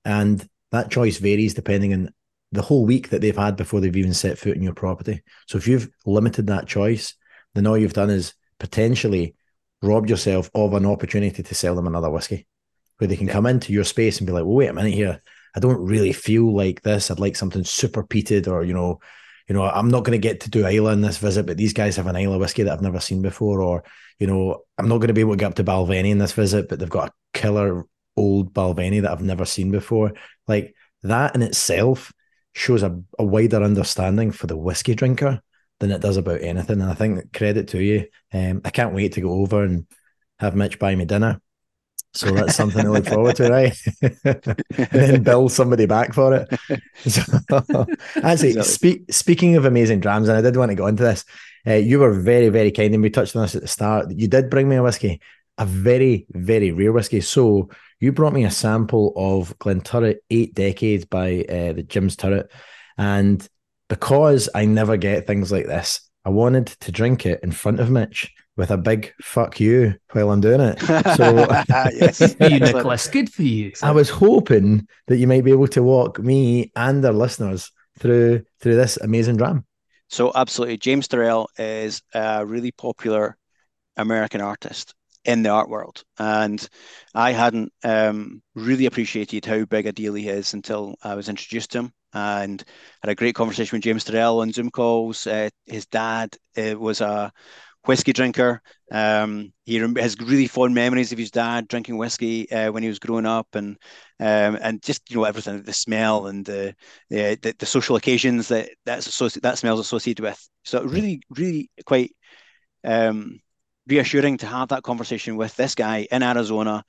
And 0.05 0.45
that 0.71 0.91
choice 0.91 1.17
varies 1.17 1.53
depending 1.53 1.93
on 1.93 2.09
the 2.51 2.61
whole 2.61 2.85
week 2.85 3.09
that 3.09 3.21
they've 3.21 3.35
had 3.35 3.55
before 3.55 3.79
they've 3.79 3.95
even 3.95 4.13
set 4.13 4.37
foot 4.37 4.55
in 4.55 4.61
your 4.63 4.73
property. 4.73 5.23
So 5.47 5.57
if 5.57 5.67
you've 5.67 5.89
limited 6.05 6.47
that 6.47 6.67
choice, 6.67 7.15
then 7.55 7.65
all 7.65 7.77
you've 7.77 7.93
done 7.93 8.09
is 8.09 8.33
potentially 8.59 9.35
robbed 9.81 10.09
yourself 10.09 10.49
of 10.53 10.73
an 10.73 10.85
opportunity 10.85 11.41
to 11.41 11.55
sell 11.55 11.75
them 11.75 11.87
another 11.87 12.09
whiskey 12.09 12.47
where 12.97 13.07
they 13.07 13.15
can 13.15 13.27
come 13.27 13.47
into 13.47 13.73
your 13.73 13.83
space 13.83 14.19
and 14.19 14.27
be 14.27 14.33
like, 14.33 14.45
well, 14.45 14.55
wait 14.55 14.69
a 14.69 14.73
minute 14.73 14.93
here. 14.93 15.21
I 15.55 15.59
don't 15.59 15.85
really 15.85 16.13
feel 16.13 16.55
like 16.55 16.81
this. 16.81 17.11
I'd 17.11 17.19
like 17.19 17.35
something 17.35 17.63
super 17.63 18.03
peated 18.03 18.47
or, 18.47 18.63
you 18.63 18.73
know, 18.73 18.99
you 19.47 19.53
know, 19.53 19.63
I'm 19.63 19.89
not 19.89 20.03
going 20.03 20.19
to 20.19 20.27
get 20.27 20.41
to 20.41 20.49
do 20.49 20.65
Islay 20.65 20.93
in 20.93 21.01
this 21.01 21.17
visit, 21.17 21.45
but 21.45 21.57
these 21.57 21.73
guys 21.73 21.97
have 21.97 22.07
an 22.07 22.15
Islay 22.15 22.37
whiskey 22.37 22.63
that 22.63 22.73
I've 22.73 22.81
never 22.81 22.99
seen 22.99 23.21
before. 23.21 23.61
Or, 23.61 23.83
you 24.17 24.27
know, 24.27 24.63
I'm 24.77 24.87
not 24.87 24.97
going 24.97 25.09
to 25.09 25.13
be 25.13 25.21
able 25.21 25.33
to 25.33 25.37
get 25.37 25.47
up 25.47 25.55
to 25.55 25.63
Balvenie 25.63 26.11
in 26.11 26.17
this 26.17 26.31
visit, 26.31 26.69
but 26.69 26.79
they've 26.79 26.89
got 26.89 27.09
a 27.09 27.37
killer 27.37 27.85
old 28.15 28.53
Balvenie 28.53 29.01
that 29.01 29.11
I've 29.11 29.21
never 29.21 29.45
seen 29.45 29.71
before. 29.71 30.13
Like 30.47 30.75
that 31.03 31.35
in 31.35 31.41
itself 31.41 32.13
shows 32.53 32.83
a, 32.83 33.01
a 33.19 33.23
wider 33.23 33.61
understanding 33.61 34.31
for 34.31 34.47
the 34.47 34.57
whiskey 34.57 34.95
drinker 34.95 35.41
than 35.79 35.91
it 35.91 36.01
does 36.01 36.17
about 36.17 36.41
anything. 36.41 36.81
And 36.81 36.89
I 36.89 36.93
think 36.93 37.33
credit 37.33 37.69
to 37.69 37.83
you. 37.83 38.07
Um, 38.31 38.61
I 38.63 38.69
can't 38.69 38.93
wait 38.93 39.13
to 39.13 39.21
go 39.21 39.31
over 39.41 39.63
and 39.63 39.87
have 40.39 40.55
Mitch 40.55 40.79
buy 40.79 40.95
me 40.95 41.05
dinner. 41.05 41.41
So 42.15 42.29
that's 42.31 42.55
something 42.55 42.83
to 42.83 42.91
look 42.91 43.07
forward 43.07 43.35
to, 43.37 43.49
right? 43.49 43.77
and 44.01 44.89
then 44.91 45.23
build 45.23 45.51
somebody 45.51 45.85
back 45.85 46.13
for 46.13 46.33
it. 46.35 46.59
So, 47.05 47.21
actually, 48.23 48.49
exactly. 48.49 48.63
speak, 48.63 49.13
speaking 49.13 49.55
of 49.55 49.65
amazing 49.65 49.99
drams, 49.99 50.29
and 50.29 50.37
I 50.37 50.41
did 50.41 50.55
want 50.55 50.69
to 50.69 50.75
go 50.75 50.87
into 50.87 51.03
this, 51.03 51.25
uh, 51.67 51.73
you 51.73 51.99
were 51.99 52.13
very, 52.13 52.49
very 52.49 52.71
kind, 52.71 52.93
and 52.93 53.03
we 53.03 53.09
touched 53.09 53.35
on 53.35 53.41
this 53.41 53.55
at 53.55 53.61
the 53.61 53.67
start. 53.67 54.11
You 54.11 54.27
did 54.27 54.49
bring 54.49 54.69
me 54.69 54.75
a 54.75 54.83
whiskey, 54.83 55.19
a 55.57 55.65
very, 55.65 56.27
very 56.29 56.71
rare 56.71 56.93
whiskey. 56.93 57.19
So 57.19 57.69
you 57.99 58.11
brought 58.11 58.33
me 58.33 58.45
a 58.45 58.51
sample 58.51 59.11
of 59.15 59.57
Glenturret 59.59 60.17
Eight 60.29 60.53
Decades 60.53 61.05
by 61.05 61.43
uh, 61.49 61.73
the 61.73 61.83
James 61.83 62.15
Turrell, 62.15 62.47
and 62.97 63.45
because 63.89 64.49
I 64.53 64.65
never 64.65 64.97
get 64.97 65.27
things 65.27 65.51
like 65.51 65.65
this, 65.65 66.09
I 66.23 66.29
wanted 66.29 66.67
to 66.67 66.91
drink 66.91 67.25
it 67.25 67.41
in 67.43 67.51
front 67.51 67.79
of 67.79 67.89
Mitch 67.89 68.31
with 68.55 68.71
a 68.71 68.77
big 68.77 69.13
fuck 69.21 69.59
you 69.59 69.95
while 70.11 70.31
I'm 70.31 70.41
doing 70.41 70.61
it. 70.61 70.79
So 71.15 71.47
yes, 71.69 72.35
you, 72.39 72.59
Nicholas. 72.59 73.07
Good 73.07 73.31
for 73.31 73.43
you. 73.43 73.71
I 73.81 73.91
was 73.91 74.09
hoping 74.09 74.87
that 75.07 75.17
you 75.17 75.27
might 75.27 75.43
be 75.43 75.51
able 75.51 75.67
to 75.69 75.83
walk 75.83 76.19
me 76.19 76.71
and 76.75 77.03
our 77.05 77.13
listeners 77.13 77.71
through 77.99 78.43
through 78.59 78.75
this 78.75 78.97
amazing 78.97 79.37
dram. 79.37 79.65
So 80.09 80.31
absolutely, 80.35 80.77
James 80.77 81.07
Turrell 81.07 81.47
is 81.57 82.01
a 82.13 82.45
really 82.45 82.71
popular 82.71 83.37
American 83.97 84.41
artist 84.41 84.93
in 85.25 85.41
the 85.41 85.49
art 85.49 85.69
world, 85.69 86.03
and 86.19 86.67
I 87.15 87.31
hadn't 87.31 87.71
um, 87.83 88.43
really 88.55 88.85
appreciated 88.85 89.45
how 89.45 89.65
big 89.65 89.87
a 89.87 89.91
deal 89.91 90.13
he 90.13 90.27
is 90.27 90.53
until 90.53 90.95
I 91.01 91.15
was 91.15 91.29
introduced 91.29 91.71
to 91.71 91.79
him 91.79 91.93
and 92.13 92.63
had 93.01 93.09
a 93.09 93.15
great 93.15 93.33
conversation 93.33 93.75
with 93.75 93.83
James 93.83 94.03
Turrell 94.03 94.41
on 94.41 94.51
Zoom 94.51 94.69
calls. 94.69 95.25
Uh, 95.25 95.49
his 95.65 95.87
dad 95.87 96.35
uh, 96.57 96.77
was 96.77 97.01
a 97.01 97.31
whiskey 97.85 98.13
drinker. 98.13 98.61
Um, 98.91 99.51
he 99.65 99.77
has 99.77 100.15
really 100.21 100.47
fond 100.47 100.73
memories 100.73 101.11
of 101.11 101.17
his 101.17 101.31
dad 101.31 101.67
drinking 101.67 101.97
whiskey 101.97 102.51
uh, 102.51 102.71
when 102.71 102.83
he 102.83 102.89
was 102.89 102.99
growing 102.99 103.25
up, 103.25 103.47
and 103.53 103.77
um, 104.19 104.57
and 104.61 104.81
just 104.81 105.09
you 105.09 105.17
know 105.17 105.23
everything, 105.23 105.63
the 105.63 105.73
smell 105.73 106.27
and 106.27 106.45
the 106.45 106.75
the, 107.09 107.55
the 107.57 107.65
social 107.65 107.95
occasions 107.95 108.47
that 108.49 108.69
that's 108.85 109.07
associated, 109.07 109.43
that 109.43 109.57
smells 109.57 109.79
associated 109.79 110.23
with. 110.23 110.49
So 110.63 110.83
really, 110.83 111.21
really 111.29 111.69
quite 111.85 112.15
um, 112.83 113.39
reassuring 113.87 114.37
to 114.37 114.47
have 114.47 114.69
that 114.69 114.83
conversation 114.83 115.35
with 115.35 115.55
this 115.55 115.75
guy 115.75 116.07
in 116.11 116.23
Arizona. 116.23 116.83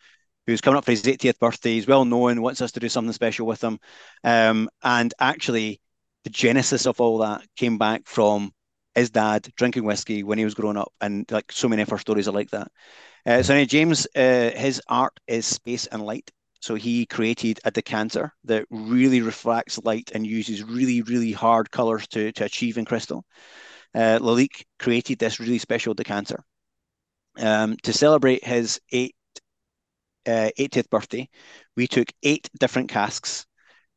Who's 0.46 0.60
coming 0.60 0.76
up 0.76 0.84
for 0.84 0.90
his 0.90 1.04
80th 1.04 1.38
birthday? 1.38 1.72
He's 1.72 1.86
well 1.86 2.04
known, 2.04 2.42
wants 2.42 2.60
us 2.60 2.72
to 2.72 2.80
do 2.80 2.90
something 2.90 3.14
special 3.14 3.46
with 3.46 3.64
him. 3.64 3.78
Um, 4.24 4.68
and 4.82 5.14
actually, 5.18 5.80
the 6.24 6.30
genesis 6.30 6.86
of 6.86 7.00
all 7.00 7.18
that 7.18 7.46
came 7.56 7.78
back 7.78 8.02
from 8.04 8.52
his 8.94 9.10
dad 9.10 9.48
drinking 9.56 9.84
whiskey 9.84 10.22
when 10.22 10.38
he 10.38 10.44
was 10.44 10.54
growing 10.54 10.76
up, 10.76 10.92
and 11.00 11.30
like 11.30 11.52
so 11.52 11.68
many 11.68 11.82
of 11.82 11.92
our 11.92 11.98
stories 11.98 12.28
are 12.28 12.32
like 12.32 12.50
that. 12.50 12.68
Uh, 13.26 13.42
so 13.42 13.54
anyway, 13.54 13.66
James, 13.66 14.06
uh, 14.16 14.50
his 14.54 14.80
art 14.88 15.18
is 15.26 15.46
space 15.46 15.86
and 15.86 16.02
light. 16.02 16.30
So 16.60 16.74
he 16.76 17.04
created 17.06 17.60
a 17.64 17.70
decanter 17.70 18.32
that 18.44 18.66
really 18.70 19.20
refracts 19.20 19.78
light 19.84 20.12
and 20.14 20.26
uses 20.26 20.62
really, 20.64 21.02
really 21.02 21.32
hard 21.32 21.70
colors 21.70 22.06
to, 22.08 22.32
to 22.32 22.44
achieve 22.44 22.78
in 22.78 22.86
crystal. 22.86 23.24
Uh, 23.94 24.18
Lalique 24.20 24.64
created 24.78 25.18
this 25.18 25.40
really 25.40 25.58
special 25.58 25.94
decanter. 25.94 26.42
Um, 27.38 27.76
to 27.82 27.92
celebrate 27.92 28.44
his 28.44 28.80
eight, 28.92 29.14
uh, 30.26 30.50
80th 30.56 30.88
birthday, 30.90 31.28
we 31.76 31.86
took 31.86 32.08
eight 32.22 32.48
different 32.58 32.88
casks, 32.88 33.46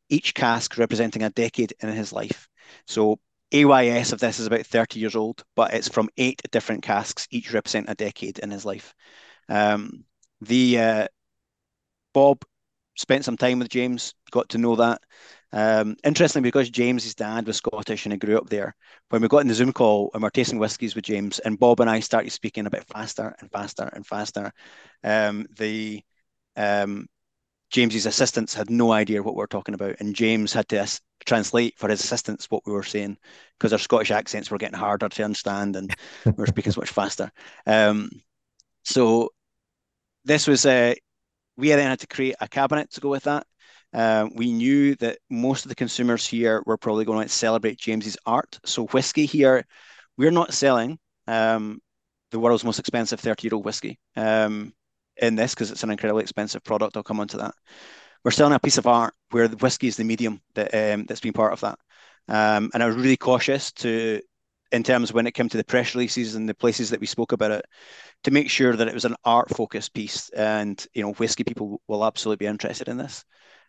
each 0.08 0.34
cask 0.34 0.76
representing 0.78 1.22
a 1.22 1.30
decade 1.30 1.74
in 1.80 1.88
his 1.90 2.12
life. 2.12 2.48
So 2.86 3.18
AYS 3.52 4.12
of 4.12 4.20
this 4.20 4.38
is 4.38 4.46
about 4.46 4.66
30 4.66 5.00
years 5.00 5.16
old, 5.16 5.42
but 5.56 5.72
it's 5.72 5.88
from 5.88 6.08
eight 6.16 6.40
different 6.50 6.82
casks, 6.82 7.26
each 7.30 7.52
represent 7.52 7.88
a 7.88 7.94
decade 7.94 8.38
in 8.38 8.50
his 8.50 8.64
life. 8.64 8.94
Um, 9.48 10.04
the 10.40 10.78
uh, 10.78 11.08
Bob 12.12 12.44
spent 12.96 13.24
some 13.24 13.36
time 13.36 13.60
with 13.60 13.68
James, 13.68 14.14
got 14.30 14.48
to 14.50 14.58
know 14.58 14.76
that. 14.76 15.00
Um, 15.50 15.96
interestingly, 16.04 16.46
because 16.46 16.68
James's 16.68 17.14
dad 17.14 17.46
was 17.46 17.56
Scottish 17.56 18.04
and 18.04 18.12
he 18.12 18.18
grew 18.18 18.36
up 18.36 18.50
there, 18.50 18.74
when 19.08 19.22
we 19.22 19.28
got 19.28 19.38
in 19.38 19.48
the 19.48 19.54
Zoom 19.54 19.72
call 19.72 20.10
and 20.12 20.22
we 20.22 20.26
are 20.26 20.30
tasting 20.30 20.58
whiskies 20.58 20.94
with 20.94 21.04
James, 21.04 21.38
and 21.38 21.58
Bob 21.58 21.80
and 21.80 21.88
I 21.88 22.00
started 22.00 22.30
speaking 22.30 22.66
a 22.66 22.70
bit 22.70 22.84
faster 22.84 23.34
and 23.40 23.50
faster 23.50 23.88
and 23.92 24.06
faster, 24.06 24.52
um, 25.04 25.46
the 25.56 26.02
um, 26.56 27.06
James's 27.70 28.06
assistants 28.06 28.54
had 28.54 28.70
no 28.70 28.92
idea 28.92 29.22
what 29.22 29.34
we 29.34 29.40
were 29.40 29.46
talking 29.46 29.74
about, 29.74 29.96
and 30.00 30.14
James 30.14 30.52
had 30.52 30.68
to 30.68 31.00
translate 31.26 31.78
for 31.78 31.88
his 31.88 32.02
assistants 32.02 32.50
what 32.50 32.62
we 32.66 32.72
were 32.72 32.82
saying 32.82 33.18
because 33.58 33.72
our 33.72 33.78
Scottish 33.78 34.10
accents 34.10 34.50
were 34.50 34.58
getting 34.58 34.78
harder 34.78 35.08
to 35.08 35.24
understand, 35.24 35.76
and 35.76 35.94
we 36.24 36.32
were 36.32 36.46
speaking 36.46 36.72
so 36.72 36.80
much 36.80 36.90
faster. 36.90 37.30
Um, 37.66 38.10
so 38.84 39.30
this 40.24 40.46
was 40.46 40.64
uh, 40.64 40.94
we 41.56 41.68
then 41.68 41.80
had 41.80 42.00
to 42.00 42.06
create 42.06 42.36
a 42.40 42.48
cabinet 42.48 42.90
to 42.92 43.00
go 43.00 43.10
with 43.10 43.24
that. 43.24 43.46
Uh, 43.92 44.28
we 44.34 44.52
knew 44.52 44.94
that 44.96 45.18
most 45.30 45.64
of 45.64 45.70
the 45.70 45.74
consumers 45.74 46.26
here 46.26 46.62
were 46.66 46.76
probably 46.76 47.04
going 47.04 47.26
to 47.26 47.32
celebrate 47.32 47.78
James's 47.78 48.18
art. 48.26 48.58
So 48.64 48.86
whiskey 48.86 49.26
here, 49.26 49.66
we're 50.16 50.30
not 50.30 50.52
selling 50.52 50.98
um, 51.26 51.80
the 52.30 52.38
world's 52.38 52.64
most 52.64 52.78
expensive 52.78 53.20
30 53.20 53.46
year 53.48 53.54
old 53.54 53.64
whiskey. 53.64 53.98
Um, 54.16 54.72
in 55.20 55.34
this 55.36 55.54
because 55.54 55.70
it's 55.70 55.82
an 55.82 55.90
incredibly 55.90 56.22
expensive 56.22 56.64
product. 56.64 56.96
I'll 56.96 57.02
come 57.02 57.20
on 57.20 57.28
to 57.28 57.38
that. 57.38 57.54
we're 58.24 58.30
selling 58.30 58.54
a 58.54 58.60
piece 58.60 58.78
of 58.78 58.86
art 58.86 59.14
where 59.30 59.48
the 59.48 59.56
whiskey 59.56 59.86
is 59.86 59.96
the 59.96 60.04
medium 60.04 60.40
that 60.54 60.74
um, 60.74 61.04
that's 61.06 61.20
been 61.20 61.32
part 61.32 61.52
of 61.52 61.60
that. 61.60 61.78
Um, 62.28 62.70
and 62.74 62.82
I 62.82 62.86
was 62.86 62.96
really 62.96 63.16
cautious 63.16 63.72
to, 63.72 64.20
in 64.72 64.82
terms 64.82 65.12
when 65.12 65.26
it 65.26 65.32
came 65.34 65.48
to 65.48 65.56
the 65.56 65.64
press 65.64 65.94
releases 65.94 66.34
and 66.34 66.48
the 66.48 66.54
places 66.54 66.90
that 66.90 67.00
we 67.00 67.06
spoke 67.06 67.32
about 67.32 67.52
it, 67.52 67.64
to 68.24 68.30
make 68.30 68.50
sure 68.50 68.76
that 68.76 68.88
it 68.88 68.94
was 68.94 69.04
an 69.04 69.16
art 69.24 69.48
focused 69.50 69.94
piece. 69.94 70.28
And 70.30 70.84
you 70.94 71.02
know, 71.02 71.12
whiskey 71.12 71.44
people 71.44 71.80
will 71.88 72.04
absolutely 72.04 72.44
be 72.44 72.50
interested 72.50 72.88
in 72.88 72.98
this. 72.98 73.24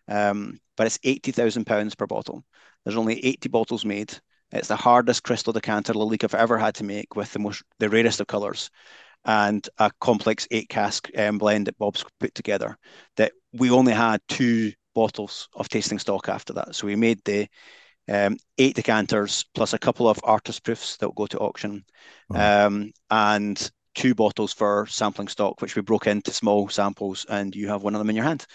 Um, 0.07 0.59
but 0.75 0.87
it's 0.87 0.99
eighty 1.03 1.31
thousand 1.31 1.65
pounds 1.65 1.95
per 1.95 2.07
bottle. 2.07 2.43
There's 2.83 2.97
only 2.97 3.23
eighty 3.25 3.49
bottles 3.49 3.85
made. 3.85 4.13
It's 4.51 4.67
the 4.67 4.75
hardest 4.75 5.23
crystal 5.23 5.53
decanter 5.53 5.93
Lalique 5.93 6.23
have 6.23 6.33
ever 6.33 6.57
had 6.57 6.75
to 6.75 6.83
make 6.83 7.15
with 7.15 7.31
the 7.33 7.39
most 7.39 7.63
the 7.77 7.89
rarest 7.89 8.19
of 8.19 8.27
colours 8.27 8.71
and 9.29 9.69
a 9.77 9.91
complex 10.01 10.47
eight 10.49 10.69
cask 10.69 11.07
um, 11.15 11.37
blend 11.37 11.67
that 11.67 11.77
Bob's 11.77 12.03
put 12.19 12.33
together. 12.33 12.75
That 13.15 13.31
we 13.53 13.69
only 13.69 13.93
had 13.93 14.21
two 14.27 14.71
bottles 14.95 15.47
of 15.53 15.69
tasting 15.69 15.99
stock 15.99 16.29
after 16.29 16.51
that. 16.53 16.73
So 16.73 16.87
we 16.87 16.95
made 16.95 17.23
the 17.23 17.47
um, 18.07 18.37
eight 18.57 18.75
decanters 18.75 19.45
plus 19.53 19.73
a 19.73 19.77
couple 19.77 20.09
of 20.09 20.19
artist 20.23 20.63
proofs 20.63 20.97
that 20.97 21.07
will 21.07 21.13
go 21.13 21.27
to 21.27 21.37
auction, 21.37 21.85
um, 22.33 22.91
and 23.11 23.71
two 23.93 24.15
bottles 24.15 24.51
for 24.51 24.87
sampling 24.87 25.27
stock, 25.27 25.61
which 25.61 25.75
we 25.75 25.83
broke 25.83 26.07
into 26.07 26.31
small 26.31 26.67
samples, 26.67 27.27
and 27.29 27.55
you 27.55 27.67
have 27.67 27.83
one 27.83 27.93
of 27.93 27.99
them 27.99 28.09
in 28.09 28.15
your 28.15 28.25
hand. 28.25 28.47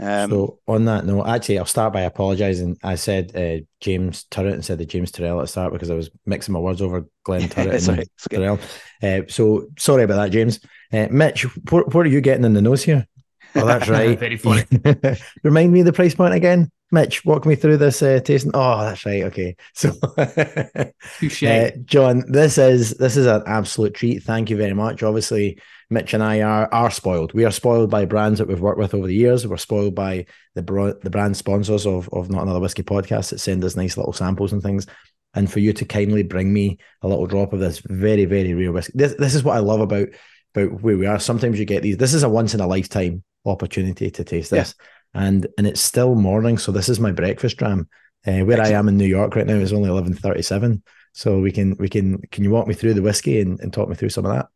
Um, 0.00 0.30
so 0.30 0.58
on 0.66 0.86
that 0.86 1.04
note, 1.04 1.26
actually, 1.26 1.58
I'll 1.58 1.66
start 1.66 1.92
by 1.92 2.02
apologising. 2.02 2.78
I 2.82 2.94
said 2.94 3.36
uh, 3.36 3.64
James 3.80 4.24
Turrett 4.30 4.54
instead 4.54 4.80
of 4.80 4.88
James 4.88 5.12
Turrell 5.12 5.38
at 5.38 5.42
the 5.42 5.46
start 5.46 5.72
because 5.72 5.90
I 5.90 5.94
was 5.94 6.10
mixing 6.24 6.54
my 6.54 6.60
words 6.60 6.80
over 6.80 7.06
Glen 7.24 7.48
Turret 7.50 7.86
and 7.86 8.08
Turrell. 8.30 8.60
Uh, 9.02 9.26
so 9.28 9.66
sorry 9.78 10.04
about 10.04 10.16
that, 10.16 10.30
James. 10.30 10.60
Uh, 10.92 11.08
Mitch, 11.10 11.44
what, 11.70 11.94
what 11.94 12.06
are 12.06 12.10
you 12.10 12.22
getting 12.22 12.44
in 12.44 12.54
the 12.54 12.62
nose 12.62 12.82
here? 12.82 13.06
Oh, 13.56 13.66
that's 13.66 13.88
right. 13.88 14.16
Very 14.16 14.36
funny. 14.36 14.62
Remind 15.42 15.72
me 15.72 15.80
of 15.80 15.86
the 15.86 15.92
price 15.92 16.14
point 16.14 16.34
again. 16.34 16.70
Mitch, 16.92 17.24
walk 17.24 17.46
me 17.46 17.54
through 17.54 17.76
this 17.76 18.02
uh, 18.02 18.20
tasting. 18.24 18.50
Oh, 18.54 18.80
that's 18.80 19.06
right. 19.06 19.22
Okay, 19.24 19.56
so 19.74 19.92
uh, 20.16 21.70
John, 21.84 22.24
this 22.30 22.58
is 22.58 22.90
this 22.92 23.16
is 23.16 23.26
an 23.26 23.42
absolute 23.46 23.94
treat. 23.94 24.22
Thank 24.22 24.50
you 24.50 24.56
very 24.56 24.74
much. 24.74 25.02
Obviously, 25.02 25.60
Mitch 25.88 26.14
and 26.14 26.22
I 26.22 26.40
are 26.42 26.68
are 26.72 26.90
spoiled. 26.90 27.32
We 27.32 27.44
are 27.44 27.52
spoiled 27.52 27.90
by 27.90 28.04
brands 28.04 28.38
that 28.38 28.48
we've 28.48 28.60
worked 28.60 28.78
with 28.78 28.94
over 28.94 29.06
the 29.06 29.14
years. 29.14 29.46
We're 29.46 29.56
spoiled 29.56 29.94
by 29.94 30.26
the 30.54 30.62
the 31.02 31.10
brand 31.10 31.36
sponsors 31.36 31.86
of 31.86 32.08
of 32.12 32.30
Not 32.30 32.42
Another 32.42 32.60
Whiskey 32.60 32.82
podcast 32.82 33.30
that 33.30 33.38
send 33.38 33.64
us 33.64 33.76
nice 33.76 33.96
little 33.96 34.12
samples 34.12 34.52
and 34.52 34.62
things. 34.62 34.86
And 35.32 35.50
for 35.50 35.60
you 35.60 35.72
to 35.74 35.84
kindly 35.84 36.24
bring 36.24 36.52
me 36.52 36.78
a 37.02 37.08
little 37.08 37.26
drop 37.26 37.52
of 37.52 37.60
this 37.60 37.80
very 37.84 38.24
very 38.24 38.52
rare 38.52 38.72
whiskey. 38.72 38.94
This 38.96 39.14
this 39.14 39.34
is 39.34 39.44
what 39.44 39.56
I 39.56 39.60
love 39.60 39.80
about 39.80 40.08
about 40.54 40.82
where 40.82 40.98
we 40.98 41.06
are. 41.06 41.20
Sometimes 41.20 41.58
you 41.58 41.64
get 41.64 41.82
these. 41.82 41.96
This 41.98 42.14
is 42.14 42.24
a 42.24 42.28
once 42.28 42.54
in 42.54 42.60
a 42.60 42.66
lifetime 42.66 43.22
opportunity 43.44 44.10
to 44.10 44.24
taste 44.24 44.50
this, 44.50 44.74
yeah. 44.78 44.86
And 45.14 45.46
and 45.58 45.66
it's 45.66 45.80
still 45.80 46.14
morning. 46.14 46.58
So 46.58 46.72
this 46.72 46.88
is 46.88 47.00
my 47.00 47.12
breakfast 47.12 47.56
dram. 47.56 47.88
Uh, 48.26 48.44
where 48.44 48.60
Excellent. 48.60 48.74
I 48.74 48.78
am 48.78 48.88
in 48.88 48.98
New 48.98 49.06
York 49.06 49.34
right 49.34 49.46
now 49.46 49.54
is 49.54 49.72
only 49.72 49.88
eleven 49.88 50.14
thirty 50.14 50.42
seven. 50.42 50.82
So 51.12 51.40
we 51.40 51.52
can 51.52 51.76
we 51.78 51.88
can 51.88 52.20
can 52.30 52.44
you 52.44 52.50
walk 52.50 52.66
me 52.66 52.74
through 52.74 52.94
the 52.94 53.02
whiskey 53.02 53.40
and, 53.40 53.58
and 53.60 53.72
talk 53.72 53.88
me 53.88 53.94
through 53.94 54.10
some 54.10 54.26
of 54.26 54.32
that? 54.32 54.46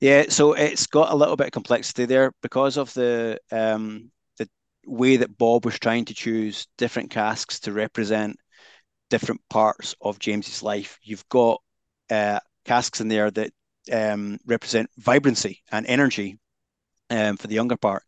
Yeah, 0.00 0.24
so 0.28 0.52
it's 0.52 0.86
got 0.86 1.10
a 1.10 1.16
little 1.16 1.36
bit 1.36 1.46
of 1.46 1.52
complexity 1.52 2.04
there 2.04 2.32
because 2.42 2.76
of 2.76 2.92
the 2.92 3.40
um, 3.50 4.10
the 4.36 4.48
way 4.86 5.16
that 5.16 5.38
Bob 5.38 5.64
was 5.64 5.78
trying 5.78 6.04
to 6.06 6.14
choose 6.14 6.66
different 6.76 7.10
casks 7.10 7.60
to 7.60 7.72
represent 7.72 8.36
different 9.08 9.40
parts 9.48 9.94
of 10.00 10.18
James's 10.18 10.62
life. 10.62 10.98
You've 11.02 11.26
got 11.30 11.62
uh, 12.10 12.40
casks 12.66 13.00
in 13.00 13.08
there 13.08 13.30
that 13.30 13.52
um, 13.90 14.38
represent 14.44 14.90
vibrancy 14.98 15.62
and 15.72 15.86
energy 15.86 16.38
um, 17.08 17.38
for 17.38 17.46
the 17.46 17.54
younger 17.54 17.76
part. 17.76 18.02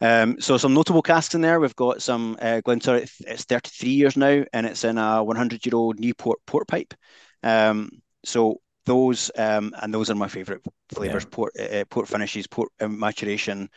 Um, 0.00 0.40
so 0.40 0.56
some 0.56 0.74
notable 0.74 1.02
casks 1.02 1.34
in 1.34 1.40
there. 1.40 1.60
We've 1.60 1.76
got 1.76 2.02
some 2.02 2.36
uh, 2.40 2.60
Glenturret. 2.64 3.10
It's 3.26 3.44
33 3.44 3.90
years 3.90 4.16
now, 4.16 4.44
and 4.52 4.66
it's 4.66 4.84
in 4.84 4.98
a 4.98 5.22
100 5.22 5.64
year 5.64 5.74
old 5.74 5.98
Newport 5.98 6.38
port 6.46 6.68
pipe. 6.68 6.94
Um, 7.42 7.90
so 8.24 8.60
those 8.86 9.30
um, 9.36 9.74
and 9.80 9.92
those 9.92 10.10
are 10.10 10.14
my 10.14 10.28
favorite 10.28 10.62
flavors. 10.92 11.24
Yeah. 11.24 11.28
Port 11.30 11.52
uh, 11.58 11.62
uh, 11.62 11.84
port 11.88 12.08
finishes, 12.08 12.46
port 12.46 12.70
uh, 12.80 12.88
maturation 12.88 13.68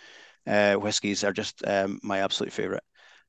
uh, 0.47 0.75
whiskies 0.75 1.23
are 1.23 1.33
just 1.33 1.61
um, 1.67 1.99
my 2.03 2.19
absolute 2.19 2.53
favorite. 2.53 2.83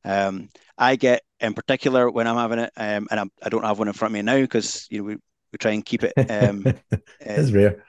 Um, 0.04 0.48
I 0.76 0.96
get 0.96 1.22
in 1.40 1.54
particular 1.54 2.10
when 2.10 2.26
I'm 2.26 2.36
having 2.36 2.60
it, 2.60 2.72
um, 2.76 3.08
and 3.10 3.20
I'm, 3.20 3.30
I 3.42 3.48
do 3.48 3.60
not 3.60 3.66
have 3.66 3.78
one 3.78 3.88
in 3.88 3.94
front 3.94 4.12
of 4.12 4.14
me 4.14 4.22
now 4.22 4.40
because 4.40 4.86
you 4.90 4.98
know 4.98 5.04
we, 5.04 5.16
we 5.52 5.58
try 5.58 5.72
and 5.72 5.84
keep 5.84 6.04
it. 6.04 6.12
Um, 6.30 6.64
it's 7.20 7.50
rare. 7.50 7.84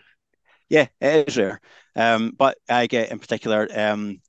Yeah, 0.69 0.87
it 1.01 1.29
is 1.29 1.37
rare. 1.37 1.61
Um, 1.95 2.33
but 2.37 2.57
I 2.67 2.87
get 2.87 3.11
in 3.11 3.19
particular 3.19 3.67
um, 3.75 4.21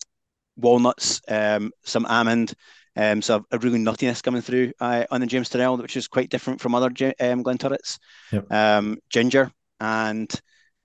walnuts, 0.60 1.20
um, 1.28 1.72
some 1.84 2.06
almond, 2.06 2.54
um, 2.96 3.22
so 3.22 3.44
a 3.50 3.58
really 3.58 3.78
nuttiness 3.78 4.22
coming 4.22 4.42
through 4.42 4.72
uh, 4.80 5.04
on 5.10 5.20
the 5.20 5.26
James 5.26 5.48
Turrell, 5.48 5.80
which 5.80 5.96
is 5.96 6.08
quite 6.08 6.30
different 6.30 6.60
from 6.60 6.74
other 6.74 6.88
um, 6.88 7.44
Glenturrets. 7.44 7.98
Yep. 8.32 8.52
Um, 8.52 8.98
ginger 9.08 9.50
and 9.78 10.30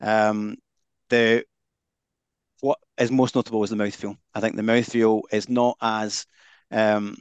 um, 0.01 0.55
the 1.09 1.43
what 2.61 2.79
is 2.97 3.11
most 3.11 3.35
notable 3.35 3.63
is 3.63 3.69
the 3.69 3.75
mouthfeel. 3.75 4.17
I 4.33 4.39
think 4.39 4.55
the 4.55 4.61
mouthfeel 4.61 5.23
is 5.31 5.49
not 5.49 5.77
as 5.81 6.25
um, 6.71 7.17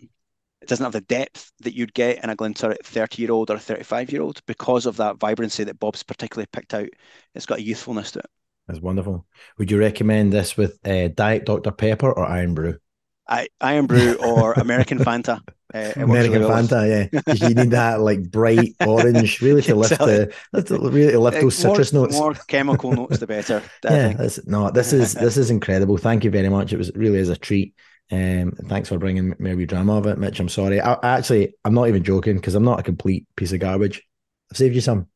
it 0.61 0.69
doesn't 0.69 0.85
have 0.85 0.93
the 0.93 1.01
depth 1.03 1.53
that 1.61 1.75
you'd 1.75 1.93
get 1.93 2.23
in 2.23 2.31
a 2.31 2.37
Glenturret 2.37 2.85
30 2.85 3.21
year 3.21 3.33
old 3.33 3.51
or 3.51 3.59
35 3.59 4.11
year 4.11 4.23
old 4.23 4.41
because 4.47 4.87
of 4.87 4.97
that 4.97 5.19
vibrancy 5.19 5.65
that 5.65 5.79
Bob's 5.79 6.03
particularly 6.03 6.47
picked 6.53 6.73
out. 6.73 6.89
It's 7.35 7.47
got 7.47 7.59
a 7.59 7.63
youthfulness 7.63 8.13
to 8.13 8.21
it. 8.21 8.31
That's 8.67 8.81
wonderful. 8.81 9.27
Would 9.59 9.71
you 9.71 9.79
recommend 9.79 10.33
this 10.33 10.57
with 10.57 10.79
uh, 10.87 11.09
Diet 11.09 11.45
Dr. 11.45 11.71
Pepper 11.71 12.11
or 12.11 12.25
Iron 12.25 12.55
Brew? 12.55 12.79
I, 13.29 13.49
Irn-Bru 13.63 14.15
or 14.25 14.53
American 14.55 14.99
Fanta. 14.99 15.41
Uh, 15.73 15.93
American 15.97 16.43
Fanta, 16.43 17.11
yeah. 17.11 17.49
you 17.49 17.55
need 17.55 17.71
that 17.71 18.01
like 18.01 18.31
bright 18.31 18.75
orange, 18.87 19.41
really 19.41 19.63
to 19.63 19.75
lift 19.75 19.99
the, 19.99 20.33
really 20.53 21.13
to 21.13 21.19
lift 21.19 21.41
those 21.41 21.57
citrus 21.57 21.93
notes. 21.93 22.17
More 22.17 22.35
chemical 22.35 22.93
notes, 22.97 23.19
the 23.19 23.27
better. 23.27 23.63
yeah, 23.83 24.13
this, 24.13 24.39
no, 24.47 24.71
this 24.71 24.93
is 24.93 25.15
this 25.15 25.37
is 25.37 25.51
incredible. 25.51 25.97
Thank 25.97 26.23
you 26.23 26.31
very 26.31 26.49
much. 26.49 26.73
It 26.73 26.77
was 26.77 26.93
really 26.95 27.19
is 27.19 27.29
a 27.29 27.37
treat. 27.37 27.75
Um, 28.13 28.53
thanks 28.69 28.89
for 28.89 28.99
bringing 28.99 29.35
maybe 29.39 29.67
drama 29.67 29.97
of 29.97 30.07
it, 30.07 30.19
Mitch. 30.19 30.39
I'm 30.39 30.49
sorry. 30.49 30.81
I, 30.81 30.93
I 30.93 31.17
actually, 31.19 31.55
I'm 31.65 31.75
not 31.75 31.89
even 31.89 32.05
joking 32.05 32.37
because 32.37 32.55
I'm 32.55 32.65
not 32.65 32.79
a 32.79 32.85
complete 32.85 33.27
piece 33.35 33.53
of 33.53 33.59
garbage. 33.59 34.03
I've 34.53 34.59
saved 34.59 34.75
you 34.77 34.81
some, 34.81 35.09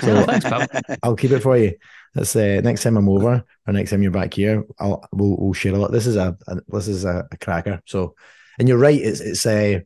so 0.00 0.24
thanks, 0.24 0.46
pal. 0.46 0.66
I'll 1.02 1.16
keep 1.16 1.32
it 1.32 1.40
for 1.40 1.58
you. 1.58 1.74
That's 2.16 2.34
uh, 2.34 2.62
next 2.64 2.82
time 2.82 2.96
I'm 2.96 3.10
over 3.10 3.44
or 3.66 3.72
next 3.74 3.90
time 3.90 4.02
you're 4.02 4.10
back 4.10 4.32
here, 4.32 4.64
I'll 4.78 5.06
we'll, 5.12 5.36
we'll 5.36 5.52
share 5.52 5.74
a 5.74 5.78
lot. 5.78 5.92
This 5.92 6.06
is 6.06 6.16
a, 6.16 6.34
a 6.48 6.56
this 6.66 6.88
is 6.88 7.04
a, 7.04 7.28
a, 7.30 7.36
cracker. 7.36 7.82
So, 7.84 8.14
and 8.58 8.66
you're 8.66 8.78
right. 8.78 8.98
It's 8.98 9.20
it's 9.20 9.44
a 9.44 9.76
uh, 9.76 9.80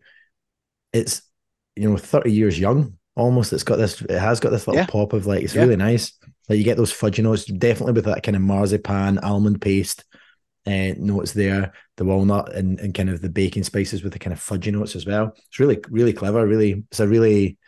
it's 0.93 1.23
you 1.75 1.91
know 1.91 1.97
30 1.97 2.31
years 2.31 2.57
young 2.57 2.97
almost. 3.17 3.53
It's 3.53 3.65
got 3.65 3.79
this. 3.79 4.01
It 4.03 4.13
has 4.13 4.39
got 4.39 4.51
this 4.51 4.69
little 4.69 4.81
yeah. 4.81 4.87
pop 4.87 5.13
of 5.13 5.27
like 5.27 5.43
it's 5.43 5.57
yeah. 5.57 5.63
really 5.63 5.75
nice. 5.75 6.13
Like 6.49 6.59
you 6.59 6.65
get 6.65 6.77
those 6.77 6.93
fudgy 6.93 7.25
notes, 7.25 7.47
definitely 7.47 7.95
with 7.95 8.05
that 8.05 8.23
kind 8.23 8.37
of 8.37 8.43
marzipan 8.43 9.19
almond 9.19 9.61
paste 9.61 10.05
uh, 10.69 10.93
notes 10.99 11.33
there, 11.33 11.73
the 11.97 12.05
walnut 12.05 12.55
and, 12.55 12.79
and 12.79 12.95
kind 12.95 13.11
of 13.11 13.21
the 13.23 13.29
baking 13.29 13.65
spices 13.65 14.05
with 14.05 14.13
the 14.13 14.21
kind 14.21 14.33
of 14.33 14.39
fudgy 14.39 14.73
notes 14.73 14.95
as 14.95 15.05
well. 15.05 15.33
It's 15.37 15.59
really 15.59 15.81
really 15.91 16.13
clever. 16.13 16.47
Really, 16.47 16.85
it's 16.93 17.01
a 17.01 17.09
really 17.09 17.59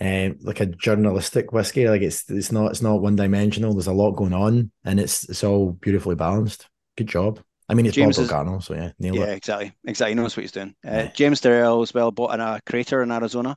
um, 0.00 0.38
like 0.40 0.60
a 0.60 0.66
journalistic 0.66 1.52
whiskey. 1.52 1.88
Like 1.88 2.02
it's 2.02 2.28
it's 2.30 2.52
not 2.52 2.70
it's 2.70 2.82
not 2.82 3.02
one 3.02 3.16
dimensional. 3.16 3.74
There's 3.74 3.86
a 3.86 3.92
lot 3.92 4.12
going 4.12 4.32
on, 4.32 4.70
and 4.84 4.98
it's 4.98 5.28
it's 5.28 5.44
all 5.44 5.72
beautifully 5.72 6.14
balanced. 6.14 6.68
Good 6.96 7.08
job. 7.08 7.40
I 7.68 7.74
mean, 7.74 7.86
it's 7.86 7.94
James 7.94 8.16
Bob 8.16 8.26
Dalgarno, 8.26 8.62
so 8.62 8.74
yeah, 8.74 8.90
yeah, 8.98 9.12
it. 9.12 9.36
exactly, 9.36 9.72
exactly. 9.86 10.12
He 10.12 10.14
knows 10.16 10.36
what 10.36 10.42
he's 10.42 10.52
doing. 10.52 10.74
Uh, 10.84 10.90
yeah. 10.90 11.06
James 11.14 11.40
Turrell 11.40 11.82
as 11.82 11.94
well 11.94 12.10
bought 12.10 12.34
in 12.34 12.40
a 12.40 12.60
crater 12.66 13.02
in 13.02 13.12
Arizona, 13.12 13.56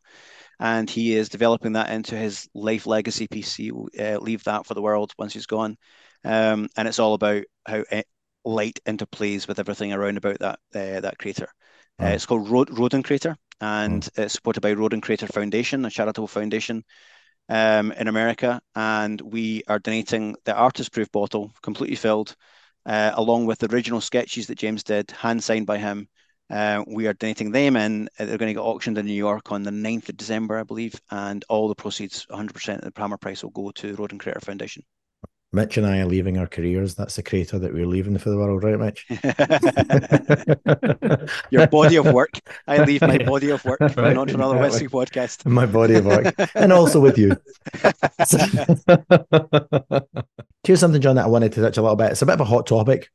and 0.59 0.87
he 0.87 1.15
is 1.15 1.29
developing 1.29 1.73
that 1.73 1.89
into 1.89 2.15
his 2.15 2.47
life 2.53 2.85
legacy 2.85 3.27
piece. 3.27 3.55
He 3.55 3.71
will 3.71 3.89
uh, 3.99 4.17
leave 4.19 4.43
that 4.43 4.67
for 4.67 4.75
the 4.75 4.83
world 4.83 5.13
once 5.17 5.33
he's 5.33 5.47
gone, 5.47 5.77
um, 6.23 6.69
and 6.77 6.87
it's 6.87 6.99
all 6.99 7.15
about 7.15 7.43
how 7.67 7.83
uh, 7.91 8.03
light 8.45 8.79
interplays 8.85 9.47
with 9.47 9.59
everything 9.59 9.93
around 9.93 10.17
about 10.17 10.39
that 10.39 10.59
uh, 10.75 10.99
that 10.99 11.17
crater. 11.17 11.47
Oh. 11.99 12.07
it's 12.07 12.25
called 12.25 12.49
Rod- 12.49 12.77
Roden 12.77 13.03
Crater, 13.03 13.37
and 13.63 14.03
mm. 14.03 14.23
it's 14.23 14.33
supported 14.33 14.59
by 14.59 14.73
Roden 14.73 14.99
Crater 14.99 15.27
Foundation, 15.27 15.85
a 15.85 15.89
charitable 15.89 16.27
foundation 16.27 16.83
um, 17.47 17.93
in 17.93 18.09
America. 18.09 18.61
And 18.75 19.21
we 19.21 19.63
are 19.69 19.79
donating 19.79 20.35
the 20.43 20.53
artist 20.53 20.91
proof 20.91 21.09
bottle, 21.13 21.53
completely 21.61 21.95
filled, 21.95 22.35
uh, 22.85 23.11
along 23.13 23.45
with 23.45 23.59
the 23.59 23.73
original 23.73 24.01
sketches 24.01 24.47
that 24.47 24.57
James 24.57 24.83
did, 24.83 25.11
hand 25.11 25.41
signed 25.41 25.65
by 25.65 25.77
him. 25.77 26.09
Uh, 26.49 26.83
we 26.87 27.07
are 27.07 27.13
donating 27.13 27.51
them 27.51 27.77
in. 27.77 28.09
Uh, 28.19 28.25
they're 28.25 28.37
going 28.37 28.49
to 28.49 28.59
get 28.59 28.67
auctioned 28.67 28.97
in 28.97 29.05
New 29.05 29.13
York 29.13 29.53
on 29.53 29.63
the 29.63 29.71
9th 29.71 30.09
of 30.09 30.17
December, 30.17 30.57
I 30.57 30.63
believe. 30.63 30.99
And 31.09 31.45
all 31.47 31.69
the 31.69 31.75
proceeds, 31.75 32.25
100% 32.25 32.75
of 32.75 32.81
the 32.81 32.91
primer 32.91 33.17
price, 33.17 33.43
will 33.43 33.51
go 33.51 33.71
to 33.71 33.95
Roden 33.95 34.19
Crater 34.19 34.41
Foundation. 34.41 34.83
Mitch 35.53 35.77
and 35.77 35.85
I 35.85 35.99
are 35.99 36.05
leaving 36.05 36.39
our 36.39 36.47
careers. 36.47 36.95
That's 36.95 37.15
the 37.15 37.21
crater 37.21 37.59
that 37.59 37.71
we're 37.73 37.85
leaving 37.85 38.17
for 38.17 38.31
the 38.31 38.37
world, 38.37 38.63
right, 38.63 38.79
Mitch? 38.79 39.05
Your 41.51 41.67
body 41.67 41.95
of 41.97 42.11
work. 42.11 42.31
I 42.67 42.83
leave 42.83 43.01
my 43.01 43.19
body 43.19 43.51
of 43.51 43.63
work 43.63 43.79
right. 43.95 44.17
on 44.17 44.27
to 44.27 44.33
another 44.33 44.57
Whiskey 44.57 44.87
podcast. 44.87 45.45
My 45.49 45.67
body 45.67 45.93
of 45.95 46.05
work. 46.05 46.33
and 46.55 46.73
also 46.73 46.99
with 46.99 47.19
you. 47.19 47.37
Here's 50.63 50.79
something, 50.79 51.01
John, 51.01 51.17
that 51.17 51.25
I 51.25 51.29
wanted 51.29 51.51
to 51.53 51.61
touch 51.61 51.77
a 51.77 51.81
little 51.83 51.97
bit. 51.97 52.13
It's 52.13 52.23
a 52.23 52.25
bit 52.25 52.33
of 52.33 52.41
a 52.41 52.45
hot 52.45 52.65
topic. 52.65 53.09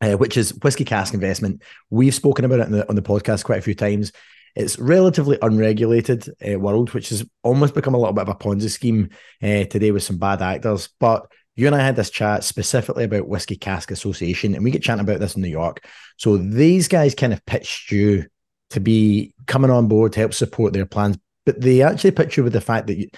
uh, 0.00 0.12
which 0.12 0.36
is 0.36 0.54
whiskey 0.62 0.84
cask 0.84 1.12
investment. 1.14 1.62
We've 1.90 2.14
spoken 2.14 2.44
about 2.44 2.60
it 2.60 2.70
the, 2.70 2.88
on 2.88 2.94
the 2.94 3.02
podcast 3.02 3.44
quite 3.44 3.58
a 3.58 3.62
few 3.62 3.74
times. 3.74 4.12
It's 4.54 4.78
relatively 4.78 5.38
unregulated 5.42 6.28
uh, 6.46 6.58
world, 6.58 6.94
which 6.94 7.08
has 7.08 7.24
almost 7.42 7.74
become 7.74 7.94
a 7.94 7.98
little 7.98 8.12
bit 8.12 8.22
of 8.22 8.28
a 8.28 8.34
Ponzi 8.34 8.70
scheme 8.70 9.10
uh, 9.42 9.64
today 9.64 9.90
with 9.90 10.04
some 10.04 10.18
bad 10.18 10.42
actors. 10.42 10.90
But 11.00 11.26
you 11.56 11.66
and 11.66 11.74
I 11.74 11.80
had 11.80 11.96
this 11.96 12.10
chat 12.10 12.44
specifically 12.44 13.04
about 13.04 13.28
Whiskey 13.28 13.56
Cask 13.56 13.90
Association, 13.90 14.54
and 14.54 14.64
we 14.64 14.70
get 14.70 14.82
chatting 14.82 15.04
about 15.04 15.20
this 15.20 15.36
in 15.36 15.42
New 15.42 15.48
York. 15.48 15.86
So 16.16 16.36
these 16.36 16.88
guys 16.88 17.14
kind 17.14 17.32
of 17.32 17.44
pitched 17.46 17.92
you 17.92 18.26
to 18.70 18.80
be 18.80 19.34
coming 19.46 19.70
on 19.70 19.86
board 19.86 20.12
to 20.12 20.20
help 20.20 20.34
support 20.34 20.72
their 20.72 20.86
plans, 20.86 21.16
but 21.46 21.60
they 21.60 21.82
actually 21.82 22.10
pitched 22.10 22.36
you 22.36 22.44
with 22.44 22.52
the 22.52 22.60
fact 22.60 22.88
that 22.88 22.98
you, 22.98 23.08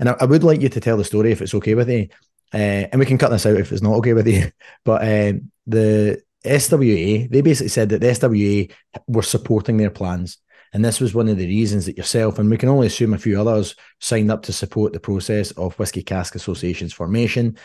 and 0.00 0.08
I, 0.08 0.16
I 0.20 0.24
would 0.24 0.44
like 0.44 0.60
you 0.60 0.68
to 0.68 0.80
tell 0.80 0.96
the 0.96 1.04
story 1.04 1.30
if 1.30 1.40
it's 1.40 1.54
okay 1.54 1.74
with 1.74 1.88
you. 1.88 2.08
Uh, 2.52 2.86
and 2.90 2.98
we 2.98 3.06
can 3.06 3.18
cut 3.18 3.30
this 3.30 3.46
out 3.46 3.56
if 3.56 3.72
it's 3.72 3.82
not 3.82 3.94
okay 3.94 4.12
with 4.12 4.26
you. 4.26 4.50
But 4.84 5.02
um, 5.02 5.52
the 5.66 6.22
SWA, 6.44 7.30
they 7.30 7.40
basically 7.40 7.68
said 7.68 7.88
that 7.90 8.00
the 8.00 8.08
SWA 8.08 8.72
were 9.06 9.22
supporting 9.22 9.76
their 9.76 9.90
plans. 9.90 10.38
And 10.76 10.84
this 10.84 11.00
was 11.00 11.14
one 11.14 11.28
of 11.28 11.38
the 11.38 11.46
reasons 11.46 11.86
that 11.86 11.96
yourself, 11.96 12.38
and 12.38 12.50
we 12.50 12.58
can 12.58 12.68
only 12.68 12.86
assume 12.86 13.14
a 13.14 13.18
few 13.18 13.40
others, 13.40 13.76
signed 13.98 14.30
up 14.30 14.42
to 14.42 14.52
support 14.52 14.92
the 14.92 15.00
process 15.00 15.50
of 15.52 15.74
Whiskey 15.78 16.02
Cask 16.02 16.34
Association's 16.34 16.92
formation. 16.92 17.56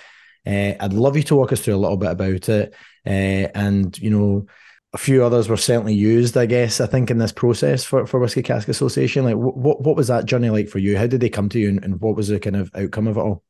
Uh, 0.47 0.75
I'd 0.79 0.93
love 0.93 1.17
you 1.17 1.23
to 1.23 1.35
walk 1.35 1.51
us 1.51 1.59
through 1.59 1.75
a 1.75 1.83
little 1.83 1.97
bit 1.97 2.11
about 2.11 2.47
it. 2.47 2.73
Uh, 3.05 3.51
and, 3.53 3.99
you 3.99 4.09
know, 4.09 4.45
a 4.93 4.97
few 4.97 5.25
others 5.25 5.49
were 5.49 5.57
certainly 5.57 5.93
used, 5.93 6.37
I 6.37 6.45
guess, 6.45 6.79
I 6.79 6.87
think, 6.87 7.11
in 7.11 7.17
this 7.17 7.33
process 7.33 7.83
for, 7.83 8.07
for 8.07 8.17
Whiskey 8.17 8.43
Cask 8.43 8.69
Association. 8.69 9.25
Like, 9.25 9.35
what, 9.35 9.81
what 9.81 9.97
was 9.97 10.07
that 10.07 10.23
journey 10.23 10.49
like 10.49 10.69
for 10.69 10.79
you? 10.79 10.97
How 10.97 11.07
did 11.07 11.19
they 11.19 11.27
come 11.27 11.49
to 11.49 11.59
you 11.59 11.67
and, 11.67 11.83
and 11.83 11.99
what 11.99 12.15
was 12.15 12.29
the 12.29 12.39
kind 12.39 12.55
of 12.55 12.71
outcome 12.75 13.07
of 13.07 13.17
it 13.17 13.19
all? 13.19 13.43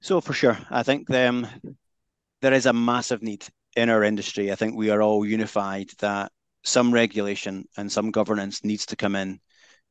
So, 0.00 0.22
for 0.22 0.32
sure, 0.32 0.56
I 0.70 0.82
think 0.82 1.10
um, 1.10 1.46
there 2.40 2.54
is 2.54 2.64
a 2.64 2.72
massive 2.72 3.22
need 3.22 3.44
in 3.76 3.90
our 3.90 4.02
industry. 4.02 4.50
I 4.50 4.54
think 4.54 4.76
we 4.76 4.88
are 4.88 5.02
all 5.02 5.26
unified 5.26 5.90
that 5.98 6.32
some 6.68 6.92
regulation 6.92 7.64
and 7.76 7.90
some 7.90 8.10
governance 8.10 8.64
needs 8.64 8.86
to 8.86 8.96
come 8.96 9.16
in 9.16 9.40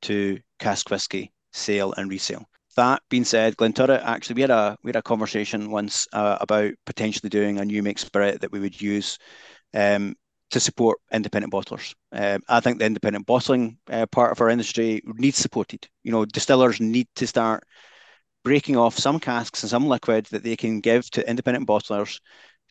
to 0.03 0.39
cask 0.59 0.89
whisky 0.89 1.34
sale 1.51 1.93
and 1.97 2.09
resale. 2.09 2.45
That 2.75 3.01
being 3.09 3.23
said, 3.25 3.57
Glenturret 3.57 4.03
actually 4.03 4.36
we 4.36 4.41
had 4.41 4.51
a 4.51 4.78
we 4.84 4.89
had 4.89 4.95
a 4.97 5.01
conversation 5.01 5.71
once 5.71 6.07
uh, 6.13 6.38
about 6.39 6.73
potentially 6.86 7.30
doing 7.30 7.57
a 7.57 7.65
new 7.65 7.82
make 7.82 7.97
spirit 7.97 8.41
that 8.41 8.51
we 8.51 8.59
would 8.59 8.80
use 8.80 9.17
um, 9.73 10.15
to 10.51 10.59
support 10.59 10.99
independent 11.11 11.51
bottlers. 11.51 11.95
Um, 12.11 12.41
I 12.47 12.59
think 12.59 12.78
the 12.78 12.86
independent 12.86 13.25
bottling 13.25 13.80
uh, 13.89 14.05
part 14.05 14.32
of 14.32 14.39
our 14.41 14.49
industry 14.49 15.01
needs 15.05 15.38
supported. 15.38 15.88
You 16.03 16.11
know, 16.11 16.25
distillers 16.25 16.80
need 16.80 17.07
to 17.15 17.25
start 17.25 17.63
breaking 18.43 18.78
off 18.78 18.97
some 18.97 19.19
casks 19.19 19.63
and 19.63 19.69
some 19.69 19.88
liquid 19.88 20.28
that 20.28 20.43
they 20.43 20.55
can 20.55 20.80
give 20.80 21.09
to 21.11 21.28
independent 21.28 21.67
bottlers 21.67 22.19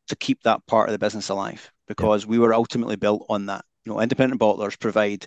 to 0.09 0.16
keep 0.16 0.42
that 0.42 0.64
part 0.66 0.88
of 0.88 0.92
the 0.92 0.98
business 0.98 1.28
alive 1.28 1.70
because 1.88 2.24
yeah. 2.24 2.30
we 2.30 2.38
were 2.38 2.54
ultimately 2.54 2.96
built 2.96 3.26
on 3.28 3.46
that. 3.46 3.64
You 3.87 3.93
know, 3.93 4.01
independent 4.01 4.41
bottlers 4.41 4.78
provide 4.78 5.26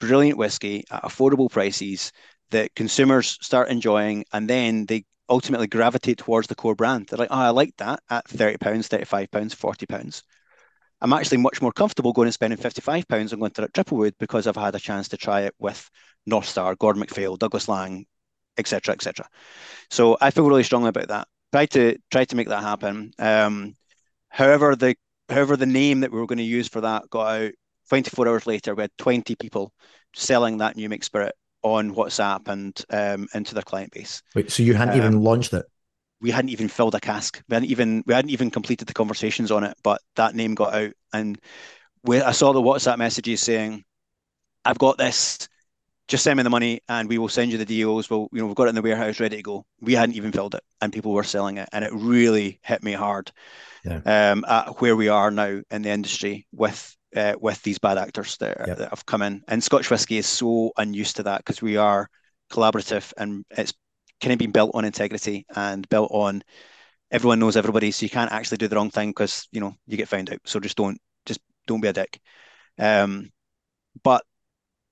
brilliant 0.00 0.36
whiskey 0.36 0.84
at 0.90 1.04
affordable 1.04 1.50
prices 1.50 2.12
that 2.50 2.74
consumers 2.74 3.38
start 3.40 3.70
enjoying, 3.70 4.24
and 4.32 4.50
then 4.50 4.86
they 4.86 5.04
ultimately 5.28 5.66
gravitate 5.66 6.18
towards 6.18 6.48
the 6.48 6.54
core 6.54 6.74
brand. 6.74 7.06
They're 7.06 7.18
like, 7.18 7.30
oh, 7.30 7.36
I 7.36 7.50
like 7.50 7.74
that 7.78 8.00
at 8.10 8.28
thirty 8.28 8.58
pounds, 8.58 8.88
thirty-five 8.88 9.30
pounds, 9.30 9.54
forty 9.54 9.86
pounds. 9.86 10.22
I'm 11.00 11.12
actually 11.12 11.38
much 11.38 11.62
more 11.62 11.72
comfortable 11.72 12.12
going 12.12 12.26
and 12.26 12.34
spending 12.34 12.58
fifty-five 12.58 13.06
pounds 13.08 13.32
on 13.32 13.38
going 13.38 13.52
to 13.52 13.68
Triplewood 13.68 14.14
because 14.18 14.46
I've 14.46 14.56
had 14.56 14.74
a 14.74 14.80
chance 14.80 15.08
to 15.08 15.16
try 15.16 15.42
it 15.42 15.54
with 15.58 15.88
North 16.26 16.46
Star, 16.46 16.74
Gordon 16.74 17.00
MacPhail, 17.00 17.36
Douglas 17.36 17.68
Laing, 17.68 18.06
etc., 18.58 18.94
etc. 18.94 19.26
So 19.90 20.16
I 20.20 20.30
feel 20.30 20.48
really 20.48 20.64
strongly 20.64 20.88
about 20.88 21.08
that. 21.08 21.28
Try 21.52 21.66
to 21.66 21.96
try 22.10 22.24
to 22.24 22.36
make 22.36 22.48
that 22.48 22.62
happen. 22.62 23.12
Um, 23.18 23.74
however, 24.28 24.74
the 24.74 24.96
however 25.28 25.56
the 25.56 25.66
name 25.66 26.00
that 26.00 26.12
we 26.12 26.18
were 26.18 26.26
going 26.26 26.38
to 26.38 26.44
use 26.44 26.68
for 26.68 26.80
that 26.80 27.08
got 27.08 27.42
out 27.42 27.52
24 27.88 28.28
hours 28.28 28.46
later, 28.46 28.74
we 28.74 28.82
had 28.82 28.90
20 28.98 29.34
people 29.36 29.72
selling 30.14 30.58
that 30.58 30.76
new 30.76 30.88
make 30.88 31.04
spirit 31.04 31.34
on 31.62 31.94
WhatsApp 31.94 32.46
and 32.48 32.80
um, 32.90 33.26
into 33.34 33.54
their 33.54 33.62
client 33.62 33.92
base. 33.92 34.22
Wait, 34.34 34.50
so 34.50 34.62
you 34.62 34.74
hadn't 34.74 34.94
um, 34.94 35.00
even 35.00 35.20
launched 35.20 35.52
it? 35.52 35.64
We 36.20 36.30
hadn't 36.30 36.50
even 36.50 36.68
filled 36.68 36.94
a 36.94 37.00
cask. 37.00 37.42
We 37.48 37.54
hadn't 37.54 37.70
even 37.70 38.04
we 38.06 38.14
hadn't 38.14 38.30
even 38.30 38.50
completed 38.50 38.86
the 38.86 38.94
conversations 38.94 39.50
on 39.50 39.64
it, 39.64 39.76
but 39.82 40.00
that 40.16 40.34
name 40.34 40.54
got 40.54 40.74
out, 40.74 40.92
and 41.12 41.38
we, 42.04 42.20
I 42.20 42.32
saw 42.32 42.52
the 42.52 42.62
WhatsApp 42.62 42.98
messages 42.98 43.42
saying, 43.42 43.82
"I've 44.64 44.78
got 44.78 44.98
this. 44.98 45.48
Just 46.06 46.22
send 46.22 46.36
me 46.36 46.42
the 46.42 46.50
money, 46.50 46.80
and 46.88 47.08
we 47.08 47.16
will 47.16 47.28
send 47.28 47.50
you 47.50 47.58
the 47.58 47.64
deals. 47.64 48.10
Well, 48.10 48.28
you 48.30 48.40
know, 48.40 48.46
we've 48.46 48.54
got 48.54 48.66
it 48.66 48.70
in 48.70 48.74
the 48.74 48.82
warehouse 48.82 49.20
ready 49.20 49.36
to 49.36 49.42
go. 49.42 49.64
We 49.80 49.94
hadn't 49.94 50.16
even 50.16 50.32
filled 50.32 50.54
it, 50.54 50.62
and 50.80 50.92
people 50.92 51.12
were 51.12 51.24
selling 51.24 51.56
it, 51.56 51.68
and 51.72 51.84
it 51.84 51.92
really 51.94 52.60
hit 52.62 52.82
me 52.82 52.92
hard. 52.92 53.32
Yeah. 53.84 54.00
Um, 54.04 54.44
at 54.46 54.80
where 54.80 54.96
we 54.96 55.08
are 55.08 55.30
now 55.30 55.60
in 55.70 55.82
the 55.82 55.90
industry 55.90 56.46
with 56.52 56.96
uh, 57.16 57.34
with 57.40 57.62
these 57.62 57.78
bad 57.78 57.98
actors 57.98 58.36
that, 58.38 58.56
yep. 58.66 58.78
that, 58.78 58.90
have 58.90 59.06
come 59.06 59.22
in. 59.22 59.42
And 59.48 59.62
Scotch 59.62 59.90
whisky 59.90 60.18
is 60.18 60.26
so 60.26 60.72
unused 60.76 61.16
to 61.16 61.22
that 61.24 61.38
because 61.38 61.62
we 61.62 61.76
are 61.76 62.08
collaborative 62.50 63.12
and 63.16 63.44
it's 63.50 63.72
kind 64.20 64.32
of 64.32 64.38
been 64.38 64.52
built 64.52 64.72
on 64.74 64.84
integrity 64.84 65.46
and 65.54 65.88
built 65.88 66.10
on 66.12 66.42
everyone 67.14 67.38
knows 67.38 67.56
everybody, 67.56 67.92
so 67.92 68.04
you 68.04 68.10
can't 68.10 68.32
actually 68.32 68.56
do 68.56 68.68
the 68.68 68.76
wrong 68.76 68.90
thing 68.90 69.10
because 69.10 69.46
you 69.52 69.60
know 69.60 69.74
you 69.86 69.96
get 69.96 70.08
found 70.08 70.30
out. 70.30 70.40
So 70.44 70.60
just 70.60 70.76
don't 70.76 70.98
just 71.24 71.40
don't 71.66 71.80
be 71.80 71.88
a 71.88 71.92
dick. 71.92 72.20
Um, 72.78 73.30
but 74.02 74.24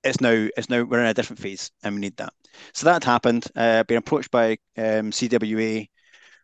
it's 0.04 0.20
now 0.20 0.48
it's 0.56 0.70
now 0.70 0.82
we're 0.84 1.00
in 1.00 1.06
a 1.06 1.14
different 1.14 1.40
phase 1.40 1.70
and 1.82 1.94
we 1.94 2.00
need 2.00 2.16
that. 2.18 2.32
So 2.74 2.86
that 2.86 3.04
happened. 3.04 3.46
Uh, 3.56 3.82
being 3.84 3.98
approached 3.98 4.30
by 4.30 4.52
um, 4.76 5.10
CWA, 5.10 5.88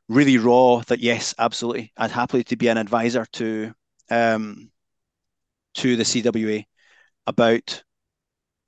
really 0.09 0.39
raw. 0.39 0.83
That 0.89 1.01
yes, 1.01 1.35
absolutely, 1.39 1.93
I'd 1.97 2.11
happily 2.11 2.45
to 2.45 2.57
be 2.57 2.68
an 2.68 2.79
advisor 2.79 3.26
to 3.35 3.72
um, 4.11 4.70
to 5.79 5.97
the 5.97 6.03
CWA 6.03 6.64
about 7.26 7.83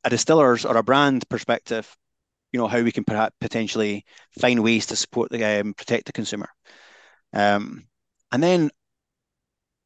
a 0.04 0.10
distiller's 0.10 0.64
or 0.64 0.76
a 0.76 0.82
brand 0.82 1.28
perspective, 1.28 1.96
you 2.52 2.58
know, 2.58 2.68
how 2.68 2.80
we 2.82 2.92
can 2.92 3.04
perhaps 3.04 3.34
potentially 3.40 4.04
find 4.38 4.62
ways 4.62 4.86
to 4.86 4.96
support 4.96 5.30
the 5.30 5.60
um, 5.60 5.74
protect 5.74 6.06
the 6.06 6.12
consumer. 6.12 6.48
Um, 7.32 7.86
and 8.32 8.42
then 8.42 8.70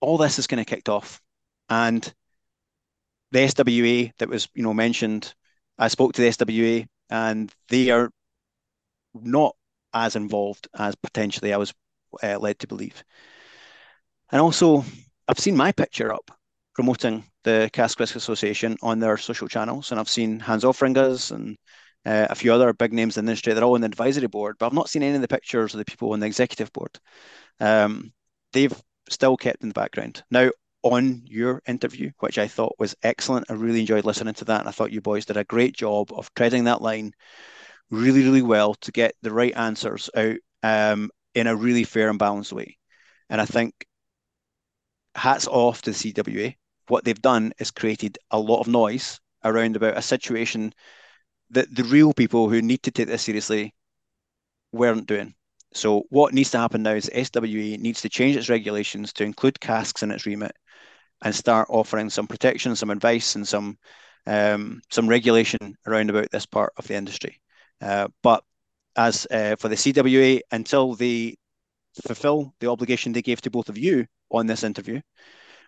all 0.01 0.19
this 0.19 0.39
is 0.39 0.47
kind 0.47 0.61
of 0.61 0.67
kicked 0.67 0.89
off, 0.89 1.21
and 1.71 2.13
the 3.33 3.41
SWA 3.41 4.13
that 4.19 4.29
was 4.29 4.49
you 4.55 4.63
know 4.63 4.75
mentioned, 4.75 5.35
I 5.79 5.89
spoke 5.89 6.13
to 6.15 6.23
the 6.23 6.29
SWA, 6.29 6.87
and 7.09 7.53
they 7.69 7.91
are 7.91 8.11
not 9.15 9.57
as 9.95 10.15
involved 10.15 10.69
as 10.79 10.95
potentially 10.97 11.55
I 11.55 11.57
was 11.57 11.73
uh, 12.23 12.39
led 12.39 12.59
to 12.59 12.67
believe. 12.67 13.03
And 14.31 14.41
also, 14.43 14.85
I've 15.27 15.39
seen 15.39 15.57
my 15.57 15.73
picture 15.73 16.13
up 16.13 16.31
promoting 16.75 17.25
the 17.45 17.71
Cask 17.73 17.99
Whisky 17.99 18.19
Association 18.19 18.77
on 18.83 18.99
their 18.99 19.17
social 19.17 19.49
channels, 19.49 19.91
and 19.91 20.01
I've 20.01 20.09
seen 20.09 20.41
Hans 20.41 20.65
Offringa's 20.65 21.31
and 21.31 21.57
uh, 22.07 22.27
a 22.29 22.35
few 22.35 22.53
other 22.53 22.73
big 22.73 22.93
names 22.93 23.17
in 23.17 23.25
the 23.25 23.31
industry. 23.31 23.53
They're 23.53 23.65
all 23.65 23.75
on 23.75 23.81
the 23.81 23.87
advisory 23.87 24.27
board, 24.27 24.57
but 24.59 24.67
I've 24.67 24.73
not 24.73 24.89
seen 24.89 25.03
any 25.03 25.15
of 25.15 25.23
the 25.23 25.29
pictures 25.29 25.75
of 25.75 25.79
the 25.79 25.85
people 25.85 26.13
on 26.13 26.21
the 26.21 26.27
executive 26.27 26.73
board. 26.73 26.99
Um, 27.61 28.13
they've 28.53 28.75
still 29.09 29.37
kept 29.37 29.63
in 29.63 29.69
the 29.69 29.75
background. 29.75 30.23
Now, 30.31 30.51
on 30.83 31.23
your 31.25 31.63
interview, 31.67 32.11
which 32.21 32.39
I 32.39 32.47
thought 32.47 32.77
was 32.79 32.95
excellent, 33.03 33.47
I 33.49 33.55
really 33.55 33.81
enjoyed 33.81 34.05
listening 34.05 34.35
to 34.35 34.45
that, 34.47 34.61
and 34.61 34.69
I 34.69 34.73
thought 34.73 34.93
you 34.93 35.01
boys 35.01 35.25
did 35.25 35.39
a 35.39 35.45
great 35.45 35.75
job 35.75 36.13
of 36.13 36.33
treading 36.35 36.65
that 36.65 36.83
line 36.83 37.13
really, 37.91 38.23
really 38.23 38.43
well 38.43 38.75
to 38.75 38.93
get 38.93 39.15
the 39.23 39.33
right 39.33 39.57
answers 39.57 40.11
out 40.15 40.37
um, 40.63 41.11
in 41.35 41.47
a 41.47 41.57
really 41.57 41.85
fair 41.85 42.11
and 42.11 42.19
balanced 42.19 42.53
way. 42.53 42.77
And 43.31 43.41
I 43.41 43.47
think 43.47 43.87
hats 45.15 45.47
off 45.47 45.83
to 45.83 45.93
the 45.93 45.97
CWA 46.13 46.57
what 46.89 47.05
they've 47.05 47.21
done 47.21 47.53
is 47.59 47.71
created 47.71 48.19
a 48.31 48.39
lot 48.39 48.61
of 48.61 48.69
noise 48.69 49.21
around 49.45 49.77
about 49.77 49.97
a 49.97 50.03
situation 50.03 50.73
that 51.51 51.75
the 51.75 51.85
real 51.85 52.13
people 52.13 52.49
who 52.49 52.63
need 52.63 52.83
to 52.83 52.91
take 52.91 53.07
this 53.07 53.23
seriously 53.23 53.75
weren't 54.73 55.07
doing. 55.07 55.35
So 55.73 56.05
what 56.11 56.33
needs 56.33 56.51
to 56.53 56.59
happen 56.59 56.83
now 56.83 56.93
is 56.93 57.11
SWA 57.13 57.79
needs 57.79 58.01
to 58.03 58.09
change 58.09 58.37
its 58.37 58.49
regulations 58.49 59.13
to 59.15 59.25
include 59.25 59.61
casks 59.61 60.03
in 60.03 60.11
its 60.11 60.27
remit 60.27 60.55
and 61.23 61.35
start 61.35 61.69
offering 61.71 62.11
some 62.11 62.27
protection, 62.27 62.77
some 62.77 62.91
advice, 62.91 63.35
and 63.35 63.47
some 63.47 63.79
um, 64.27 64.81
some 64.91 65.09
regulation 65.09 65.77
around 65.87 66.11
about 66.11 66.31
this 66.31 66.47
part 66.47 66.73
of 66.77 66.87
the 66.87 66.95
industry. 66.95 67.41
Uh, 67.81 68.09
but 68.23 68.43
as 68.97 69.27
uh, 69.31 69.57
for 69.57 69.69
the 69.69 69.75
CWA, 69.75 70.41
until 70.51 70.95
they 70.95 71.37
fulfil 72.07 72.55
the 72.61 72.71
obligation 72.71 73.13
they 73.13 73.23
gave 73.23 73.41
to 73.43 73.51
both 73.51 73.69
of 73.69 73.77
you 73.77 74.07
on 74.31 74.47
this 74.47 74.65
interview, 74.65 75.01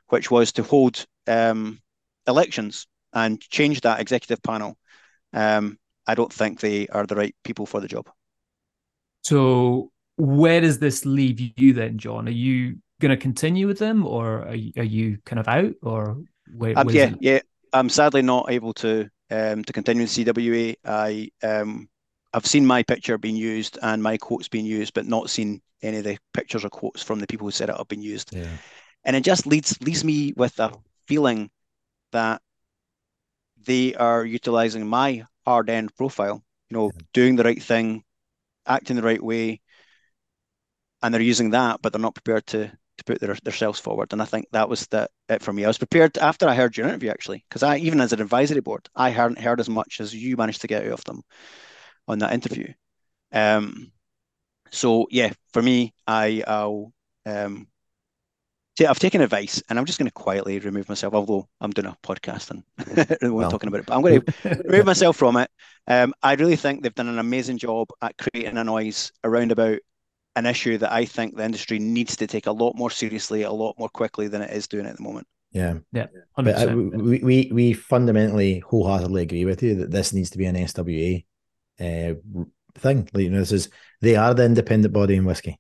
which 0.08 0.30
was 0.30 0.52
to 0.52 0.62
hold 0.62 1.04
um, 1.26 1.80
elections 2.26 2.86
and 3.12 3.40
change 3.40 3.80
that 3.82 4.00
executive 4.00 4.42
panel. 4.42 4.76
Um, 5.32 5.78
I 6.06 6.14
don't 6.14 6.32
think 6.32 6.60
they 6.60 6.86
are 6.88 7.06
the 7.06 7.16
right 7.16 7.34
people 7.44 7.66
for 7.66 7.80
the 7.80 7.88
job. 7.88 8.08
So, 9.22 9.90
where 10.16 10.60
does 10.60 10.78
this 10.78 11.04
leave 11.04 11.40
you 11.58 11.72
then, 11.72 11.98
John? 11.98 12.28
Are 12.28 12.30
you 12.30 12.76
going 13.00 13.10
to 13.10 13.16
continue 13.16 13.66
with 13.66 13.78
them, 13.78 14.06
or 14.06 14.46
are 14.46 14.54
you, 14.54 14.72
are 14.76 14.84
you 14.84 15.18
kind 15.26 15.40
of 15.40 15.48
out, 15.48 15.74
or 15.82 16.18
where, 16.54 16.78
um, 16.78 16.88
yeah, 16.90 17.12
yeah. 17.20 17.40
I'm 17.72 17.88
sadly 17.88 18.22
not 18.22 18.50
able 18.50 18.72
to 18.74 19.10
um, 19.30 19.64
to 19.64 19.72
continue 19.72 20.04
with 20.04 20.10
CWA. 20.10 20.76
I 20.84 21.30
um, 21.42 21.88
I've 22.32 22.46
seen 22.46 22.66
my 22.66 22.82
picture 22.82 23.18
being 23.18 23.36
used 23.36 23.78
and 23.82 24.02
my 24.02 24.16
quotes 24.16 24.48
being 24.48 24.66
used, 24.66 24.94
but 24.94 25.06
not 25.06 25.30
seen 25.30 25.60
any 25.82 25.98
of 25.98 26.04
the 26.04 26.18
pictures 26.32 26.64
or 26.64 26.70
quotes 26.70 27.02
from 27.02 27.18
the 27.18 27.26
people 27.26 27.46
who 27.46 27.50
said 27.50 27.68
it 27.68 27.76
have 27.76 27.88
been 27.88 28.02
used. 28.02 28.34
Yeah. 28.34 28.46
And 29.06 29.16
it 29.16 29.24
just 29.24 29.46
leads 29.46 29.80
leaves 29.80 30.04
me 30.04 30.34
with 30.36 30.58
a 30.58 30.72
feeling 31.06 31.48
that 32.12 32.42
they 33.64 33.94
are 33.94 34.24
utilizing 34.24 34.86
my 34.86 35.24
hard 35.46 35.70
end 35.70 35.94
profile, 35.96 36.42
you 36.68 36.76
know, 36.76 36.90
doing 37.14 37.36
the 37.36 37.44
right 37.44 37.62
thing, 37.62 38.02
acting 38.66 38.96
the 38.96 39.02
right 39.02 39.22
way, 39.22 39.60
and 41.02 41.14
they're 41.14 41.22
using 41.22 41.50
that, 41.50 41.80
but 41.80 41.92
they're 41.92 42.00
not 42.00 42.14
prepared 42.14 42.46
to 42.48 42.70
to 42.98 43.04
put 43.04 43.20
their, 43.20 43.34
themselves 43.44 43.78
forward. 43.78 44.12
And 44.12 44.22
I 44.22 44.24
think 44.24 44.46
that 44.52 44.68
was 44.68 44.86
the 44.88 45.08
it 45.28 45.42
for 45.42 45.52
me. 45.52 45.64
I 45.64 45.68
was 45.68 45.78
prepared 45.78 46.18
after 46.18 46.48
I 46.48 46.54
heard 46.54 46.76
your 46.76 46.88
interview 46.88 47.10
actually, 47.10 47.44
because 47.48 47.62
I 47.62 47.76
even 47.78 48.00
as 48.00 48.12
an 48.12 48.20
advisory 48.20 48.60
board, 48.60 48.88
I 48.94 49.10
hadn't 49.10 49.38
heard 49.38 49.60
as 49.60 49.68
much 49.68 50.00
as 50.00 50.14
you 50.14 50.36
managed 50.36 50.62
to 50.62 50.66
get 50.66 50.84
out 50.84 50.92
of 50.92 51.04
them 51.04 51.22
on 52.08 52.18
that 52.18 52.32
interview. 52.32 52.72
Um, 53.32 53.92
so 54.70 55.06
yeah, 55.10 55.32
for 55.52 55.62
me, 55.62 55.94
I, 56.06 56.42
I'll 56.46 56.92
um, 57.24 57.68
I've 58.84 58.98
taken 58.98 59.22
advice 59.22 59.62
and 59.68 59.78
I'm 59.78 59.86
just 59.86 59.98
going 59.98 60.08
to 60.08 60.12
quietly 60.12 60.58
remove 60.58 60.88
myself, 60.88 61.14
although 61.14 61.48
I'm 61.60 61.70
doing 61.70 61.86
a 61.86 61.96
podcast 62.02 62.50
and 62.50 62.62
really 63.22 63.32
well, 63.32 63.50
talking 63.50 63.68
about 63.68 63.80
it, 63.80 63.86
but 63.86 63.94
I'm 63.94 64.02
going 64.02 64.20
to 64.42 64.62
remove 64.66 64.84
myself 64.84 65.16
from 65.16 65.36
it. 65.36 65.50
Um, 65.86 66.12
I 66.22 66.34
really 66.34 66.56
think 66.56 66.82
they've 66.82 66.94
done 66.94 67.08
an 67.08 67.18
amazing 67.18 67.58
job 67.58 67.88
at 68.02 68.18
creating 68.18 68.58
a 68.58 68.64
noise 68.64 69.12
around 69.24 69.52
about 69.52 69.78
an 70.34 70.44
issue 70.44 70.76
that 70.78 70.92
I 70.92 71.06
think 71.06 71.36
the 71.36 71.44
industry 71.44 71.78
needs 71.78 72.16
to 72.16 72.26
take 72.26 72.46
a 72.46 72.52
lot 72.52 72.76
more 72.76 72.90
seriously, 72.90 73.42
a 73.42 73.50
lot 73.50 73.78
more 73.78 73.88
quickly 73.88 74.28
than 74.28 74.42
it 74.42 74.50
is 74.50 74.68
doing 74.68 74.86
at 74.86 74.96
the 74.96 75.02
moment. 75.02 75.26
Yeah, 75.52 75.78
yeah, 75.92 76.08
100%. 76.38 76.44
but 76.44 76.68
uh, 76.68 76.76
we, 76.76 77.18
we 77.20 77.50
we 77.54 77.72
fundamentally 77.72 78.58
wholeheartedly 78.58 79.22
agree 79.22 79.46
with 79.46 79.62
you 79.62 79.76
that 79.76 79.90
this 79.90 80.12
needs 80.12 80.28
to 80.30 80.38
be 80.38 80.44
an 80.44 80.56
SWA 80.56 81.24
uh, 81.80 82.14
thing. 82.74 83.08
Like 83.14 83.24
you 83.24 83.30
know, 83.30 83.38
this 83.38 83.52
is 83.52 83.70
they 84.02 84.16
are 84.16 84.34
the 84.34 84.44
independent 84.44 84.92
body 84.92 85.16
in 85.16 85.24
whiskey 85.24 85.58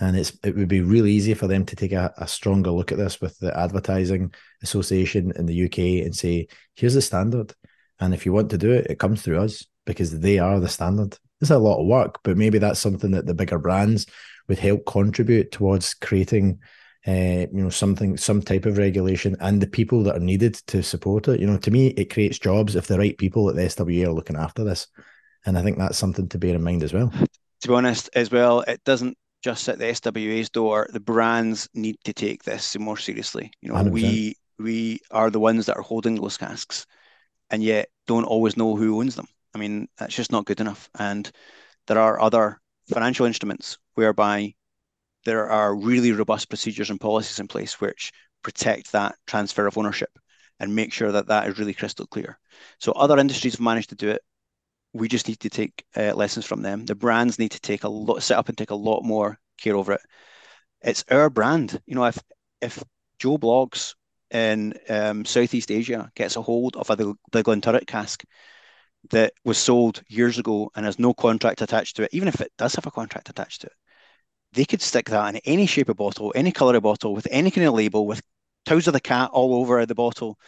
and 0.00 0.16
it's 0.16 0.36
it 0.44 0.56
would 0.56 0.68
be 0.68 0.80
really 0.80 1.12
easy 1.12 1.34
for 1.34 1.46
them 1.46 1.64
to 1.66 1.76
take 1.76 1.92
a, 1.92 2.12
a 2.18 2.28
stronger 2.28 2.70
look 2.70 2.92
at 2.92 2.98
this 2.98 3.20
with 3.20 3.38
the 3.38 3.56
advertising 3.58 4.32
association 4.62 5.32
in 5.36 5.46
the 5.46 5.64
UK 5.64 6.04
and 6.04 6.14
say, 6.14 6.48
here's 6.74 6.94
the 6.94 7.02
standard. 7.02 7.52
And 8.00 8.14
if 8.14 8.24
you 8.24 8.32
want 8.32 8.50
to 8.50 8.58
do 8.58 8.72
it, 8.72 8.86
it 8.88 8.98
comes 9.00 9.22
through 9.22 9.40
us 9.40 9.66
because 9.86 10.20
they 10.20 10.38
are 10.38 10.60
the 10.60 10.68
standard. 10.68 11.16
It's 11.40 11.50
a 11.50 11.58
lot 11.58 11.80
of 11.80 11.86
work, 11.86 12.20
but 12.22 12.36
maybe 12.36 12.58
that's 12.58 12.80
something 12.80 13.10
that 13.12 13.26
the 13.26 13.34
bigger 13.34 13.58
brands 13.58 14.06
would 14.48 14.58
help 14.58 14.86
contribute 14.86 15.50
towards 15.52 15.94
creating 15.94 16.60
uh, 17.06 17.46
you 17.52 17.62
know 17.62 17.70
something 17.70 18.16
some 18.16 18.42
type 18.42 18.66
of 18.66 18.76
regulation 18.76 19.36
and 19.40 19.60
the 19.60 19.66
people 19.66 20.02
that 20.02 20.16
are 20.16 20.20
needed 20.20 20.54
to 20.66 20.82
support 20.82 21.28
it 21.28 21.38
you 21.38 21.46
know 21.46 21.56
to 21.56 21.70
me 21.70 21.88
it 21.88 22.12
creates 22.12 22.40
jobs 22.40 22.74
if 22.74 22.88
the 22.88 22.98
right 22.98 23.16
people 23.16 23.48
at 23.48 23.54
the 23.54 23.62
SWA 23.62 24.08
are 24.08 24.12
looking 24.12 24.36
after 24.36 24.64
this 24.64 24.88
and 25.46 25.56
I 25.56 25.62
think 25.62 25.78
that's 25.78 25.96
something 25.96 26.28
to 26.28 26.38
bear 26.38 26.56
in 26.56 26.62
mind 26.62 26.82
as 26.82 26.92
well 26.92 27.10
to 27.60 27.68
be 27.68 27.72
honest 27.72 28.10
as 28.14 28.32
well 28.32 28.62
it 28.62 28.82
doesn't 28.84 29.16
just 29.42 29.68
at 29.68 29.78
the 29.78 29.94
SWA's 29.94 30.50
door. 30.50 30.88
The 30.92 31.00
brands 31.00 31.68
need 31.74 31.96
to 32.04 32.12
take 32.12 32.44
this 32.44 32.78
more 32.78 32.96
seriously. 32.96 33.50
You 33.60 33.70
know, 33.70 33.76
100%. 33.76 33.90
we 33.92 34.36
we 34.58 35.00
are 35.10 35.30
the 35.30 35.40
ones 35.40 35.66
that 35.66 35.76
are 35.76 35.82
holding 35.82 36.16
those 36.16 36.36
casks, 36.36 36.86
and 37.50 37.62
yet 37.62 37.88
don't 38.06 38.24
always 38.24 38.56
know 38.56 38.76
who 38.76 39.00
owns 39.00 39.14
them. 39.14 39.28
I 39.54 39.58
mean, 39.58 39.88
that's 39.98 40.14
just 40.14 40.32
not 40.32 40.46
good 40.46 40.60
enough. 40.60 40.88
And 40.98 41.30
there 41.86 41.98
are 41.98 42.20
other 42.20 42.60
financial 42.88 43.26
instruments 43.26 43.78
whereby 43.94 44.54
there 45.24 45.48
are 45.50 45.74
really 45.74 46.12
robust 46.12 46.48
procedures 46.48 46.90
and 46.90 47.00
policies 47.00 47.38
in 47.38 47.48
place 47.48 47.80
which 47.80 48.12
protect 48.42 48.92
that 48.92 49.16
transfer 49.26 49.66
of 49.66 49.76
ownership 49.76 50.10
and 50.60 50.74
make 50.74 50.92
sure 50.92 51.12
that 51.12 51.28
that 51.28 51.48
is 51.48 51.58
really 51.58 51.74
crystal 51.74 52.06
clear. 52.06 52.38
So 52.78 52.92
other 52.92 53.18
industries 53.18 53.54
have 53.54 53.60
managed 53.60 53.90
to 53.90 53.96
do 53.96 54.10
it 54.10 54.22
we 54.92 55.08
just 55.08 55.28
need 55.28 55.40
to 55.40 55.50
take 55.50 55.84
uh, 55.96 56.14
lessons 56.14 56.44
from 56.44 56.62
them. 56.62 56.84
The 56.84 56.94
brands 56.94 57.38
need 57.38 57.52
to 57.52 57.60
take 57.60 57.84
a 57.84 57.88
lot, 57.88 58.22
set 58.22 58.38
up 58.38 58.48
and 58.48 58.56
take 58.56 58.70
a 58.70 58.74
lot 58.74 59.02
more 59.02 59.38
care 59.58 59.76
over 59.76 59.92
it. 59.92 60.00
It's 60.82 61.04
our 61.10 61.30
brand. 61.30 61.80
You 61.86 61.94
know, 61.94 62.04
if 62.04 62.18
if 62.60 62.82
Joe 63.18 63.38
Bloggs 63.38 63.94
in 64.30 64.74
um, 64.88 65.24
Southeast 65.24 65.70
Asia 65.70 66.10
gets 66.14 66.36
a 66.36 66.42
hold 66.42 66.76
of 66.76 66.90
a, 66.90 66.96
the, 66.96 67.14
Glenturret 67.32 67.86
cask 67.86 68.24
that 69.10 69.32
was 69.44 69.58
sold 69.58 70.02
years 70.08 70.38
ago 70.38 70.70
and 70.74 70.84
has 70.84 70.98
no 70.98 71.14
contract 71.14 71.62
attached 71.62 71.96
to 71.96 72.02
it, 72.02 72.10
even 72.12 72.28
if 72.28 72.40
it 72.40 72.52
does 72.58 72.74
have 72.74 72.86
a 72.86 72.90
contract 72.90 73.30
attached 73.30 73.62
to 73.62 73.68
it, 73.68 73.72
they 74.52 74.64
could 74.64 74.82
stick 74.82 75.08
that 75.08 75.34
in 75.34 75.40
any 75.44 75.66
shape 75.66 75.88
of 75.88 75.96
bottle, 75.96 76.32
any 76.34 76.52
color 76.52 76.76
of 76.76 76.82
bottle, 76.82 77.14
with 77.14 77.28
any 77.30 77.50
kind 77.50 77.66
of 77.66 77.74
label, 77.74 78.06
with 78.06 78.22
toes 78.66 78.86
of 78.86 78.92
the 78.92 79.00
cat 79.00 79.30
all 79.32 79.54
over 79.54 79.84
the 79.86 79.94
bottle, 79.94 80.38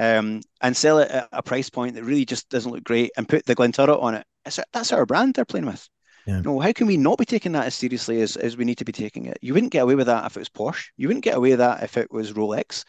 um, 0.00 0.40
and 0.62 0.74
sell 0.74 0.98
it 0.98 1.10
at 1.10 1.28
a 1.30 1.42
price 1.42 1.68
point 1.68 1.94
that 1.94 2.04
really 2.04 2.24
just 2.24 2.48
doesn't 2.48 2.72
look 2.72 2.82
great 2.82 3.12
and 3.18 3.28
put 3.28 3.44
the 3.44 3.54
Glenturret 3.54 4.02
on 4.02 4.14
it. 4.14 4.26
It's, 4.46 4.58
that's 4.72 4.92
our 4.92 5.04
brand 5.04 5.34
they're 5.34 5.44
playing 5.44 5.66
with. 5.66 5.86
Yeah. 6.26 6.40
No, 6.40 6.58
how 6.58 6.72
can 6.72 6.86
we 6.86 6.96
not 6.96 7.18
be 7.18 7.26
taking 7.26 7.52
that 7.52 7.66
as 7.66 7.74
seriously 7.74 8.22
as, 8.22 8.36
as 8.36 8.56
we 8.56 8.64
need 8.64 8.78
to 8.78 8.84
be 8.84 8.92
taking 8.92 9.26
it? 9.26 9.38
You 9.42 9.52
wouldn't 9.52 9.72
get 9.72 9.82
away 9.82 9.96
with 9.96 10.06
that 10.06 10.24
if 10.24 10.36
it 10.36 10.40
was 10.40 10.48
Porsche. 10.48 10.86
You 10.96 11.08
wouldn't 11.08 11.24
get 11.24 11.36
away 11.36 11.50
with 11.50 11.58
that 11.58 11.82
if 11.82 11.98
it 11.98 12.10
was 12.10 12.32
Rolex. 12.32 12.84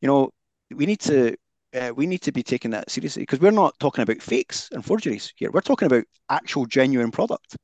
You 0.00 0.06
know, 0.06 0.30
we 0.72 0.86
need 0.86 1.00
to 1.00 1.34
uh, 1.74 1.90
we 1.96 2.06
need 2.06 2.22
to 2.22 2.32
be 2.32 2.44
taking 2.44 2.70
that 2.72 2.90
seriously 2.90 3.22
because 3.22 3.40
we're 3.40 3.50
not 3.50 3.76
talking 3.80 4.02
about 4.02 4.22
fakes 4.22 4.68
and 4.70 4.84
forgeries 4.84 5.32
here. 5.36 5.50
We're 5.50 5.62
talking 5.62 5.86
about 5.86 6.04
actual 6.28 6.66
genuine 6.66 7.10
product. 7.10 7.56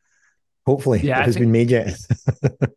Hopefully, 0.67 1.01
yeah, 1.03 1.21
it 1.21 1.27
has 1.27 1.35
think... 1.35 1.45
been 1.45 1.53
made 1.53 1.71
yet. 1.71 1.97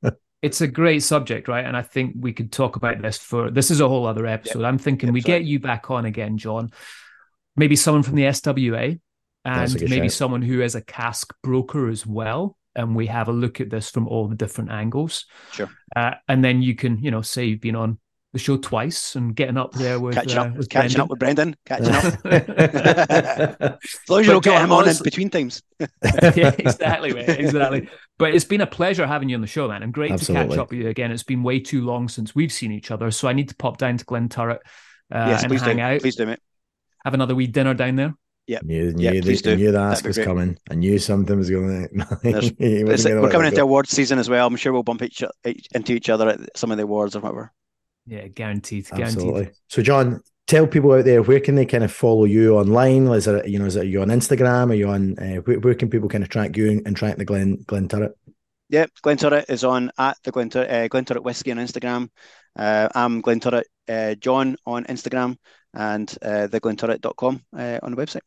it's 0.41 0.61
a 0.61 0.67
great 0.67 1.03
subject, 1.03 1.47
right? 1.47 1.65
And 1.65 1.77
I 1.77 1.81
think 1.81 2.15
we 2.19 2.33
could 2.33 2.51
talk 2.51 2.75
about 2.75 3.01
this 3.01 3.17
for 3.17 3.51
this 3.51 3.69
is 3.69 3.79
a 3.79 3.87
whole 3.87 4.07
other 4.07 4.25
episode. 4.25 4.63
I'm 4.63 4.77
thinking 4.77 5.07
yep, 5.07 5.13
we 5.13 5.21
sorry. 5.21 5.39
get 5.39 5.47
you 5.47 5.59
back 5.59 5.91
on 5.91 6.05
again, 6.05 6.37
John. 6.37 6.71
Maybe 7.55 7.75
someone 7.75 8.03
from 8.03 8.15
the 8.15 8.23
SWA 8.23 8.99
and 9.45 9.81
maybe 9.81 10.07
shout. 10.07 10.11
someone 10.11 10.41
who 10.41 10.61
is 10.61 10.75
a 10.75 10.81
cask 10.81 11.33
broker 11.43 11.89
as 11.89 12.05
well. 12.05 12.57
And 12.73 12.95
we 12.95 13.07
have 13.07 13.27
a 13.27 13.33
look 13.33 13.59
at 13.59 13.69
this 13.69 13.89
from 13.89 14.07
all 14.07 14.27
the 14.27 14.35
different 14.35 14.71
angles. 14.71 15.25
Sure. 15.51 15.69
Uh, 15.93 16.13
and 16.27 16.43
then 16.43 16.61
you 16.61 16.73
can, 16.73 17.03
you 17.03 17.11
know, 17.11 17.21
say 17.21 17.45
you've 17.45 17.59
been 17.59 17.75
on 17.75 17.99
the 18.33 18.39
show 18.39 18.57
twice 18.57 19.15
and 19.15 19.35
getting 19.35 19.57
up 19.57 19.73
there 19.73 19.99
with 19.99 20.15
catching 20.15 20.37
uh, 20.37 20.43
up, 20.43 20.55
with 20.55 20.69
catching 20.69 20.97
Brendan. 20.97 21.01
up 21.01 21.09
with 21.09 21.19
Brendan, 21.19 21.55
catching 21.65 21.93
up. 21.93 22.03
as 23.83 24.09
long 24.09 24.21
as 24.21 24.25
you 24.25 24.31
don't 24.31 24.43
get 24.43 24.61
him 24.61 24.71
on 24.71 24.87
in 24.87 24.95
between 25.03 25.29
times. 25.29 25.61
yeah, 25.79 26.55
exactly, 26.57 27.13
mate, 27.13 27.27
exactly. 27.27 27.89
But 28.17 28.33
it's 28.33 28.45
been 28.45 28.61
a 28.61 28.67
pleasure 28.67 29.05
having 29.05 29.29
you 29.29 29.35
on 29.35 29.41
the 29.41 29.47
show, 29.47 29.67
man, 29.67 29.83
and 29.83 29.93
great 29.93 30.11
Absolutely. 30.11 30.43
to 30.43 30.49
catch 30.49 30.59
up 30.59 30.69
with 30.71 30.79
you 30.79 30.87
again. 30.87 31.11
It's 31.11 31.23
been 31.23 31.43
way 31.43 31.59
too 31.59 31.83
long 31.83 32.07
since 32.07 32.33
we've 32.33 32.53
seen 32.53 32.71
each 32.71 32.89
other, 32.89 33.11
so 33.11 33.27
I 33.27 33.33
need 33.33 33.49
to 33.49 33.55
pop 33.55 33.77
down 33.77 33.97
to 33.97 34.05
Glenturret 34.05 34.59
uh, 35.11 35.27
yes, 35.27 35.43
and 35.43 35.51
hang 35.59 35.77
do. 35.77 35.81
out. 35.81 36.01
Please 36.01 36.15
do, 36.15 36.25
mate. 36.25 36.39
Have 37.03 37.13
another 37.13 37.35
wee 37.35 37.47
dinner 37.47 37.73
down 37.73 37.95
there. 37.97 38.15
Yeah, 38.47 38.59
knew, 38.63 38.91
knew, 38.91 39.11
yep, 39.11 39.23
the, 39.23 39.55
knew 39.55 39.71
the 39.71 39.79
ask 39.79 40.05
was 40.05 40.17
coming. 40.17 40.57
I 40.69 40.75
knew 40.75 40.97
something 40.99 41.37
was 41.37 41.49
going. 41.49 41.87
to 42.23 42.55
We're 42.59 43.29
coming 43.29 43.47
into 43.47 43.61
awards 43.61 43.91
season 43.91 44.19
as 44.19 44.29
well. 44.29 44.47
I'm 44.47 44.55
sure 44.55 44.73
we'll 44.73 44.83
bump 44.83 45.03
each, 45.03 45.23
into 45.73 45.93
each 45.93 46.09
other 46.09 46.29
at 46.29 46.57
some 46.57 46.71
of 46.71 46.77
the 46.77 46.83
awards 46.83 47.15
or 47.15 47.19
whatever. 47.19 47.53
Yeah, 48.05 48.27
guaranteed. 48.27 48.87
Guaranteed. 48.89 49.05
Absolutely. 49.05 49.51
So, 49.67 49.81
John, 49.81 50.21
tell 50.47 50.67
people 50.67 50.91
out 50.91 51.05
there 51.05 51.21
where 51.21 51.39
can 51.39 51.55
they 51.55 51.65
kind 51.65 51.83
of 51.83 51.91
follow 51.91 52.25
you 52.25 52.57
online? 52.57 53.07
Is 53.07 53.27
it 53.27 53.47
you 53.47 53.59
know 53.59 53.65
is 53.65 53.75
it 53.75 53.87
you 53.87 54.01
on 54.01 54.09
Instagram? 54.09 54.71
Are 54.71 54.75
you 54.75 54.89
on 54.89 55.17
uh, 55.19 55.41
where, 55.41 55.59
where, 55.59 55.75
can 55.75 55.89
people 55.89 56.09
kind 56.09 56.23
of 56.23 56.29
track 56.29 56.57
you 56.57 56.81
and 56.85 56.95
track 56.95 57.17
the 57.17 57.25
Glen 57.25 57.57
Glenturret? 57.65 58.13
Yeah, 58.69 58.85
Glenturret 59.03 59.49
is 59.49 59.63
on 59.63 59.91
at 59.97 60.17
the 60.23 60.31
Glenturret 60.31 60.71
uh, 60.71 60.87
Glenturret 60.87 61.23
Whiskey 61.23 61.51
on 61.51 61.57
Instagram. 61.57 62.09
Uh, 62.55 62.89
I'm 62.93 63.21
Glenturret 63.21 63.63
uh, 63.87 64.15
John 64.15 64.55
on 64.65 64.85
Instagram 64.85 65.37
and 65.73 66.13
uh, 66.21 66.47
theglenturret.com 66.49 67.41
uh, 67.57 67.79
on 67.81 67.95
the 67.95 67.97
website. 67.97 68.21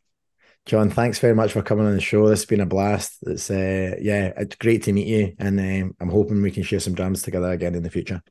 John, 0.66 0.88
thanks 0.88 1.18
very 1.18 1.34
much 1.34 1.52
for 1.52 1.60
coming 1.60 1.84
on 1.86 1.92
the 1.92 2.00
show. 2.00 2.26
This 2.26 2.40
has 2.40 2.46
been 2.46 2.62
a 2.62 2.66
blast. 2.66 3.18
It's 3.22 3.50
uh, 3.50 3.96
yeah, 4.00 4.32
it's 4.36 4.56
great 4.56 4.84
to 4.84 4.94
meet 4.94 5.06
you, 5.06 5.34
and 5.38 5.60
um, 5.60 5.94
I'm 6.00 6.08
hoping 6.08 6.40
we 6.40 6.50
can 6.50 6.62
share 6.62 6.80
some 6.80 6.94
drams 6.94 7.22
together 7.22 7.50
again 7.50 7.74
in 7.74 7.82
the 7.82 7.90
future. 7.90 8.22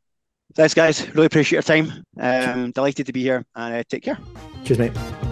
Thanks, 0.55 0.73
guys. 0.73 1.07
Really 1.15 1.25
appreciate 1.25 1.55
your 1.57 1.63
time. 1.63 2.05
Um, 2.19 2.71
delighted 2.71 3.07
to 3.07 3.13
be 3.13 3.21
here 3.21 3.45
and 3.55 3.75
uh, 3.75 3.83
take 3.87 4.03
care. 4.03 4.17
Cheers, 4.63 4.79
mate. 4.79 5.22